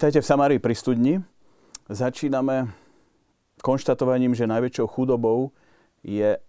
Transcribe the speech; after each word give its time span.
Vítajte 0.00 0.24
v 0.24 0.32
Samárii 0.32 0.56
pri 0.56 0.72
studni. 0.72 1.20
Začíname 1.92 2.72
konštatovaním, 3.60 4.32
že 4.32 4.48
najväčšou 4.48 4.88
chudobou 4.88 5.52
je 6.00 6.40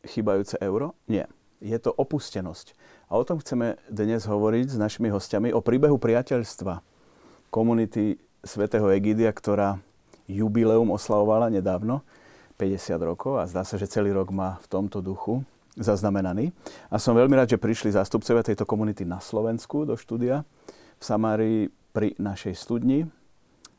chýbajúce 0.00 0.56
euro? 0.64 0.96
Nie. 1.04 1.28
Je 1.60 1.76
to 1.76 1.92
opustenosť. 1.92 2.72
A 3.12 3.20
o 3.20 3.24
tom 3.28 3.36
chceme 3.44 3.76
dnes 3.92 4.24
hovoriť 4.24 4.72
s 4.72 4.80
našimi 4.80 5.12
hostiami 5.12 5.52
o 5.52 5.60
príbehu 5.60 6.00
priateľstva 6.00 6.80
komunity 7.52 8.16
svätého 8.40 8.88
Egidia, 8.88 9.28
ktorá 9.28 9.76
jubileum 10.24 10.88
oslavovala 10.88 11.52
nedávno, 11.52 12.00
50 12.56 12.96
rokov 13.04 13.36
a 13.36 13.44
zdá 13.44 13.60
sa, 13.68 13.76
že 13.76 13.92
celý 13.92 14.16
rok 14.16 14.32
má 14.32 14.56
v 14.64 14.72
tomto 14.72 15.04
duchu 15.04 15.44
zaznamenaný. 15.76 16.48
A 16.88 16.96
som 16.96 17.12
veľmi 17.12 17.36
rád, 17.36 17.52
že 17.52 17.60
prišli 17.60 17.92
zástupcovia 17.92 18.40
tejto 18.40 18.64
komunity 18.64 19.04
na 19.04 19.20
Slovensku 19.20 19.84
do 19.84 20.00
štúdia 20.00 20.48
v 20.96 21.04
Samárii 21.04 21.68
pri 21.96 22.12
našej 22.20 22.52
studni 22.60 23.08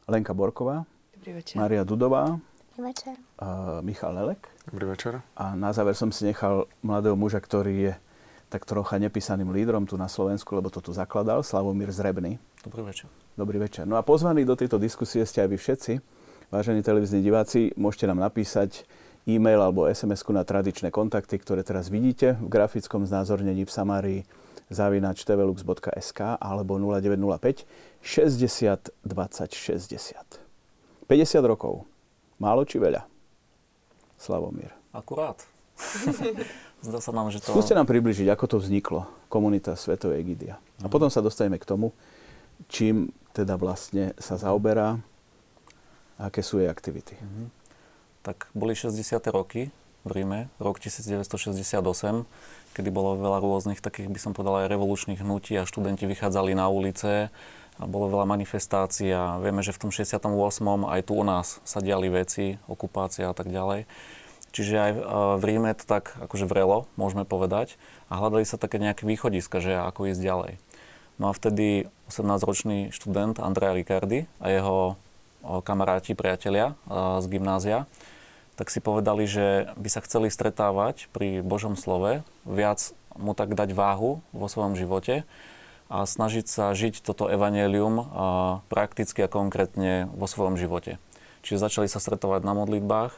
Lenka 0.09 0.34
Borková. 0.34 0.89
Maria 1.53 1.85
Dudová, 1.85 2.42
Dobrý 2.73 2.89
večer. 2.89 3.14
a 3.38 3.78
Michal 3.86 4.17
Lelek. 4.17 4.42
Dobrý 4.66 4.89
večer. 4.89 5.22
A 5.38 5.53
na 5.53 5.69
záver 5.69 5.94
som 5.94 6.09
si 6.09 6.25
nechal 6.25 6.66
mladého 6.81 7.14
muža, 7.14 7.38
ktorý 7.38 7.73
je 7.77 7.94
tak 8.50 8.66
trocha 8.66 8.97
nepísaným 8.97 9.53
lídrom 9.53 9.86
tu 9.86 10.02
na 10.02 10.09
Slovensku, 10.09 10.50
lebo 10.58 10.73
to 10.73 10.81
tu 10.81 10.97
zakladal, 10.97 11.45
Slavomír 11.45 11.94
Zrebný. 11.94 12.42
Dobrý 12.66 12.89
večer. 12.89 13.05
Dobrý 13.38 13.61
večer. 13.61 13.86
No 13.86 14.02
a 14.02 14.02
pozvaní 14.02 14.49
do 14.49 14.58
tejto 14.58 14.81
diskusie 14.81 15.22
ste 15.22 15.45
aj 15.45 15.53
vy 15.53 15.58
všetci. 15.61 15.94
Vážení 16.49 16.81
televízni 16.81 17.22
diváci, 17.22 17.70
môžete 17.77 18.09
nám 18.09 18.17
napísať 18.17 18.89
e-mail 19.30 19.61
alebo 19.61 19.86
sms 19.86 20.25
na 20.33 20.42
tradičné 20.42 20.89
kontakty, 20.89 21.38
ktoré 21.38 21.61
teraz 21.61 21.94
vidíte 21.94 22.33
v 22.42 22.49
grafickom 22.49 23.05
znázornení 23.05 23.61
v 23.61 23.70
Samárii 23.70 24.20
zavinač 24.68 25.23
tvlux.sk 25.23 26.20
alebo 26.40 26.80
0905 26.80 27.68
60 28.04 28.92
20 29.04 29.52
60. 29.54 30.48
50 31.08 31.44
rokov. 31.48 31.88
Málo 32.38 32.68
či 32.68 32.78
veľa? 32.78 33.08
Slavomír. 34.20 34.76
Akurát. 34.92 35.40
Zdá 36.86 37.00
sa 37.02 37.12
nám, 37.14 37.34
že 37.34 37.42
to... 37.42 37.54
Skúste 37.54 37.73
nám 37.73 37.90
približiť, 37.90 38.30
ako 38.30 38.45
to 38.45 38.58
vzniklo, 38.62 39.10
komunita 39.32 39.73
Svetovej 39.73 40.22
Egidia. 40.22 40.62
A 40.82 40.88
potom 40.90 41.10
sa 41.10 41.26
dostaneme 41.26 41.58
k 41.58 41.66
tomu, 41.66 41.90
čím 42.70 43.10
teda 43.34 43.58
vlastne 43.58 44.14
sa 44.22 44.38
zaoberá 44.38 45.02
a 46.18 46.30
aké 46.30 46.42
sú 46.45 46.62
jej 46.62 46.70
aktivity. 46.70 47.18
Mhm. 47.18 47.50
Tak 48.26 48.52
boli 48.54 48.76
60. 48.76 49.32
roky 49.32 49.72
v 50.04 50.12
Ríme, 50.12 50.52
rok 50.60 50.78
1968, 50.80 51.80
kedy 52.78 52.94
bolo 52.94 53.17
veľa 53.17 53.42
rôznych 53.42 53.81
takých, 53.81 54.14
by 54.14 54.20
som 54.22 54.31
povedal, 54.38 54.61
aj 54.61 54.70
revolučných 54.70 55.17
hnutí 55.25 55.58
a 55.58 55.66
študenti 55.66 56.06
vychádzali 56.06 56.53
na 56.53 56.70
ulice 56.70 57.33
a 57.81 57.83
bolo 57.89 58.14
veľa 58.14 58.30
manifestácií 58.30 59.09
a 59.09 59.42
vieme, 59.42 59.66
že 59.66 59.73
v 59.73 59.81
tom 59.81 59.92
68. 59.94 60.22
aj 60.86 61.02
tu 61.02 61.14
u 61.17 61.25
nás 61.25 61.58
sa 61.66 61.81
diali 61.81 62.14
veci, 62.14 62.61
okupácia 62.70 63.25
a 63.25 63.33
tak 63.33 63.50
ďalej. 63.50 63.89
Čiže 64.53 64.73
aj 64.78 64.92
v 65.38 65.44
Ríme 65.44 65.73
to 65.78 65.86
tak 65.86 66.17
akože 66.17 66.49
vrelo, 66.49 66.89
môžeme 66.98 67.26
povedať, 67.26 67.77
a 68.10 68.17
hľadali 68.17 68.45
sa 68.45 68.58
také 68.58 68.82
nejaké 68.82 69.05
východiska, 69.05 69.61
že 69.61 69.77
ako 69.77 70.09
ísť 70.14 70.21
ďalej. 70.21 70.52
No 71.17 71.30
a 71.30 71.36
vtedy 71.36 71.89
18-ročný 72.09 72.94
študent 72.94 73.38
Andrea 73.42 73.73
Ricardi 73.73 74.30
a 74.38 74.54
jeho 74.54 74.98
kamaráti, 75.65 76.17
priatelia 76.17 76.73
z 76.94 77.26
gymnázia, 77.30 77.86
tak 78.58 78.73
si 78.73 78.82
povedali, 78.82 79.30
že 79.30 79.70
by 79.78 79.90
sa 79.94 80.02
chceli 80.02 80.34
stretávať 80.34 81.08
pri 81.14 81.45
Božom 81.45 81.78
slove, 81.78 82.26
viac 82.44 82.92
mu 83.14 83.38
tak 83.38 83.54
dať 83.54 83.72
váhu 83.72 84.26
vo 84.34 84.48
svojom 84.50 84.73
živote 84.73 85.23
a 85.88 86.04
snažiť 86.04 86.45
sa 86.50 86.73
žiť 86.73 87.06
toto 87.06 87.30
evanelium 87.32 88.10
prakticky 88.68 89.23
a 89.23 89.32
konkrétne 89.32 90.10
vo 90.12 90.26
svojom 90.26 90.58
živote. 90.60 91.00
Čiže 91.45 91.64
začali 91.64 91.88
sa 91.88 92.02
stretovať 92.02 92.44
na 92.44 92.58
modlitbách 92.58 93.14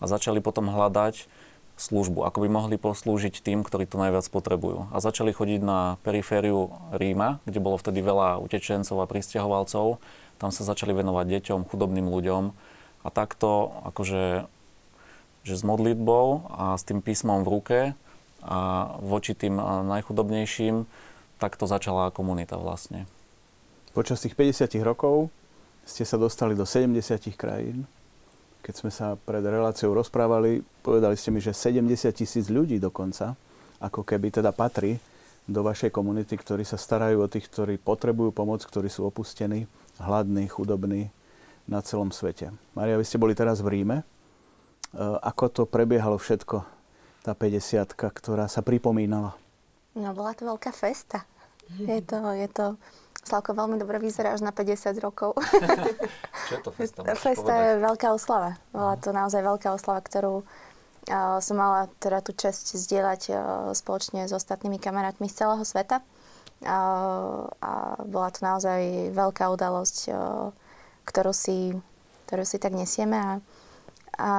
a 0.00 0.04
začali 0.06 0.40
potom 0.40 0.72
hľadať 0.72 1.28
službu, 1.74 2.22
ako 2.22 2.46
by 2.46 2.48
mohli 2.48 2.76
poslúžiť 2.78 3.42
tým, 3.42 3.66
ktorí 3.66 3.90
to 3.90 3.98
najviac 3.98 4.30
potrebujú. 4.30 4.94
A 4.94 5.02
začali 5.02 5.34
chodiť 5.34 5.58
na 5.58 5.98
perifériu 6.06 6.70
Ríma, 6.94 7.42
kde 7.44 7.58
bolo 7.58 7.76
vtedy 7.76 7.98
veľa 7.98 8.38
utečencov 8.38 9.02
a 9.02 9.10
pristahovalcov. 9.10 9.98
Tam 10.38 10.54
sa 10.54 10.62
začali 10.62 10.94
venovať 10.94 11.26
deťom, 11.26 11.66
chudobným 11.66 12.06
ľuďom. 12.06 12.54
A 13.04 13.08
takto 13.10 13.74
akože 13.90 14.46
že 15.44 15.60
s 15.60 15.62
modlitbou 15.62 16.48
a 16.48 16.74
s 16.74 16.82
tým 16.88 17.04
písmom 17.04 17.44
v 17.44 17.52
ruke 17.52 17.78
a 18.40 18.58
voči 18.98 19.36
tým 19.36 19.60
najchudobnejším, 19.60 20.88
tak 21.36 21.60
to 21.60 21.68
začala 21.68 22.08
komunita 22.08 22.56
vlastne. 22.56 23.04
Počas 23.92 24.24
tých 24.24 24.34
50 24.34 24.74
rokov 24.80 25.28
ste 25.84 26.02
sa 26.02 26.16
dostali 26.16 26.56
do 26.56 26.64
70 26.64 26.96
krajín. 27.36 27.84
Keď 28.64 28.74
sme 28.74 28.88
sa 28.88 29.20
pred 29.20 29.44
reláciou 29.44 29.92
rozprávali, 29.92 30.64
povedali 30.80 31.14
ste 31.20 31.28
mi, 31.28 31.44
že 31.44 31.52
70 31.52 32.08
tisíc 32.16 32.48
ľudí 32.48 32.80
dokonca, 32.80 33.36
ako 33.84 34.00
keby 34.00 34.32
teda 34.40 34.56
patrí 34.56 34.96
do 35.44 35.60
vašej 35.60 35.92
komunity, 35.92 36.40
ktorí 36.40 36.64
sa 36.64 36.80
starajú 36.80 37.20
o 37.20 37.28
tých, 37.28 37.52
ktorí 37.52 37.76
potrebujú 37.76 38.32
pomoc, 38.32 38.64
ktorí 38.64 38.88
sú 38.88 39.04
opustení, 39.04 39.68
hladní, 40.00 40.48
chudobní 40.48 41.12
na 41.68 41.84
celom 41.84 42.08
svete. 42.08 42.48
Maria, 42.72 42.96
vy 42.96 43.04
ste 43.04 43.20
boli 43.20 43.36
teraz 43.36 43.60
v 43.60 43.76
Ríme. 43.76 44.00
Eh, 44.94 45.18
ako 45.26 45.44
to 45.50 45.62
prebiehalo 45.66 46.14
všetko, 46.22 46.62
tá 47.26 47.34
50 47.34 47.98
ktorá 47.98 48.46
sa 48.46 48.62
pripomínala? 48.62 49.34
No, 49.98 50.14
bola 50.14 50.38
to 50.38 50.46
veľká 50.46 50.70
festa. 50.70 51.26
Je 51.82 51.98
to, 52.06 52.20
je 52.30 52.46
to, 52.46 52.78
Slavko, 53.24 53.56
veľmi 53.56 53.80
dobre 53.80 53.98
vyzeráš 53.98 54.44
na 54.44 54.54
50 54.54 54.94
rokov. 55.02 55.34
Čo 56.46 56.52
je 56.54 56.62
to 56.62 56.70
festa? 56.70 57.00
Festa 57.16 57.52
je 57.56 57.70
veľká 57.82 58.12
oslava. 58.12 58.60
Bola 58.70 58.94
to 59.00 59.10
naozaj 59.16 59.40
veľká 59.40 59.72
oslava, 59.72 60.04
ktorú 60.04 60.44
uh, 60.44 61.40
som 61.40 61.56
mala 61.56 61.88
teda 61.98 62.20
tú 62.20 62.36
čest 62.36 62.76
zdieľať 62.76 63.22
uh, 63.32 63.38
spoločne 63.72 64.28
s 64.28 64.32
ostatnými 64.36 64.76
kamarátmi 64.76 65.26
z 65.32 65.40
celého 65.40 65.64
sveta. 65.64 66.04
Uh, 66.60 67.48
a 67.64 67.96
bola 68.04 68.28
to 68.28 68.44
naozaj 68.44 69.10
veľká 69.16 69.48
udalosť, 69.48 69.96
uh, 70.12 70.52
ktorú, 71.08 71.32
si, 71.32 71.72
ktorú 72.28 72.44
si 72.44 72.60
tak 72.60 72.76
nesieme. 72.76 73.16
A, 73.16 73.32
a 74.20 74.30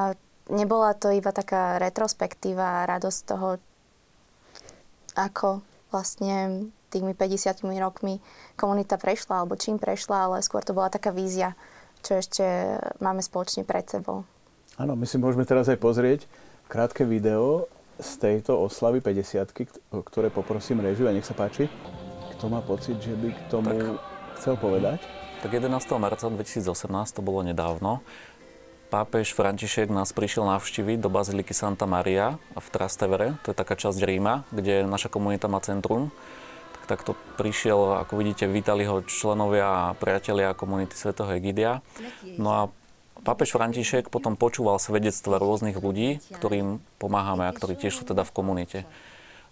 nebola 0.49 0.93
to 0.93 1.09
iba 1.13 1.31
taká 1.33 1.77
retrospektíva, 1.81 2.85
radosť 2.85 3.19
toho, 3.25 3.57
ako 5.15 5.63
vlastne 5.89 6.67
tými 6.91 7.15
50 7.15 7.65
rokmi 7.79 8.23
komunita 8.55 8.95
prešla, 8.95 9.43
alebo 9.43 9.59
čím 9.59 9.79
prešla, 9.79 10.31
ale 10.31 10.45
skôr 10.45 10.63
to 10.63 10.75
bola 10.75 10.91
taká 10.91 11.11
vízia, 11.11 11.55
čo 12.03 12.19
ešte 12.19 12.43
máme 13.03 13.19
spoločne 13.19 13.67
pred 13.67 13.83
sebou. 13.87 14.23
Áno, 14.75 14.95
my 14.95 15.07
si 15.07 15.15
môžeme 15.15 15.47
teraz 15.47 15.71
aj 15.71 15.79
pozrieť 15.79 16.27
krátke 16.67 17.07
video 17.07 17.67
z 17.95 18.11
tejto 18.19 18.59
oslavy 18.59 18.99
50 18.99 19.47
ktoré 20.03 20.27
poprosím 20.27 20.83
režiu 20.83 21.07
a 21.07 21.15
nech 21.15 21.23
sa 21.23 21.31
páči. 21.31 21.71
Kto 22.35 22.51
má 22.51 22.59
pocit, 22.59 22.99
že 22.99 23.15
by 23.15 23.29
k 23.31 23.39
tomu 23.47 23.71
tak, 23.71 23.79
chcel 24.35 24.59
povedať? 24.59 24.99
Tak 25.39 25.51
11. 25.55 25.71
marca 25.95 26.27
2018, 26.27 26.67
to 27.15 27.21
bolo 27.23 27.39
nedávno, 27.45 28.03
pápež 28.95 29.35
František 29.35 29.91
nás 29.91 30.15
prišiel 30.15 30.47
navštíviť 30.47 31.03
do 31.03 31.11
Baziliky 31.11 31.51
Santa 31.51 31.83
Maria 31.83 32.39
v 32.55 32.67
Trastevere, 32.71 33.35
to 33.43 33.51
je 33.51 33.57
taká 33.59 33.75
časť 33.75 33.99
Ríma, 33.99 34.47
kde 34.55 34.87
naša 34.87 35.11
komunita 35.11 35.51
má 35.51 35.59
centrum. 35.59 36.15
Tak, 36.79 36.83
tak 36.87 36.99
to 37.03 37.11
prišiel, 37.35 37.99
ako 38.07 38.15
vidíte, 38.15 38.47
vítali 38.47 38.87
ho 38.87 39.03
členovia 39.03 39.67
a 39.67 39.95
priatelia 39.99 40.55
komunity 40.55 40.95
svätého 40.95 41.27
Egidia. 41.35 41.83
No 42.39 42.49
a 42.55 42.61
pápež 43.19 43.51
František 43.51 44.07
potom 44.07 44.39
počúval 44.39 44.79
svedectva 44.79 45.43
rôznych 45.43 45.75
ľudí, 45.75 46.23
ktorým 46.31 46.79
pomáhame 46.95 47.51
a 47.51 47.55
ktorí 47.55 47.75
tiež 47.75 47.99
sú 47.99 48.07
teda 48.07 48.23
v 48.23 48.31
komunite. 48.31 48.79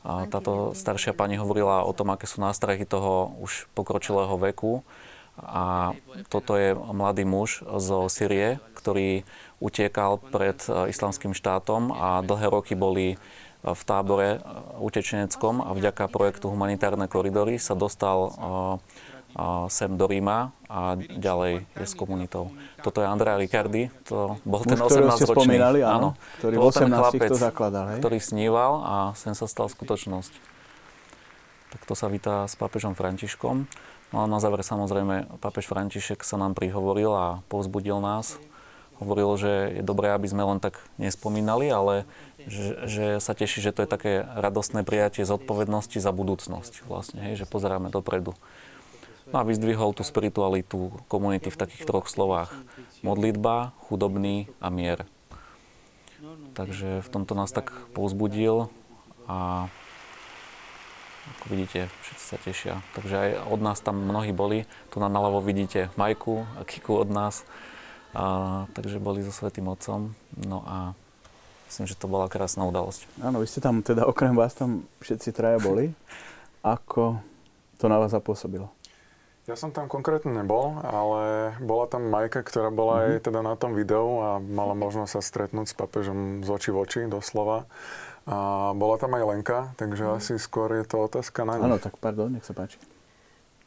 A 0.07 0.24
táto 0.31 0.72
staršia 0.72 1.12
pani 1.12 1.36
hovorila 1.36 1.84
o 1.84 1.92
tom, 1.92 2.16
aké 2.16 2.31
sú 2.31 2.39
nástrahy 2.39 2.88
toho 2.88 3.36
už 3.44 3.68
pokročilého 3.75 4.39
veku, 4.39 4.88
a 5.34 5.98
toto 6.30 6.54
je 6.54 6.78
mladý 6.78 7.25
muž 7.25 7.66
zo 7.66 8.06
Syrie, 8.06 8.62
ktorý 8.84 9.24
utiekal 9.64 10.20
pred 10.20 10.60
e, 10.68 10.92
islamským 10.92 11.32
štátom 11.32 11.96
a 11.96 12.20
dlhé 12.20 12.52
roky 12.52 12.76
boli 12.76 13.16
e, 13.16 13.18
v 13.64 13.82
tábore 13.88 14.30
e, 14.36 14.40
utečeneckom 14.84 15.64
a 15.64 15.72
vďaka 15.72 16.12
projektu 16.12 16.52
Humanitárne 16.52 17.08
koridory 17.08 17.56
sa 17.56 17.80
dostal 17.80 18.36
sem 19.66 19.90
do 19.98 20.06
Ríma 20.06 20.54
a 20.70 20.94
ďalej 20.94 21.66
je 21.74 21.86
s 21.90 21.98
komunitou. 21.98 22.54
Toto 22.86 23.02
je 23.02 23.10
Andrea 23.10 23.34
Ricardi, 23.34 23.90
to 24.06 24.38
bol 24.46 24.62
ten 24.62 24.78
18-ročný, 24.78 25.58
áno, 25.58 25.82
áno, 25.90 26.10
ktorý 26.38 26.54
bol 26.62 26.70
ten 26.70 26.94
chlapec, 26.94 27.34
to 27.34 27.42
zakladal, 27.42 27.90
hej? 27.90 27.98
ktorý 27.98 28.22
sníval 28.22 28.86
a 28.86 28.96
sem 29.18 29.34
sa 29.34 29.50
stal 29.50 29.74
skutočnosť. 29.74 30.38
Tak 31.74 31.82
to 31.90 31.98
sa 31.98 32.14
vítá 32.14 32.46
s 32.46 32.54
pápežom 32.54 32.94
Františkom. 32.94 33.66
No 34.14 34.18
a 34.22 34.30
na 34.30 34.38
záver 34.38 34.62
samozrejme 34.62 35.42
pápež 35.42 35.66
František 35.66 36.22
sa 36.22 36.38
nám 36.38 36.54
prihovoril 36.54 37.10
a 37.10 37.42
povzbudil 37.50 37.98
nás. 37.98 38.38
Hovoril, 39.01 39.30
že 39.36 39.51
je 39.80 39.84
dobré, 39.84 40.13
aby 40.13 40.28
sme 40.30 40.45
len 40.45 40.60
tak 40.62 40.80
nespomínali, 41.01 41.68
ale 41.72 42.06
že, 42.45 42.86
že 42.86 43.06
sa 43.19 43.34
teší, 43.34 43.63
že 43.63 43.74
to 43.74 43.84
je 43.84 43.90
také 43.90 44.13
radostné 44.38 44.86
prijatie 44.86 45.25
zodpovednosti 45.25 45.98
za 45.98 46.12
budúcnosť 46.13 46.86
vlastne, 46.86 47.19
hej, 47.31 47.44
že 47.44 47.50
pozeráme 47.50 47.90
dopredu. 47.90 48.38
No 49.31 49.42
a 49.42 49.48
vyzdvihol 49.48 49.95
tú 49.95 50.04
spiritualitu 50.04 50.94
komunity 51.07 51.48
v 51.50 51.60
takých 51.60 51.88
troch 51.88 52.12
slovách. 52.12 52.51
Modlitba, 53.01 53.72
chudobný 53.88 54.51
a 54.60 54.68
mier. 54.68 55.07
Takže 56.54 57.01
v 57.01 57.10
tomto 57.10 57.34
nás 57.34 57.50
tak 57.50 57.74
povzbudil 57.98 58.69
a 59.25 59.68
ako 61.24 61.46
vidíte, 61.56 61.88
všetci 62.04 62.24
sa 62.24 62.38
tešia. 62.38 62.74
Takže 63.00 63.16
aj 63.16 63.30
od 63.48 63.60
nás 63.63 63.80
tam 63.80 64.04
mnohí 64.04 64.36
boli. 64.36 64.68
Tu 64.92 65.00
na 65.00 65.07
naľavo 65.07 65.39
vidíte 65.39 65.88
Majku 65.96 66.44
a 66.60 66.68
Kiku 66.68 67.00
od 67.00 67.07
nás. 67.07 67.48
A, 68.13 68.25
takže 68.77 69.01
boli 69.01 69.25
so 69.25 69.33
Svetým 69.33 69.65
Otcom. 69.69 70.13
No 70.38 70.62
a 70.69 70.94
myslím, 71.69 71.89
že 71.89 71.98
to 71.98 72.06
bola 72.06 72.30
krásna 72.30 72.63
udalosť. 72.69 73.10
Áno, 73.25 73.42
vy 73.42 73.50
ste 73.50 73.60
tam, 73.60 73.81
teda 73.81 74.06
okrem 74.06 74.38
vás 74.38 74.54
tam 74.54 74.86
všetci 75.01 75.33
traja 75.33 75.57
boli. 75.57 75.98
Ako 76.62 77.18
to 77.81 77.89
na 77.89 77.98
vás 77.98 78.13
zapôsobilo? 78.13 78.69
Ja 79.44 79.60
som 79.60 79.75
tam 79.75 79.92
konkrétne 79.92 80.31
nebol, 80.31 80.80
ale 80.88 81.51
bola 81.60 81.83
tam 81.92 82.07
Majka, 82.07 82.48
ktorá 82.48 82.71
bola 82.71 83.04
mm-hmm. 83.04 83.12
aj 83.19 83.25
teda 83.27 83.39
na 83.44 83.54
tom 83.60 83.75
videu 83.75 84.24
a 84.24 84.30
mala 84.39 84.71
možnosť 84.71 85.19
sa 85.19 85.19
stretnúť 85.19 85.68
s 85.68 85.75
papežom 85.75 86.48
z 86.48 86.50
oči 86.54 86.71
v 86.71 86.77
oči, 86.80 87.01
doslova. 87.12 87.68
A 88.24 88.71
bola 88.71 88.95
tam 88.95 89.12
aj 89.19 89.24
Lenka, 89.27 89.75
takže 89.75 90.07
mm. 90.07 90.15
asi 90.15 90.33
skôr 90.39 90.71
je 90.80 90.88
to 90.88 90.95
otázka 90.95 91.44
na 91.44 91.60
ňu. 91.60 91.75
Áno, 91.75 91.75
tak 91.75 92.00
pardon, 92.00 92.31
nech 92.31 92.48
sa 92.48 92.56
páči. 92.56 92.80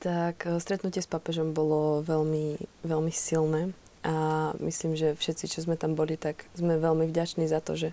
Tak 0.01 0.49
e, 0.49 0.57
stretnutie 0.65 1.05
s 1.05 1.09
papežom 1.13 1.53
bolo 1.53 2.01
veľmi, 2.01 2.57
veľmi 2.81 3.13
silné 3.13 3.77
a 4.07 4.15
myslím, 4.63 4.95
že 4.95 5.19
všetci, 5.19 5.51
čo 5.51 5.59
sme 5.67 5.75
tam 5.75 5.99
boli, 5.99 6.15
tak 6.15 6.47
sme 6.55 6.79
veľmi 6.79 7.11
vďační 7.11 7.51
za 7.51 7.59
to, 7.59 7.75
že, 7.75 7.91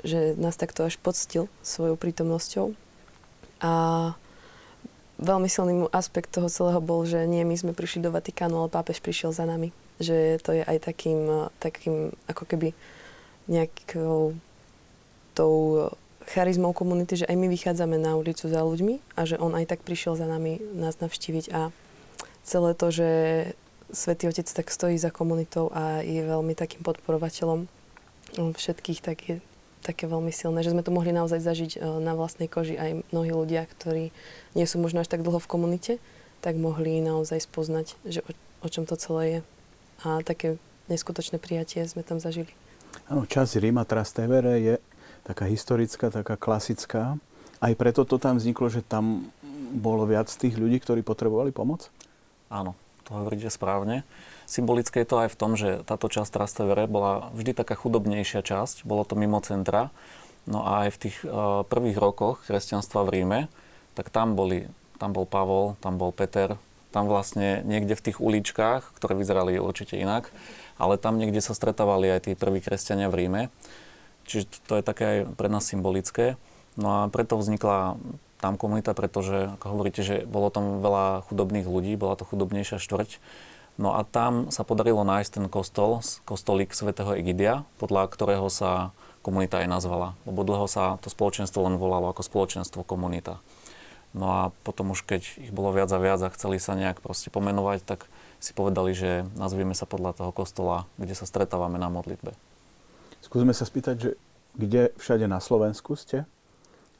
že 0.00 0.32
nás 0.40 0.56
takto 0.56 0.88
až 0.88 0.96
poctil 0.96 1.52
svojou 1.60 2.00
prítomnosťou. 2.00 2.72
A 3.60 3.72
veľmi 5.20 5.52
silný 5.52 5.84
aspekt 5.92 6.32
toho 6.32 6.48
celého 6.48 6.80
bol, 6.80 7.04
že 7.04 7.28
nie 7.28 7.44
my 7.44 7.52
sme 7.52 7.76
prišli 7.76 8.00
do 8.00 8.08
Vatikánu, 8.08 8.64
ale 8.64 8.72
pápež 8.72 9.04
prišiel 9.04 9.36
za 9.36 9.44
nami. 9.44 9.76
Že 10.00 10.40
to 10.40 10.50
je 10.56 10.62
aj 10.64 10.88
takým, 10.88 11.52
takým 11.60 12.16
ako 12.32 12.48
keby 12.48 12.72
nejakou 13.44 14.32
tou 15.36 15.54
charizmou 16.32 16.72
komunity, 16.72 17.20
že 17.20 17.28
aj 17.28 17.36
my 17.36 17.46
vychádzame 17.52 18.00
na 18.00 18.16
ulicu 18.16 18.48
za 18.48 18.64
ľuďmi 18.64 19.20
a 19.20 19.28
že 19.28 19.36
on 19.36 19.52
aj 19.52 19.68
tak 19.68 19.84
prišiel 19.84 20.16
za 20.16 20.24
nami 20.24 20.64
nás 20.72 20.96
navštíviť 20.96 21.52
a 21.52 21.74
celé 22.46 22.72
to, 22.72 22.88
že 22.88 23.10
Svetý 23.92 24.26
Otec 24.32 24.48
tak 24.48 24.72
stojí 24.72 24.96
za 24.96 25.12
komunitou 25.12 25.68
a 25.68 26.00
je 26.00 26.24
veľmi 26.24 26.56
takým 26.56 26.80
podporovateľom 26.80 27.68
všetkých, 28.40 29.00
tak 29.04 29.16
je 29.28 29.36
také 29.84 30.08
veľmi 30.08 30.32
silné, 30.32 30.64
že 30.64 30.72
sme 30.72 30.80
to 30.80 30.94
mohli 30.94 31.12
naozaj 31.12 31.42
zažiť 31.42 31.72
e, 31.76 31.78
na 32.00 32.14
vlastnej 32.14 32.46
koži 32.46 32.78
aj 32.78 33.02
mnohí 33.10 33.34
ľudia, 33.34 33.66
ktorí 33.66 34.14
nie 34.54 34.66
sú 34.66 34.78
možno 34.78 35.02
až 35.02 35.10
tak 35.10 35.26
dlho 35.26 35.42
v 35.42 35.50
komunite, 35.50 35.92
tak 36.40 36.56
mohli 36.56 37.02
naozaj 37.02 37.42
spoznať, 37.44 37.98
že 38.06 38.22
o, 38.24 38.30
o 38.64 38.68
čom 38.70 38.86
to 38.86 38.94
celé 38.96 39.24
je. 39.26 39.38
A 40.06 40.22
také 40.22 40.56
neskutočné 40.86 41.42
prijatie 41.42 41.82
sme 41.84 42.06
tam 42.06 42.22
zažili. 42.22 42.50
Áno, 43.10 43.26
časť 43.26 43.58
Ríma 43.58 43.82
Trastevere 43.82 44.54
je 44.62 44.74
taká 45.26 45.50
historická, 45.50 46.08
taká 46.08 46.38
klasická. 46.38 47.18
Aj 47.62 47.72
preto 47.74 48.06
to 48.06 48.18
tam 48.18 48.38
vzniklo, 48.38 48.70
že 48.70 48.82
tam 48.86 49.30
bolo 49.74 50.06
viac 50.06 50.30
tých 50.30 50.58
ľudí, 50.58 50.78
ktorí 50.82 51.02
potrebovali 51.02 51.54
pomoc? 51.54 51.90
Áno, 52.50 52.74
to 53.04 53.10
hovoríte 53.14 53.50
správne. 53.50 54.06
Symbolické 54.46 55.02
je 55.02 55.08
to 55.08 55.16
aj 55.22 55.28
v 55.32 55.38
tom, 55.38 55.52
že 55.54 55.82
táto 55.86 56.06
časť 56.06 56.30
Trastevere 56.32 56.86
bola 56.86 57.30
vždy 57.34 57.56
taká 57.56 57.74
chudobnejšia 57.74 58.42
časť, 58.42 58.86
bolo 58.86 59.02
to 59.02 59.18
mimo 59.18 59.38
centra. 59.42 59.90
No 60.46 60.66
a 60.66 60.86
aj 60.86 60.98
v 60.98 61.00
tých 61.08 61.16
uh, 61.22 61.62
prvých 61.66 61.98
rokoch 61.98 62.42
kresťanstva 62.50 63.06
v 63.06 63.12
Ríme, 63.14 63.40
tak 63.94 64.10
tam, 64.10 64.34
boli, 64.34 64.66
tam 64.98 65.14
bol 65.14 65.22
Pavol, 65.22 65.78
tam 65.78 65.98
bol 66.00 66.10
Peter, 66.10 66.58
tam 66.90 67.06
vlastne 67.06 67.62
niekde 67.62 67.94
v 67.94 68.04
tých 68.10 68.18
uličkách, 68.18 68.98
ktoré 68.98 69.14
vyzerali 69.14 69.62
určite 69.62 69.96
inak, 69.96 70.34
ale 70.76 70.98
tam 70.98 71.16
niekde 71.16 71.38
sa 71.38 71.54
stretávali 71.54 72.10
aj 72.10 72.26
tí 72.26 72.32
prví 72.34 72.58
kresťania 72.58 73.06
v 73.08 73.18
Ríme. 73.24 73.42
Čiže 74.26 74.66
to 74.66 74.78
je 74.78 74.84
také 74.84 75.04
aj 75.04 75.18
pre 75.34 75.48
nás 75.50 75.66
symbolické. 75.66 76.34
No 76.74 77.04
a 77.04 77.10
preto 77.12 77.38
vznikla 77.38 78.00
tam 78.42 78.58
komunita, 78.58 78.90
pretože, 78.92 79.54
ako 79.56 79.78
hovoríte, 79.78 80.02
že 80.02 80.26
bolo 80.26 80.50
tam 80.50 80.82
veľa 80.82 81.22
chudobných 81.30 81.64
ľudí, 81.70 81.94
bola 81.94 82.18
to 82.18 82.26
chudobnejšia 82.26 82.82
štvrť. 82.82 83.22
No 83.78 83.94
a 83.94 84.02
tam 84.02 84.50
sa 84.50 84.66
podarilo 84.66 85.06
nájsť 85.06 85.30
ten 85.38 85.46
kostol, 85.46 86.02
kostolík 86.26 86.74
svätého 86.74 87.14
Egidia, 87.14 87.62
podľa 87.78 88.10
ktorého 88.10 88.50
sa 88.50 88.90
komunita 89.22 89.62
aj 89.62 89.70
nazvala. 89.70 90.18
Lebo 90.26 90.42
dlho 90.42 90.66
sa 90.66 90.98
to 91.00 91.08
spoločenstvo 91.08 91.62
len 91.64 91.78
volalo 91.78 92.10
ako 92.10 92.26
spoločenstvo 92.26 92.82
komunita. 92.82 93.38
No 94.12 94.28
a 94.28 94.40
potom 94.66 94.92
už 94.92 95.08
keď 95.08 95.24
ich 95.40 95.54
bolo 95.54 95.72
viac 95.72 95.88
a 95.88 95.96
viac 95.96 96.20
a 96.20 96.34
chceli 96.36 96.60
sa 96.60 96.76
nejak 96.76 97.00
proste 97.00 97.32
pomenovať, 97.32 97.80
tak 97.86 98.04
si 98.42 98.52
povedali, 98.52 98.92
že 98.92 99.24
nazvieme 99.38 99.72
sa 99.72 99.88
podľa 99.88 100.20
toho 100.20 100.30
kostola, 100.36 100.84
kde 101.00 101.16
sa 101.16 101.24
stretávame 101.24 101.80
na 101.80 101.88
modlitbe. 101.88 102.36
Skúsme 103.24 103.56
sa 103.56 103.64
spýtať, 103.64 103.96
že 103.96 104.10
kde 104.52 104.92
všade 105.00 105.24
na 105.24 105.40
Slovensku 105.40 105.96
ste 105.96 106.28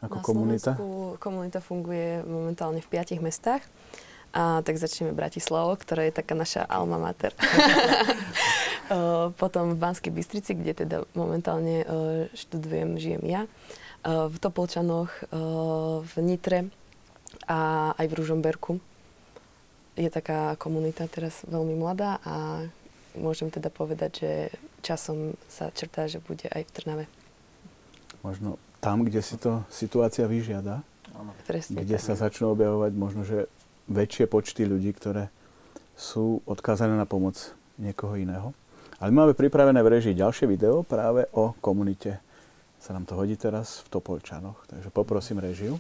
ako 0.02 0.18
na 0.18 0.22
komunita? 0.22 0.70
Slovensku 0.74 1.16
komunita 1.22 1.60
funguje 1.62 2.26
momentálne 2.26 2.82
v 2.82 2.90
piatich 2.90 3.22
mestách. 3.22 3.62
A 4.32 4.64
tak 4.64 4.80
začneme 4.80 5.12
Bratislavo, 5.12 5.76
ktorá 5.76 6.08
je 6.08 6.16
taká 6.16 6.32
naša 6.32 6.64
alma 6.64 6.96
mater. 6.96 7.36
Potom 9.40 9.76
v 9.76 9.80
Banskej 9.80 10.08
Bystrici, 10.08 10.56
kde 10.56 10.72
teda 10.72 10.96
momentálne 11.12 11.84
študujem, 12.32 12.96
žijem 12.96 13.24
ja. 13.28 13.44
V 14.08 14.32
Topolčanoch, 14.40 15.12
v 16.02 16.14
Nitre 16.24 16.72
a 17.44 17.92
aj 17.92 18.06
v 18.08 18.16
Ružomberku. 18.16 18.72
Je 20.00 20.08
taká 20.08 20.56
komunita 20.56 21.04
teraz 21.12 21.44
veľmi 21.44 21.76
mladá 21.76 22.16
a 22.24 22.64
môžem 23.12 23.52
teda 23.52 23.68
povedať, 23.68 24.10
že 24.24 24.32
časom 24.80 25.36
sa 25.44 25.68
črtá, 25.68 26.08
že 26.08 26.24
bude 26.24 26.48
aj 26.48 26.64
v 26.64 26.72
Trnave. 26.72 27.04
Možno 28.24 28.56
tam, 28.82 29.06
kde 29.06 29.22
si 29.22 29.38
to 29.38 29.62
situácia 29.70 30.26
vyžiada? 30.26 30.82
Presne 31.46 31.78
kde 31.78 31.96
tak. 31.96 32.02
sa 32.02 32.18
začnú 32.18 32.50
objavovať 32.50 32.92
možno, 32.98 33.22
že 33.22 33.46
väčšie 33.86 34.26
počty 34.26 34.66
ľudí, 34.66 34.90
ktoré 34.90 35.30
sú 35.94 36.42
odkázané 36.50 36.98
na 36.98 37.06
pomoc 37.06 37.38
niekoho 37.78 38.18
iného. 38.18 38.50
Ale 38.98 39.14
máme 39.14 39.38
pripravené 39.38 39.78
v 39.82 39.92
režii 39.98 40.18
ďalšie 40.18 40.50
video 40.50 40.82
práve 40.82 41.30
o 41.34 41.54
komunite. 41.62 42.18
Sa 42.82 42.90
nám 42.90 43.06
to 43.06 43.14
hodí 43.14 43.38
teraz 43.38 43.86
v 43.86 43.98
Topolčanoch. 43.98 44.66
Takže 44.66 44.90
poprosím 44.90 45.38
režiu. 45.38 45.78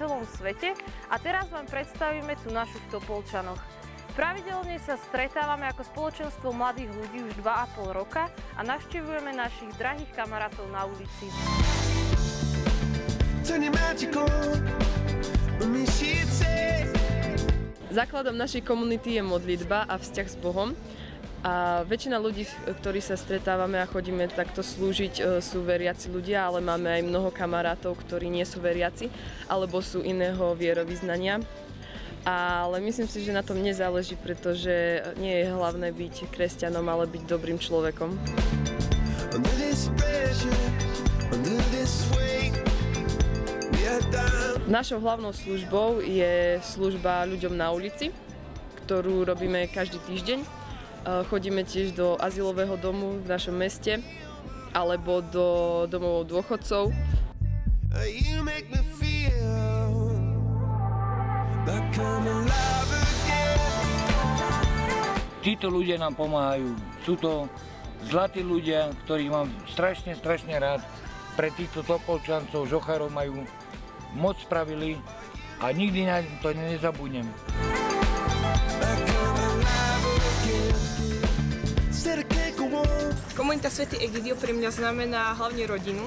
Celom 0.00 0.24
svete 0.24 0.72
a 1.12 1.20
teraz 1.20 1.52
vám 1.52 1.68
predstavíme 1.68 2.32
tu 2.40 2.48
našu 2.48 2.80
v 2.88 2.96
Topolčanoch. 2.96 3.60
Pravidelne 4.16 4.80
sa 4.80 4.96
stretávame 4.96 5.68
ako 5.68 5.84
spoločenstvo 5.92 6.56
mladých 6.56 6.88
ľudí 6.88 7.28
už 7.28 7.36
2,5 7.44 7.92
roka 7.92 8.32
a 8.56 8.60
navštevujeme 8.64 9.36
našich 9.36 9.68
drahých 9.76 10.08
kamarátov 10.16 10.64
na 10.72 10.88
ulici. 10.88 11.28
Základom 17.92 18.40
našej 18.40 18.64
komunity 18.64 19.20
je 19.20 19.22
modlitba 19.22 19.84
a 19.84 20.00
vzťah 20.00 20.26
s 20.32 20.36
Bohom. 20.40 20.72
A 21.40 21.88
väčšina 21.88 22.20
ľudí, 22.20 22.44
ktorí 22.84 23.00
sa 23.00 23.16
stretávame 23.16 23.80
a 23.80 23.88
chodíme 23.88 24.28
takto 24.28 24.60
slúžiť, 24.60 25.14
e, 25.16 25.22
sú 25.40 25.64
veriaci 25.64 26.12
ľudia, 26.12 26.44
ale 26.44 26.60
máme 26.60 26.92
aj 27.00 27.08
mnoho 27.08 27.32
kamarátov, 27.32 27.96
ktorí 27.96 28.28
nie 28.28 28.44
sú 28.44 28.60
veriaci 28.60 29.08
alebo 29.48 29.80
sú 29.80 30.04
iného 30.04 30.52
vierovýznania. 30.52 31.40
Ale 32.28 32.84
myslím 32.84 33.08
si, 33.08 33.24
že 33.24 33.32
na 33.32 33.40
tom 33.40 33.56
nezáleží, 33.56 34.20
pretože 34.20 35.00
nie 35.16 35.40
je 35.40 35.48
hlavné 35.48 35.88
byť 35.96 36.28
kresťanom, 36.28 36.84
ale 36.84 37.08
byť 37.08 37.22
dobrým 37.24 37.56
človekom. 37.56 38.20
Našou 44.68 45.00
hlavnou 45.00 45.32
službou 45.32 46.04
je 46.04 46.60
služba 46.60 47.24
ľuďom 47.24 47.56
na 47.56 47.72
ulici, 47.72 48.12
ktorú 48.84 49.24
robíme 49.24 49.64
každý 49.72 49.96
týždeň 50.04 50.59
Chodíme 51.04 51.64
tiež 51.64 51.96
do 51.96 52.20
azylového 52.20 52.76
domu 52.76 53.20
v 53.20 53.26
našom 53.26 53.56
meste 53.56 54.04
alebo 54.76 55.24
do 55.24 55.46
domov 55.88 56.28
dôchodcov. 56.28 56.92
Títo 65.40 65.66
ľudia 65.72 65.96
nám 65.96 66.14
pomáhajú. 66.20 66.76
Sú 67.08 67.16
to 67.16 67.48
zlatí 68.04 68.44
ľudia, 68.44 68.92
ktorých 69.08 69.30
mám 69.32 69.48
strašne, 69.72 70.12
strašne 70.12 70.52
rád. 70.60 70.84
pre 71.40 71.48
týchto 71.56 71.80
topolčancov, 71.86 72.68
žocharov 72.68 73.08
majú 73.08 73.48
moc 74.12 74.36
spravili 74.44 75.00
a 75.62 75.72
nikdy 75.72 76.04
na 76.04 76.20
to 76.44 76.52
nezabudnem. 76.52 77.24
Komunita 83.40 83.72
Svety 83.72 83.96
Egidio 84.04 84.36
pre 84.36 84.52
mňa 84.52 84.68
znamená 84.68 85.32
hlavne 85.32 85.64
rodinu 85.64 86.04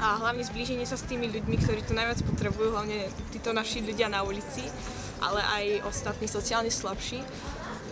a 0.00 0.16
hlavne 0.24 0.40
zblíženie 0.40 0.88
sa 0.88 0.96
s 0.96 1.04
tými 1.04 1.28
ľuďmi, 1.28 1.60
ktorí 1.60 1.84
to 1.84 1.92
najviac 1.92 2.24
potrebujú, 2.24 2.72
hlavne 2.72 3.12
títo 3.28 3.52
naši 3.52 3.84
ľudia 3.84 4.08
na 4.08 4.24
ulici, 4.24 4.64
ale 5.20 5.44
aj 5.44 5.84
ostatní 5.84 6.24
sociálne 6.24 6.72
slabší. 6.72 7.20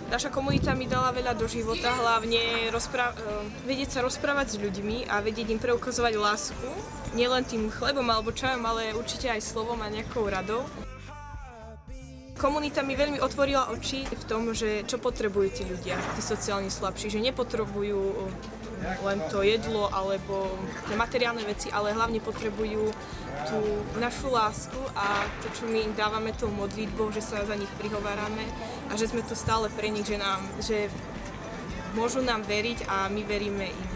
Naša 0.09 0.33
komunita 0.33 0.73
mi 0.73 0.89
dala 0.89 1.13
veľa 1.13 1.37
do 1.37 1.45
života, 1.45 1.93
hlavne 1.93 2.73
rozpra- 2.73 3.13
eh, 3.13 3.45
vedieť 3.69 4.01
sa 4.01 4.01
rozprávať 4.01 4.57
s 4.57 4.61
ľuďmi 4.65 5.13
a 5.13 5.21
vedieť 5.21 5.53
im 5.53 5.61
preukazovať 5.61 6.17
lásku, 6.17 6.69
nielen 7.13 7.45
tým 7.45 7.69
chlebom 7.69 8.09
alebo 8.09 8.33
čajom, 8.33 8.65
ale 8.65 8.97
určite 8.97 9.29
aj 9.29 9.45
slovom 9.45 9.77
a 9.85 9.93
nejakou 9.93 10.25
radou. 10.25 10.65
Komunita 12.33 12.81
mi 12.83 12.97
veľmi 12.97 13.21
otvorila 13.21 13.71
oči 13.71 14.09
v 14.09 14.25
tom, 14.25 14.51
že 14.57 14.83
čo 14.89 14.97
potrebujú 14.97 15.49
tí 15.53 15.63
ľudia, 15.69 16.01
tí 16.17 16.23
sociálne 16.25 16.73
slabší, 16.73 17.13
že 17.13 17.21
nepotrebujú 17.21 18.01
len 18.83 19.19
to 19.31 19.47
jedlo 19.47 19.87
alebo 19.95 20.51
tie 20.91 20.99
materiálne 20.99 21.47
veci, 21.47 21.71
ale 21.71 21.95
hlavne 21.95 22.19
potrebujú 22.19 22.91
tú 23.47 23.59
našu 24.03 24.35
lásku 24.35 24.79
a 24.99 25.23
to, 25.43 25.47
čo 25.55 25.63
my 25.71 25.87
im 25.87 25.95
dávame 25.95 26.35
tou 26.35 26.51
modlitbou, 26.51 27.15
že 27.15 27.23
sa 27.23 27.47
za 27.47 27.55
nich 27.55 27.71
prihovárame 27.79 28.43
a 28.91 28.99
že 28.99 29.07
sme 29.07 29.23
tu 29.23 29.39
stále 29.39 29.71
pre 29.71 29.91
nich, 29.91 30.07
že, 30.07 30.19
nám, 30.19 30.43
že 30.59 30.91
môžu 31.95 32.23
nám 32.27 32.43
veriť 32.43 32.91
a 32.91 33.07
my 33.07 33.23
veríme 33.23 33.71
im. 33.71 33.87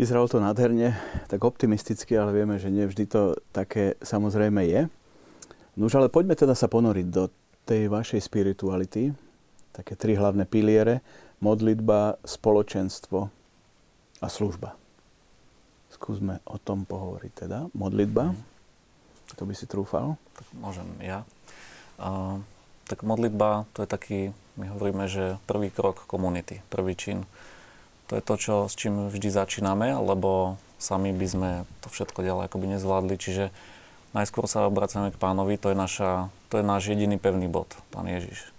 Vyzeralo 0.00 0.32
to 0.32 0.40
nádherne, 0.40 0.96
tak 1.28 1.44
optimisticky, 1.44 2.16
ale 2.16 2.32
vieme, 2.32 2.56
že 2.56 2.72
nie 2.72 2.88
vždy 2.88 3.04
to 3.04 3.36
také 3.52 4.00
samozrejme 4.00 4.64
je. 4.64 4.88
No 5.76 5.92
už 5.92 6.00
ale 6.00 6.08
poďme 6.08 6.32
teda 6.32 6.56
sa 6.56 6.72
ponoriť 6.72 7.06
do 7.12 7.28
tej 7.68 7.92
vašej 7.92 8.24
spirituality. 8.24 9.12
Také 9.76 10.00
tri 10.00 10.16
hlavné 10.16 10.48
piliere. 10.48 11.04
Modlitba, 11.44 12.16
spoločenstvo 12.24 13.28
a 14.24 14.26
služba. 14.32 14.72
Skúsme 15.92 16.40
o 16.48 16.56
tom 16.56 16.88
pohovoriť 16.88 17.32
teda. 17.36 17.68
Modlitba, 17.76 18.32
to 19.36 19.44
by 19.44 19.52
si 19.52 19.68
trúfal? 19.68 20.16
Tak 20.32 20.48
môžem 20.56 20.88
ja. 21.04 21.28
Uh, 22.00 22.40
tak 22.88 23.04
modlitba, 23.04 23.68
to 23.76 23.84
je 23.84 23.88
taký, 23.92 24.20
my 24.56 24.64
hovoríme, 24.72 25.04
že 25.12 25.36
prvý 25.44 25.68
krok 25.68 26.08
komunity, 26.08 26.64
prvý 26.72 26.96
čin 26.96 27.28
to 28.10 28.18
je 28.18 28.26
to, 28.26 28.34
čo, 28.34 28.54
s 28.66 28.74
čím 28.74 29.06
vždy 29.06 29.30
začíname, 29.30 29.94
lebo 29.94 30.58
sami 30.82 31.14
by 31.14 31.26
sme 31.30 31.50
to 31.78 31.94
všetko 31.94 32.26
ďalej 32.26 32.50
akoby 32.50 32.66
nezvládli. 32.74 33.14
Čiže 33.14 33.54
najskôr 34.18 34.50
sa 34.50 34.66
obracame 34.66 35.14
k 35.14 35.20
pánovi, 35.22 35.54
to 35.54 35.70
je, 35.70 35.78
naša, 35.78 36.34
to 36.50 36.58
je 36.58 36.66
náš 36.66 36.90
jediný 36.90 37.22
pevný 37.22 37.46
bod, 37.46 37.70
pán 37.94 38.10
Ježiš. 38.10 38.50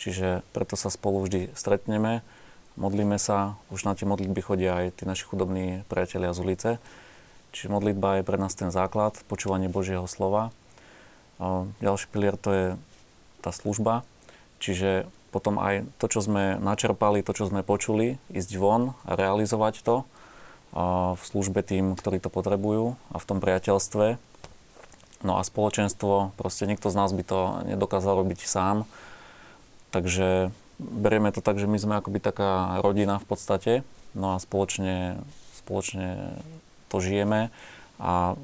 Čiže 0.00 0.40
preto 0.56 0.80
sa 0.80 0.88
spolu 0.88 1.20
vždy 1.20 1.52
stretneme, 1.52 2.24
modlíme 2.80 3.20
sa, 3.20 3.60
už 3.68 3.84
na 3.84 3.92
tie 3.92 4.08
modlitby 4.08 4.40
chodia 4.40 4.80
aj 4.80 4.96
tí 4.96 5.02
naši 5.04 5.28
chudobní 5.28 5.84
priatelia 5.92 6.32
z 6.32 6.40
ulice. 6.40 6.70
Čiže 7.52 7.76
modlitba 7.76 8.18
je 8.18 8.26
pre 8.26 8.40
nás 8.40 8.56
ten 8.56 8.72
základ, 8.72 9.20
počúvanie 9.28 9.68
Božieho 9.68 10.08
slova. 10.08 10.48
Ďalší 11.84 12.08
pilier 12.08 12.40
to 12.40 12.50
je 12.50 12.66
tá 13.44 13.52
služba, 13.52 14.00
čiže 14.64 15.04
potom 15.34 15.58
aj 15.58 15.82
to, 15.98 16.06
čo 16.06 16.22
sme 16.22 16.62
načerpali, 16.62 17.26
to, 17.26 17.34
čo 17.34 17.50
sme 17.50 17.66
počuli, 17.66 18.22
ísť 18.30 18.54
von 18.54 18.94
a 19.02 19.18
realizovať 19.18 19.82
to 19.82 20.06
v 21.18 21.22
službe 21.22 21.66
tým, 21.66 21.98
ktorí 21.98 22.22
to 22.22 22.30
potrebujú 22.30 22.94
a 23.10 23.16
v 23.18 23.26
tom 23.26 23.42
priateľstve. 23.42 24.22
No 25.26 25.32
a 25.38 25.42
spoločenstvo, 25.42 26.38
proste 26.38 26.70
nikto 26.70 26.86
z 26.86 26.98
nás 26.98 27.10
by 27.10 27.24
to 27.26 27.66
nedokázal 27.66 28.22
robiť 28.22 28.46
sám. 28.46 28.86
Takže 29.90 30.54
berieme 30.78 31.34
to 31.34 31.42
tak, 31.42 31.58
že 31.58 31.66
my 31.66 31.78
sme 31.78 31.98
akoby 31.98 32.22
taká 32.22 32.78
rodina 32.82 33.18
v 33.18 33.26
podstate, 33.26 33.72
no 34.14 34.34
a 34.34 34.42
spoločne, 34.42 35.18
spoločne 35.62 36.38
to 36.90 37.02
žijeme 37.02 37.50
a 37.98 38.38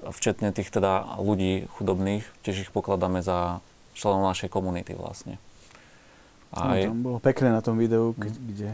včetne 0.00 0.48
tých 0.52 0.72
teda 0.72 1.20
ľudí 1.20 1.68
chudobných, 1.76 2.24
tiež 2.40 2.68
ich 2.68 2.72
pokladáme 2.72 3.20
za 3.20 3.60
členov 3.92 4.24
našej 4.32 4.48
komunity 4.48 4.96
vlastne. 4.96 5.36
Aj... 6.50 6.82
No, 6.86 6.90
tam 6.90 7.00
bolo 7.02 7.18
pekné 7.22 7.48
na 7.54 7.62
tom 7.62 7.78
videu, 7.78 8.10
mm. 8.10 8.20
kde 8.54 8.70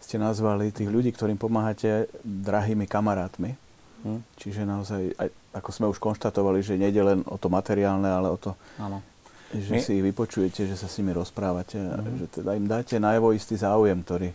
ste 0.00 0.16
nazvali 0.16 0.72
tých 0.72 0.88
ľudí, 0.88 1.12
ktorým 1.12 1.36
pomáhate, 1.36 2.08
drahými 2.24 2.88
kamarátmi. 2.88 3.52
Mm. 4.00 4.20
Čiže 4.40 4.64
naozaj, 4.64 5.02
aj, 5.20 5.28
ako 5.52 5.70
sme 5.70 5.86
už 5.92 6.00
konštatovali, 6.00 6.64
že 6.64 6.80
nejde 6.80 7.04
len 7.04 7.18
o 7.28 7.36
to 7.36 7.52
materiálne, 7.52 8.08
ale 8.08 8.32
o 8.32 8.38
to, 8.40 8.56
Áno. 8.80 9.04
že 9.52 9.76
My... 9.76 9.80
si 9.84 10.00
ich 10.00 10.04
vypočujete, 10.04 10.64
že 10.64 10.76
sa 10.80 10.88
s 10.88 10.96
nimi 10.96 11.12
rozprávate 11.12 11.76
mm. 11.76 11.92
a 11.92 11.96
že 12.16 12.26
teda 12.40 12.50
im 12.56 12.64
dáte 12.64 12.96
najavo 12.96 13.36
istý 13.36 13.60
záujem, 13.60 14.00
ktorý 14.00 14.32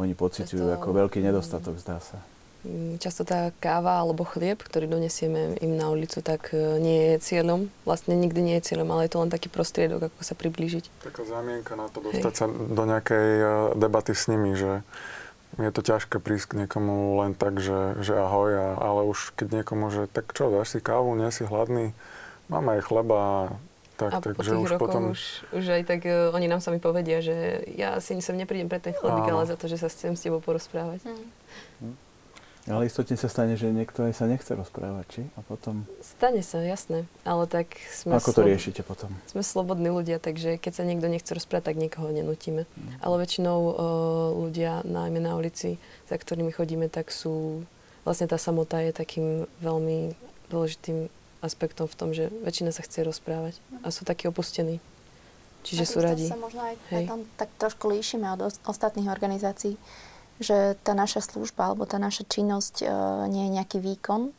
oni 0.00 0.16
pociťujú 0.16 0.72
ako 0.72 0.88
veľký 1.04 1.20
nedostatok, 1.20 1.76
zdá 1.76 2.00
sa. 2.00 2.16
Mm, 2.62 3.02
často 3.02 3.26
tá 3.26 3.50
káva 3.58 3.98
alebo 3.98 4.22
chlieb, 4.22 4.62
ktorý 4.62 4.86
donesieme 4.86 5.58
im 5.58 5.74
na 5.74 5.90
ulicu, 5.90 6.22
tak 6.22 6.54
e, 6.54 6.78
nie 6.78 6.98
je 7.10 7.14
cieľom. 7.18 7.66
Vlastne 7.82 8.14
nikdy 8.14 8.38
nie 8.38 8.56
je 8.62 8.70
cieľom, 8.70 8.86
ale 8.94 9.10
je 9.10 9.18
to 9.18 9.18
len 9.18 9.34
taký 9.34 9.50
prostriedok, 9.50 10.06
ako 10.06 10.22
sa 10.22 10.38
priblížiť. 10.38 11.02
Taká 11.02 11.26
zamienka 11.26 11.74
na 11.74 11.90
to 11.90 11.98
dostať 11.98 12.30
Hej. 12.30 12.38
sa 12.38 12.46
do 12.46 12.84
nejakej 12.86 13.28
e, 13.34 13.46
debaty 13.74 14.14
s 14.14 14.30
nimi, 14.30 14.54
že 14.54 14.86
je 15.58 15.70
to 15.74 15.82
ťažké 15.82 16.22
prísť 16.22 16.54
k 16.54 16.58
niekomu 16.64 17.18
len 17.26 17.34
tak, 17.34 17.58
že, 17.58 17.98
že 17.98 18.14
ahoj, 18.14 18.50
a, 18.54 18.68
ale 18.78 19.10
už 19.10 19.34
keď 19.34 19.62
niekomu, 19.66 19.90
že 19.90 20.06
tak 20.06 20.30
čo, 20.30 20.54
dáš 20.54 20.78
si 20.78 20.78
kávu, 20.78 21.18
nie 21.18 21.34
si 21.34 21.42
hladný, 21.42 21.92
máme 22.46 22.78
aj 22.78 22.82
chleba, 22.86 23.20
tak, 23.98 24.10
a 24.14 24.18
tak, 24.22 24.38
po 24.38 24.42
tých 24.46 24.54
už 24.54 24.72
potom... 24.78 25.12
už, 25.12 25.50
už 25.52 25.64
aj 25.68 25.82
tak 25.84 26.00
uh, 26.08 26.32
oni 26.32 26.48
nám 26.48 26.64
sami 26.64 26.80
povedia, 26.80 27.20
že 27.20 27.68
ja 27.76 28.00
si 28.00 28.16
sem 28.18 28.34
neprídem 28.38 28.66
pre 28.66 28.80
ten 28.80 28.96
chlebík, 28.96 29.28
ale 29.28 29.44
za 29.44 29.54
to, 29.60 29.68
že 29.68 29.76
sa 29.76 29.92
chcem 29.92 30.16
s 30.16 30.24
tebou 30.24 30.40
porozprávať. 30.40 31.04
Hmm. 31.04 31.94
Hm. 32.62 32.78
Ale 32.78 32.86
istotne 32.86 33.18
sa 33.18 33.26
stane, 33.26 33.58
že 33.58 33.70
niekto 33.74 34.06
aj 34.06 34.14
sa 34.14 34.30
nechce 34.30 34.54
rozprávať, 34.54 35.06
či? 35.10 35.22
A 35.34 35.42
potom... 35.42 35.82
Stane 35.98 36.46
sa, 36.46 36.62
jasné. 36.62 37.10
Ale 37.26 37.50
tak 37.50 37.74
sme... 37.90 38.14
Ako 38.14 38.30
to 38.30 38.46
riešite 38.46 38.86
potom? 38.86 39.10
Sme 39.26 39.42
slobodní 39.42 39.90
ľudia, 39.90 40.22
takže 40.22 40.62
keď 40.62 40.72
sa 40.78 40.86
niekto 40.86 41.10
nechce 41.10 41.30
rozprávať, 41.34 41.74
tak 41.74 41.82
nikoho 41.82 42.14
nenutíme. 42.14 42.62
Mm. 42.64 43.02
Ale 43.02 43.14
väčšinou 43.18 43.58
uh, 43.58 43.74
ľudia, 44.46 44.86
najmä 44.86 45.18
na 45.18 45.34
ulici, 45.34 45.82
za 46.06 46.14
ktorými 46.14 46.54
chodíme, 46.54 46.86
tak 46.86 47.10
sú... 47.10 47.66
Vlastne 48.02 48.26
tá 48.26 48.38
samota 48.38 48.82
je 48.82 48.90
takým 48.90 49.46
veľmi 49.62 50.18
dôležitým 50.50 51.06
aspektom 51.42 51.90
v 51.90 51.98
tom, 51.98 52.10
že 52.14 52.30
väčšina 52.46 52.70
sa 52.70 52.86
chce 52.86 53.02
rozprávať 53.02 53.58
a 53.82 53.90
sú 53.90 54.06
takí 54.06 54.30
opustení. 54.30 54.78
Čiže 55.62 55.84
sú 55.86 55.98
radi. 56.02 56.26
sa 56.26 56.38
možno 56.38 56.58
aj, 56.58 56.74
aj 56.90 57.04
tam 57.06 57.20
tak 57.38 57.50
trošku 57.54 57.86
líšime 57.86 58.26
od 58.34 58.50
ostatných 58.66 59.06
organizácií 59.06 59.78
že 60.42 60.76
tá 60.82 60.92
naša 60.92 61.22
služba 61.24 61.72
alebo 61.72 61.86
tá 61.88 61.96
naša 61.96 62.26
činnosť 62.26 62.82
e, 62.82 62.86
nie 63.30 63.48
je 63.48 63.54
nejaký 63.56 63.78
výkon, 63.80 64.34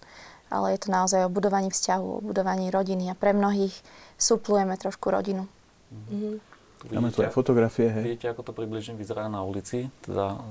ale 0.53 0.77
je 0.77 0.79
to 0.85 0.89
naozaj 0.93 1.25
o 1.25 1.33
budovaní 1.33 1.73
vzťahu, 1.73 2.07
o 2.07 2.23
budovaní 2.23 2.69
rodiny 2.69 3.09
a 3.09 3.17
pre 3.17 3.33
mnohých 3.33 3.73
suplujeme 4.19 4.77
trošku 4.77 5.09
rodinu. 5.09 5.49
Mm-hmm. 5.89 6.53
Máme 6.91 7.15
tu 7.15 7.23
aj 7.23 7.31
fotografie. 7.31 7.87
Hej. 7.87 8.03
Vidíte, 8.03 8.27
ako 8.35 8.43
to 8.43 8.51
približne 8.51 8.99
vyzerá 8.99 9.31
na 9.31 9.39
ulici, 9.47 9.87
teda 10.03 10.43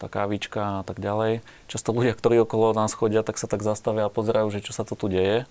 tá 0.00 0.08
kávička 0.08 0.80
a 0.80 0.82
tak 0.82 0.96
ďalej. 0.96 1.44
Často 1.68 1.92
ľudia, 1.92 2.16
ktorí 2.16 2.40
okolo 2.48 2.72
nás 2.72 2.96
chodia, 2.96 3.20
tak 3.20 3.36
sa 3.36 3.44
tak 3.44 3.60
zastavia 3.60 4.08
a 4.08 4.10
pozerajú, 4.10 4.48
že 4.48 4.64
čo 4.64 4.72
sa 4.72 4.88
to 4.88 4.96
tu 4.96 5.12
deje. 5.12 5.44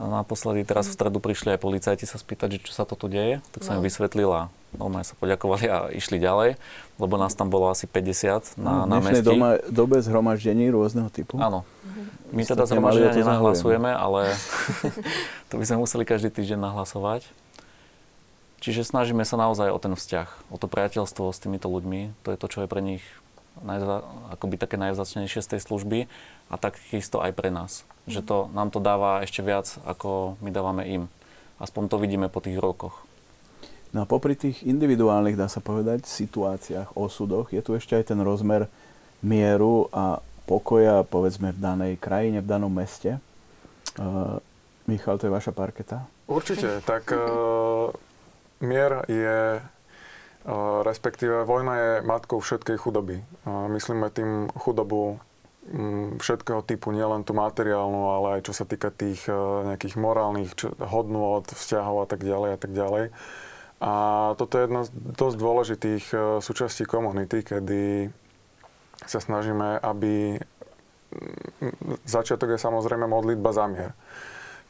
A 0.00 0.02
naposledy 0.08 0.64
teraz 0.64 0.88
v 0.88 0.96
stredu 0.96 1.20
prišli 1.20 1.52
aj 1.52 1.60
policajti 1.60 2.08
sa 2.08 2.16
spýtať, 2.16 2.56
že 2.56 2.58
čo 2.64 2.72
sa 2.72 2.88
to 2.88 2.96
tu 2.96 3.12
deje. 3.12 3.44
Tak 3.52 3.68
som 3.68 3.76
no. 3.76 3.78
im 3.78 3.84
vysvetlila. 3.84 4.48
Normálne 4.72 5.04
sa 5.04 5.12
poďakovali 5.20 5.64
a 5.68 5.76
išli 5.92 6.16
ďalej, 6.16 6.56
lebo 6.96 7.14
nás 7.20 7.36
tam 7.36 7.52
bolo 7.52 7.68
asi 7.68 7.84
50 7.84 8.56
na, 8.56 8.88
no, 8.88 8.96
na 8.96 8.98
mesti. 9.04 9.20
Doma, 9.20 9.60
dobe 9.68 10.00
zhromaždení 10.00 10.72
rôzneho 10.72 11.12
typu. 11.12 11.36
Áno. 11.36 11.68
My 12.32 12.48
teda 12.48 12.64
zhromaždenia 12.64 13.12
nenahlasujeme, 13.12 13.92
ale 13.92 14.32
to 15.52 15.60
by 15.60 15.64
sme 15.68 15.84
museli 15.84 16.08
každý 16.08 16.32
týždeň 16.32 16.64
nahlasovať. 16.64 17.28
Čiže 18.64 18.88
snažíme 18.88 19.26
sa 19.28 19.36
naozaj 19.36 19.68
o 19.68 19.76
ten 19.76 19.92
vzťah, 19.92 20.48
o 20.48 20.56
to 20.56 20.70
priateľstvo 20.70 21.28
s 21.28 21.42
týmito 21.44 21.68
ľuďmi. 21.68 22.16
To 22.24 22.32
je 22.32 22.40
to, 22.40 22.46
čo 22.48 22.58
je 22.64 22.70
pre 22.70 22.80
nich 22.80 23.04
najza, 23.60 24.00
akoby 24.32 24.56
také 24.56 24.80
najvzácnejšie 24.80 25.44
z 25.44 25.50
tej 25.56 25.60
služby 25.60 25.98
a 26.48 26.54
takisto 26.56 27.20
aj 27.20 27.36
pre 27.36 27.52
nás. 27.52 27.84
Že 28.08 28.20
to, 28.24 28.36
nám 28.56 28.72
to 28.72 28.80
dáva 28.80 29.20
ešte 29.20 29.44
viac, 29.44 29.76
ako 29.84 30.40
my 30.40 30.48
dávame 30.48 30.88
im. 30.88 31.04
Aspoň 31.60 31.92
to 31.92 31.96
vidíme 32.00 32.26
po 32.32 32.40
tých 32.40 32.56
rokoch. 32.56 33.04
No 33.92 34.02
a 34.02 34.08
popri 34.08 34.32
tých 34.32 34.64
individuálnych, 34.64 35.36
dá 35.36 35.52
sa 35.52 35.60
povedať, 35.60 36.08
situáciách, 36.08 36.96
osudoch, 36.96 37.52
je 37.52 37.60
tu 37.60 37.76
ešte 37.76 37.92
aj 37.92 38.08
ten 38.08 38.20
rozmer 38.24 38.66
mieru 39.20 39.92
a 39.92 40.24
pokoja, 40.48 41.04
povedzme 41.04 41.52
v 41.52 41.60
danej 41.60 41.92
krajine, 42.00 42.40
v 42.40 42.48
danom 42.48 42.72
meste. 42.72 43.20
Uh, 44.00 44.40
Michal, 44.88 45.20
to 45.20 45.28
je 45.28 45.36
vaša 45.36 45.52
parketa? 45.52 46.08
Určite. 46.26 46.80
Tak 46.82 47.12
uh, 47.12 47.92
mier 48.64 49.04
je, 49.06 49.60
respektíve 50.82 51.46
vojna 51.46 51.74
je 51.78 51.90
matkou 52.02 52.42
všetkej 52.42 52.76
chudoby. 52.80 53.22
Myslíme 53.46 54.10
tým 54.10 54.50
chudobu 54.58 55.22
um, 55.70 56.18
všetkého 56.18 56.66
typu, 56.66 56.90
nielen 56.90 57.22
tú 57.22 57.30
materiálnu, 57.34 58.10
ale 58.10 58.28
aj 58.38 58.50
čo 58.50 58.52
sa 58.52 58.66
týka 58.66 58.90
tých 58.90 59.22
uh, 59.30 59.70
nejakých 59.70 59.94
morálnych 59.94 60.50
hodnôt, 60.82 61.46
vzťahov 61.46 62.02
a 62.02 62.06
tak 62.10 62.26
ďalej 62.26 62.50
a 62.54 62.58
tak 62.58 62.72
ďalej. 62.74 63.04
A 63.82 63.92
toto 64.38 64.58
je 64.58 64.66
jedna 64.66 64.82
z 64.86 64.90
dosť 64.94 65.36
dôležitých 65.38 66.04
uh, 66.14 66.20
súčastí 66.42 66.86
komunity, 66.86 67.46
kedy 67.46 68.10
sa 69.06 69.18
snažíme, 69.18 69.82
aby 69.82 70.38
začiatok 72.06 72.54
je 72.54 72.58
samozrejme 72.62 73.04
modlitba 73.10 73.50
za 73.52 73.66
mier. 73.66 73.92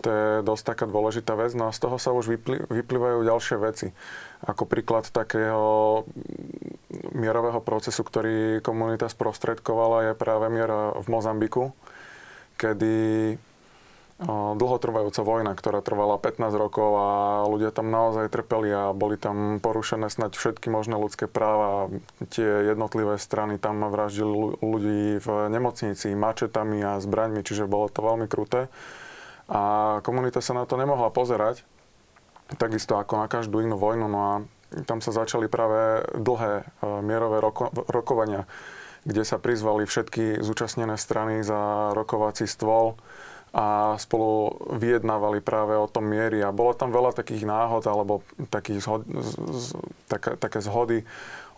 To 0.03 0.09
je 0.11 0.29
dosť 0.43 0.75
taká 0.75 0.85
dôležitá 0.91 1.39
vec. 1.39 1.55
No 1.55 1.71
a 1.71 1.75
z 1.75 1.79
toho 1.79 1.97
sa 2.03 2.11
už 2.11 2.27
vyplývajú 2.67 3.23
ďalšie 3.23 3.57
veci. 3.63 3.95
Ako 4.43 4.67
príklad 4.67 5.07
takého 5.07 6.03
mierového 7.15 7.63
procesu, 7.63 8.03
ktorý 8.03 8.59
komunita 8.59 9.07
sprostredkovala, 9.07 10.11
je 10.11 10.19
práve 10.19 10.51
mier 10.51 10.71
v 10.99 11.07
Mozambiku, 11.07 11.71
kedy 12.59 12.95
dlhotrvajúca 14.55 15.27
vojna, 15.27 15.51
ktorá 15.51 15.83
trvala 15.83 16.15
15 16.15 16.55
rokov 16.55 16.95
a 16.95 17.09
ľudia 17.43 17.75
tam 17.75 17.91
naozaj 17.91 18.31
trpeli 18.31 18.71
a 18.71 18.95
boli 18.95 19.19
tam 19.19 19.59
porušené 19.59 20.07
snať 20.07 20.39
všetky 20.39 20.71
možné 20.71 20.95
ľudské 20.95 21.27
práva. 21.27 21.91
Tie 22.31 22.47
jednotlivé 22.71 23.19
strany 23.19 23.59
tam 23.59 23.83
vraždili 23.83 24.63
ľudí 24.63 25.19
v 25.19 25.29
nemocnici 25.51 26.15
mačetami 26.15 26.87
a 26.87 27.03
zbraňmi, 27.03 27.43
čiže 27.43 27.67
bolo 27.67 27.91
to 27.91 27.99
veľmi 27.99 28.31
kruté. 28.31 28.71
A 29.53 29.63
komunita 30.01 30.41
sa 30.41 30.57
na 30.57 30.65
to 30.65 30.81
nemohla 30.81 31.13
pozerať, 31.13 31.61
takisto 32.57 32.97
ako 32.97 33.21
na 33.21 33.29
každú 33.29 33.61
inú 33.61 33.77
vojnu. 33.77 34.09
No 34.09 34.21
a 34.25 34.33
tam 34.89 35.05
sa 35.05 35.13
začali 35.13 35.53
práve 35.53 36.09
dlhé 36.17 36.65
e, 36.65 36.89
mierové 37.05 37.45
roko- 37.45 37.69
rokovania, 37.93 38.49
kde 39.05 39.29
sa 39.29 39.37
prizvali 39.37 39.85
všetky 39.85 40.41
zúčastnené 40.41 40.97
strany 40.97 41.45
za 41.45 41.93
rokovací 41.93 42.49
stôl 42.49 42.97
a 43.53 44.01
spolu 44.01 44.57
vyjednávali 44.81 45.45
práve 45.45 45.77
o 45.77 45.85
tom 45.85 46.09
miery. 46.09 46.41
A 46.41 46.57
bolo 46.57 46.73
tam 46.73 46.89
veľa 46.89 47.13
takých 47.13 47.45
náhod 47.45 47.85
alebo 47.85 48.25
takých 48.49 48.81
zhod, 48.81 49.05
z, 49.53 49.77
tak, 50.09 50.41
také 50.41 50.65
zhody 50.65 51.05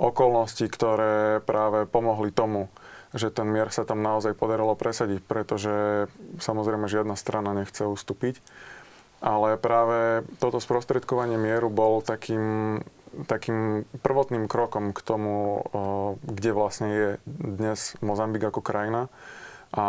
okolností, 0.02 0.66
ktoré 0.66 1.38
práve 1.46 1.86
pomohli 1.86 2.34
tomu, 2.34 2.66
že 3.14 3.30
ten 3.30 3.46
mier 3.46 3.70
sa 3.70 3.86
tam 3.86 4.02
naozaj 4.02 4.34
podarilo 4.34 4.74
presadiť, 4.74 5.22
pretože 5.22 6.06
samozrejme 6.42 6.90
žiadna 6.90 7.14
strana 7.14 7.54
nechce 7.54 7.86
ustúpiť. 7.86 8.42
Ale 9.24 9.56
práve 9.56 10.26
toto 10.36 10.60
sprostredkovanie 10.60 11.40
mieru 11.40 11.72
bol 11.72 12.04
takým, 12.04 12.82
takým 13.24 13.88
prvotným 14.04 14.50
krokom 14.50 14.92
k 14.92 15.00
tomu, 15.00 15.64
kde 16.20 16.50
vlastne 16.52 16.88
je 16.92 17.08
dnes 17.24 17.96
Mozambik 18.04 18.44
ako 18.44 18.60
krajina 18.60 19.08
a 19.74 19.86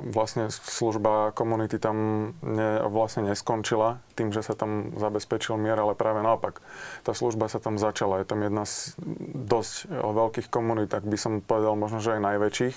vlastne 0.00 0.48
služba 0.48 1.36
komunity 1.36 1.76
tam 1.76 1.96
ne, 2.40 2.80
vlastne 2.88 3.20
neskončila 3.28 4.00
tým, 4.16 4.32
že 4.32 4.40
sa 4.40 4.56
tam 4.56 4.96
zabezpečil 4.96 5.60
mier, 5.60 5.76
ale 5.76 5.92
práve 5.92 6.24
naopak. 6.24 6.64
Tá 7.04 7.12
služba 7.12 7.52
sa 7.52 7.60
tam 7.60 7.76
začala. 7.76 8.24
Je 8.24 8.30
tam 8.32 8.40
jedna 8.40 8.64
z 8.64 8.96
dosť 9.36 9.92
veľkých 9.92 10.48
komunít, 10.48 10.88
tak 10.88 11.04
by 11.04 11.20
som 11.20 11.44
povedal 11.44 11.76
možno, 11.76 12.00
že 12.00 12.16
aj 12.16 12.24
najväčších 12.32 12.76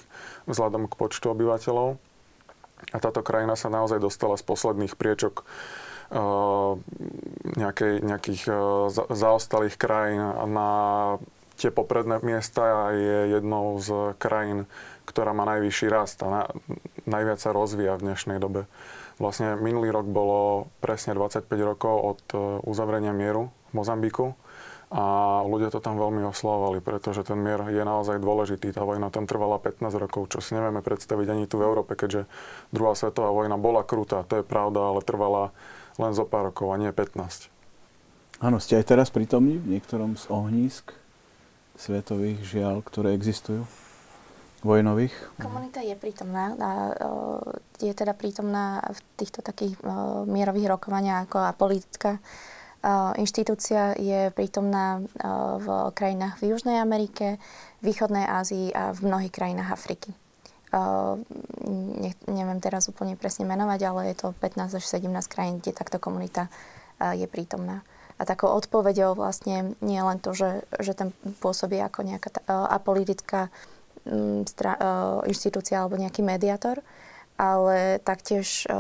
vzhľadom 0.52 0.92
k 0.92 1.00
počtu 1.00 1.32
obyvateľov. 1.32 1.96
A 2.92 2.98
táto 3.00 3.24
krajina 3.24 3.56
sa 3.56 3.72
naozaj 3.72 4.04
dostala 4.04 4.36
z 4.36 4.44
posledných 4.44 5.00
priečok 5.00 5.48
nejakej, 7.56 8.04
nejakých 8.04 8.42
zaostalých 9.16 9.80
krajín 9.80 10.20
na 10.52 10.70
tie 11.60 11.76
popredné 11.76 12.24
miesta 12.24 12.96
je 12.96 13.36
jednou 13.36 13.76
z 13.84 14.16
krajín, 14.16 14.64
ktorá 15.04 15.36
má 15.36 15.44
najvyšší 15.44 15.88
rast 15.92 16.24
a 16.24 16.28
na, 16.32 16.42
najviac 17.04 17.44
sa 17.44 17.52
rozvíja 17.52 18.00
v 18.00 18.06
dnešnej 18.08 18.40
dobe. 18.40 18.64
Vlastne 19.20 19.60
minulý 19.60 19.92
rok 19.92 20.08
bolo 20.08 20.72
presne 20.80 21.12
25 21.12 21.44
rokov 21.60 21.96
od 22.00 22.22
e, 22.32 22.36
uzavrenia 22.64 23.12
mieru 23.12 23.52
v 23.70 23.84
Mozambiku 23.84 24.32
a 24.90 25.04
ľudia 25.44 25.70
to 25.70 25.84
tam 25.84 26.00
veľmi 26.00 26.24
oslavovali, 26.32 26.80
pretože 26.80 27.28
ten 27.28 27.38
mier 27.38 27.62
je 27.68 27.84
naozaj 27.84 28.18
dôležitý. 28.18 28.72
Tá 28.72 28.88
vojna 28.88 29.12
tam 29.12 29.28
trvala 29.28 29.60
15 29.60 29.86
rokov, 30.00 30.32
čo 30.32 30.40
si 30.40 30.56
nevieme 30.56 30.80
predstaviť 30.80 31.28
ani 31.30 31.46
tu 31.46 31.60
v 31.60 31.68
Európe, 31.68 32.00
keďže 32.00 32.26
druhá 32.72 32.96
svetová 32.96 33.30
vojna 33.36 33.60
bola 33.60 33.84
krutá, 33.84 34.24
to 34.24 34.42
je 34.42 34.48
pravda, 34.48 34.96
ale 34.96 35.06
trvala 35.06 35.52
len 36.00 36.16
zo 36.16 36.24
pár 36.24 36.50
rokov 36.50 36.72
a 36.72 36.80
nie 36.80 36.90
15. 36.90 37.52
Áno, 38.40 38.58
ste 38.58 38.80
aj 38.80 38.88
teraz 38.88 39.12
prítomní 39.12 39.60
v 39.60 39.78
niektorom 39.78 40.16
z 40.16 40.32
ohnízk 40.32 40.99
svetových 41.80 42.44
žiaľ, 42.44 42.84
ktoré 42.84 43.16
existujú? 43.16 43.64
vojnových? 44.60 45.16
Komunita 45.40 45.80
je 45.80 45.96
prítomná. 45.96 46.52
A, 46.60 46.72
je 47.80 47.94
teda 47.96 48.12
prítomná 48.12 48.84
v 48.84 49.00
týchto 49.16 49.40
takých 49.40 49.80
mierových 50.28 50.76
rokovaniach 50.76 51.32
ako 51.32 51.38
a 51.40 51.56
politická 51.56 52.20
inštitúcia 53.20 53.96
je 54.00 54.32
prítomná 54.32 55.04
v 55.60 55.68
krajinách 55.92 56.40
v 56.40 56.56
Južnej 56.56 56.80
Amerike, 56.80 57.40
Východnej 57.84 58.24
Ázii 58.28 58.72
a 58.72 58.96
v 58.96 59.00
mnohých 59.04 59.32
krajinách 59.36 59.72
Afriky. 59.72 60.12
Ne, 62.00 62.12
neviem 62.28 62.60
teraz 62.64 62.88
úplne 62.88 63.20
presne 63.20 63.44
menovať, 63.48 63.80
ale 63.84 64.02
je 64.12 64.16
to 64.20 64.28
15 64.32 64.80
až 64.80 64.84
17 64.84 65.12
krajín, 65.28 65.60
kde 65.60 65.76
takto 65.76 66.00
komunita 66.00 66.48
je 67.00 67.28
prítomná. 67.28 67.84
A 68.20 68.28
takou 68.28 68.52
odpoveďou 68.52 69.16
vlastne 69.16 69.80
nie 69.80 70.02
len 70.04 70.20
to, 70.20 70.36
že, 70.36 70.68
že 70.84 70.92
ten 70.92 71.16
pôsobí 71.40 71.80
ako 71.80 72.04
nejaká 72.04 72.30
apolitická 72.52 73.48
Mm, 74.08 74.48
stra- 74.48 74.80
e, 74.80 75.30
inštitúcia 75.30 75.84
alebo 75.84 76.00
nejaký 76.00 76.24
mediátor, 76.24 76.80
ale 77.36 78.00
taktiež 78.00 78.64
e, 78.66 78.72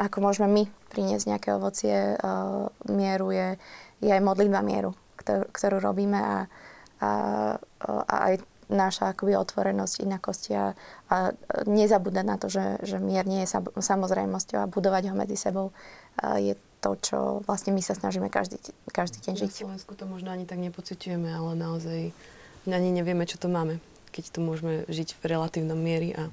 ako 0.00 0.16
môžeme 0.18 0.48
my 0.48 0.62
priniesť 0.88 1.24
nejaké 1.28 1.48
ovocie 1.52 1.94
e, 1.94 2.16
mieru 2.88 3.28
je, 3.30 3.60
je 4.00 4.10
aj 4.10 4.24
modlitba 4.24 4.64
mieru, 4.64 4.96
ktorú, 5.20 5.44
ktorú 5.52 5.76
robíme 5.84 6.16
a, 6.16 6.36
a, 7.04 7.10
a 8.08 8.14
aj 8.32 8.34
naša 8.72 9.12
akoby 9.12 9.36
otvorenosť, 9.36 10.00
inakosti 10.00 10.56
a, 10.56 10.72
a 11.12 11.16
nezabúdať 11.68 12.24
na 12.24 12.40
to, 12.40 12.48
že, 12.48 12.80
že 12.82 12.96
mier 12.98 13.28
nie 13.28 13.44
je 13.44 13.52
samozrejmosťou 13.84 14.64
a 14.64 14.70
budovať 14.70 15.12
ho 15.12 15.14
medzi 15.14 15.36
sebou 15.36 15.76
je 16.40 16.56
to, 16.82 16.98
čo 16.98 17.18
vlastne 17.46 17.70
my 17.70 17.78
sa 17.78 17.94
snažíme 17.94 18.26
každý, 18.26 18.58
každý 18.90 19.22
deň 19.22 19.34
žiť. 19.38 19.50
Na 19.54 19.58
Slovensku 19.70 19.94
to 19.94 20.04
možno 20.10 20.34
ani 20.34 20.44
tak 20.44 20.58
nepociťujeme, 20.58 21.30
ale 21.30 21.54
naozaj 21.54 22.10
ani 22.66 22.90
nevieme, 22.90 23.22
čo 23.22 23.38
to 23.38 23.46
máme 23.46 23.78
keď 24.12 24.24
tu 24.28 24.38
môžeme 24.44 24.84
žiť 24.92 25.16
v 25.18 25.22
relatívnom 25.24 25.80
miery 25.80 26.12
a 26.12 26.28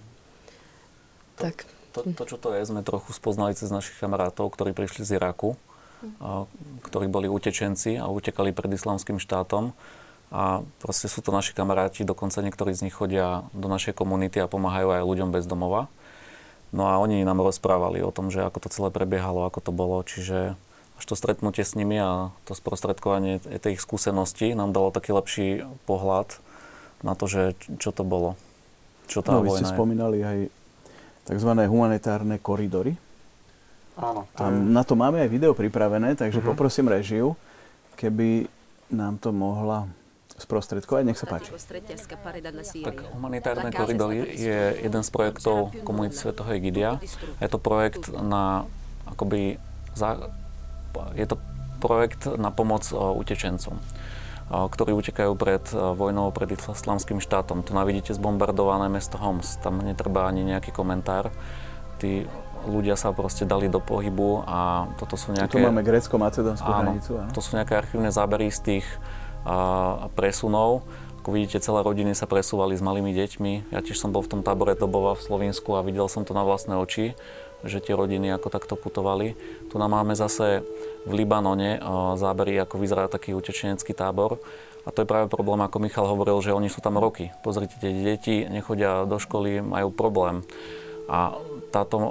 to, 1.39 1.47
tak. 1.47 1.63
To, 1.95 2.03
to, 2.03 2.23
čo 2.27 2.37
to 2.37 2.51
je, 2.53 2.67
sme 2.67 2.83
trochu 2.83 3.15
spoznali 3.15 3.55
cez 3.55 3.71
našich 3.71 3.95
kamarátov, 3.97 4.51
ktorí 4.51 4.75
prišli 4.75 5.07
z 5.07 5.17
Iraku, 5.17 5.55
a, 6.19 6.45
ktorí 6.85 7.07
boli 7.07 7.31
utečenci 7.31 7.95
a 7.95 8.11
utekali 8.11 8.51
pred 8.51 8.69
islamským 8.75 9.17
štátom. 9.17 9.71
A 10.29 10.61
proste 10.77 11.09
sú 11.09 11.25
to 11.25 11.33
naši 11.33 11.57
kamaráti, 11.57 12.05
dokonca 12.05 12.45
niektorí 12.45 12.77
z 12.77 12.85
nich 12.85 12.93
chodia 12.93 13.49
do 13.55 13.65
našej 13.65 13.97
komunity 13.97 14.37
a 14.37 14.45
pomáhajú 14.45 14.93
aj 14.93 15.01
ľuďom 15.01 15.33
bez 15.33 15.49
domova. 15.49 15.89
No 16.69 16.85
a 16.85 17.01
oni 17.01 17.25
nám 17.25 17.41
rozprávali 17.41 18.05
o 18.05 18.13
tom, 18.13 18.29
že 18.29 18.45
ako 18.45 18.61
to 18.61 18.69
celé 18.69 18.89
prebiehalo, 18.93 19.45
ako 19.49 19.59
to 19.59 19.71
bolo, 19.73 19.97
čiže 20.05 20.53
až 20.99 21.03
to 21.07 21.15
stretnutie 21.15 21.63
s 21.63 21.73
nimi 21.73 21.97
a 21.97 22.29
to 22.45 22.53
sprostredkovanie 22.53 23.39
tej 23.39 23.79
ich 23.79 23.81
skúsenosti 23.81 24.53
nám 24.53 24.75
dalo 24.75 24.91
taký 24.91 25.15
lepší 25.15 25.47
pohľad 25.87 26.37
na 27.01 27.15
to, 27.15 27.25
že 27.25 27.55
čo 27.79 27.95
to 27.95 28.03
bolo. 28.03 28.35
Čo 29.09 29.25
tá 29.25 29.39
no, 29.39 29.41
vy 29.41 29.49
ste 29.55 29.65
je. 29.65 29.73
spomínali 29.73 30.19
aj 30.21 30.37
tzv. 31.25 31.49
humanitárne 31.65 32.37
koridory. 32.37 32.93
Áno. 33.97 34.29
To 34.37 34.43
je... 34.45 34.51
na 34.53 34.83
to 34.85 34.93
máme 34.93 35.23
aj 35.23 35.29
video 35.31 35.57
pripravené, 35.57 36.13
takže 36.13 36.43
uh-huh. 36.43 36.51
poprosím 36.53 36.91
režiu, 36.91 37.33
keby 37.97 38.45
nám 38.93 39.17
to 39.17 39.33
mohla 39.33 39.89
sprostredkovať. 40.39 41.03
Nech 41.05 41.19
sa 41.19 41.27
páči. 41.27 41.51
Tak 42.81 42.97
humanitárne 43.13 43.69
koridory 43.69 44.25
je 44.33 44.59
jeden 44.81 45.03
z 45.03 45.09
projektov 45.11 45.75
komunity 45.83 46.15
Svetého 46.15 46.49
Egidia. 46.55 46.97
Je 47.43 47.49
to 47.51 47.59
projekt 47.61 48.09
na 48.09 48.65
akoby 49.05 49.59
za, 49.93 50.31
je 51.13 51.25
to 51.27 51.35
projekt 51.83 52.27
na 52.39 52.49
pomoc 52.49 52.87
utečencom 52.93 53.79
ktorí 54.49 54.97
utekajú 54.97 55.37
pred 55.37 55.61
vojnou, 55.73 56.33
pred 56.33 56.49
islamským 56.57 57.21
štátom. 57.21 57.61
Tu 57.61 57.71
navidíte 57.77 58.17
zbombardované 58.17 58.89
mesto 58.89 59.21
Homs, 59.21 59.61
tam 59.61 59.77
netreba 59.85 60.25
ani 60.25 60.41
nejaký 60.41 60.73
komentár. 60.73 61.29
Tí 62.01 62.25
ľudia 62.65 62.97
sa 62.97 63.13
proste 63.13 63.45
dali 63.45 63.69
do 63.69 63.77
pohybu 63.77 64.43
a 64.43 64.89
toto 64.97 65.15
sú 65.15 65.31
nejaké... 65.31 65.53
Tu 65.53 65.63
máme 65.63 65.85
grécko-macedónskú 65.85 66.65
hranicu. 66.65 67.11
Áno. 67.21 67.31
To 67.31 67.39
sú 67.39 67.55
nejaké 67.55 67.77
archívne 67.77 68.09
zábery 68.09 68.49
z 68.49 68.59
tých 68.59 68.85
a, 69.45 70.07
presunov. 70.15 70.83
Ako 71.19 71.35
vidíte, 71.35 71.59
celé 71.59 71.83
rodiny 71.83 72.15
sa 72.15 72.25
presúvali 72.25 72.79
s 72.79 72.81
malými 72.81 73.11
deťmi. 73.11 73.75
Ja 73.75 73.83
tiež 73.83 73.99
som 73.99 74.15
bol 74.15 74.23
v 74.23 74.39
tom 74.39 74.41
tábore 74.41 74.73
Dobova 74.79 75.19
v 75.19 75.25
Slovensku 75.25 75.75
a 75.75 75.83
videl 75.83 76.07
som 76.07 76.23
to 76.23 76.31
na 76.31 76.47
vlastné 76.47 76.79
oči, 76.79 77.11
že 77.59 77.83
tie 77.83 77.91
rodiny 77.91 78.31
ako 78.31 78.47
takto 78.47 78.79
putovali. 78.79 79.35
Tu 79.67 79.75
nám 79.75 79.91
máme 79.91 80.15
zase 80.15 80.63
v 81.03 81.11
Libanone 81.11 81.75
zábery, 82.15 82.55
ako 82.63 82.79
vyzerá 82.79 83.11
taký 83.11 83.35
utečenecký 83.35 83.91
tábor. 83.91 84.39
A 84.87 84.95
to 84.95 85.03
je 85.03 85.11
práve 85.11 85.27
problém, 85.27 85.59
ako 85.59 85.83
Michal 85.83 86.07
hovoril, 86.07 86.39
že 86.39 86.55
oni 86.55 86.71
sú 86.71 86.79
tam 86.79 86.95
roky. 86.95 87.35
Pozrite, 87.43 87.75
tie 87.83 87.91
deti 87.91 88.47
nechodia 88.47 89.03
do 89.03 89.19
školy, 89.19 89.59
majú 89.59 89.91
problém. 89.91 90.47
A 91.11 91.35
táto 91.69 91.97
o, 91.97 92.07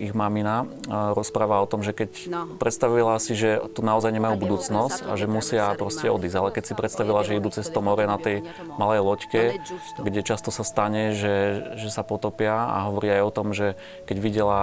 ich 0.00 0.16
mamina 0.16 0.64
o, 0.64 0.66
rozpráva 1.12 1.60
o 1.62 1.68
tom, 1.68 1.84
že 1.84 1.92
keď 1.92 2.10
no. 2.26 2.40
predstavila 2.56 3.20
si, 3.20 3.36
že 3.36 3.60
tu 3.76 3.84
naozaj 3.84 4.10
nemajú 4.10 4.40
budúcnosť 4.40 5.06
a 5.06 5.12
že 5.14 5.28
musia 5.28 5.76
proste 5.76 6.08
odísť, 6.08 6.36
ale 6.36 6.48
keď 6.50 6.64
si 6.64 6.74
predstavila, 6.74 7.20
že 7.22 7.36
idú 7.36 7.52
cez 7.52 7.68
to 7.68 7.84
more 7.84 8.02
na 8.02 8.16
tej 8.16 8.42
malej 8.80 9.00
loďke, 9.04 9.42
kde 10.00 10.20
často 10.24 10.48
sa 10.48 10.64
stane, 10.64 11.12
že, 11.12 11.62
že 11.76 11.88
sa 11.92 12.00
potopia 12.00 12.56
a 12.56 12.88
hovorí 12.88 13.12
aj 13.12 13.22
o 13.22 13.34
tom, 13.34 13.52
že 13.52 13.76
keď 14.08 14.16
videla 14.18 14.60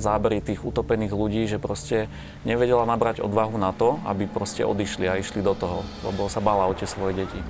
zábery 0.00 0.40
tých 0.40 0.64
utopených 0.64 1.12
ľudí, 1.12 1.44
že 1.44 1.60
proste 1.60 2.08
nevedela 2.48 2.88
nabrať 2.88 3.20
odvahu 3.20 3.60
na 3.60 3.76
to, 3.76 4.00
aby 4.08 4.24
proste 4.24 4.64
odišli 4.64 5.06
a 5.06 5.20
išli 5.20 5.44
do 5.44 5.52
toho, 5.52 5.84
lebo 6.06 6.26
sa 6.32 6.40
bála 6.40 6.66
o 6.66 6.76
tie 6.76 6.88
svoje 6.88 7.24
deti. 7.24 7.40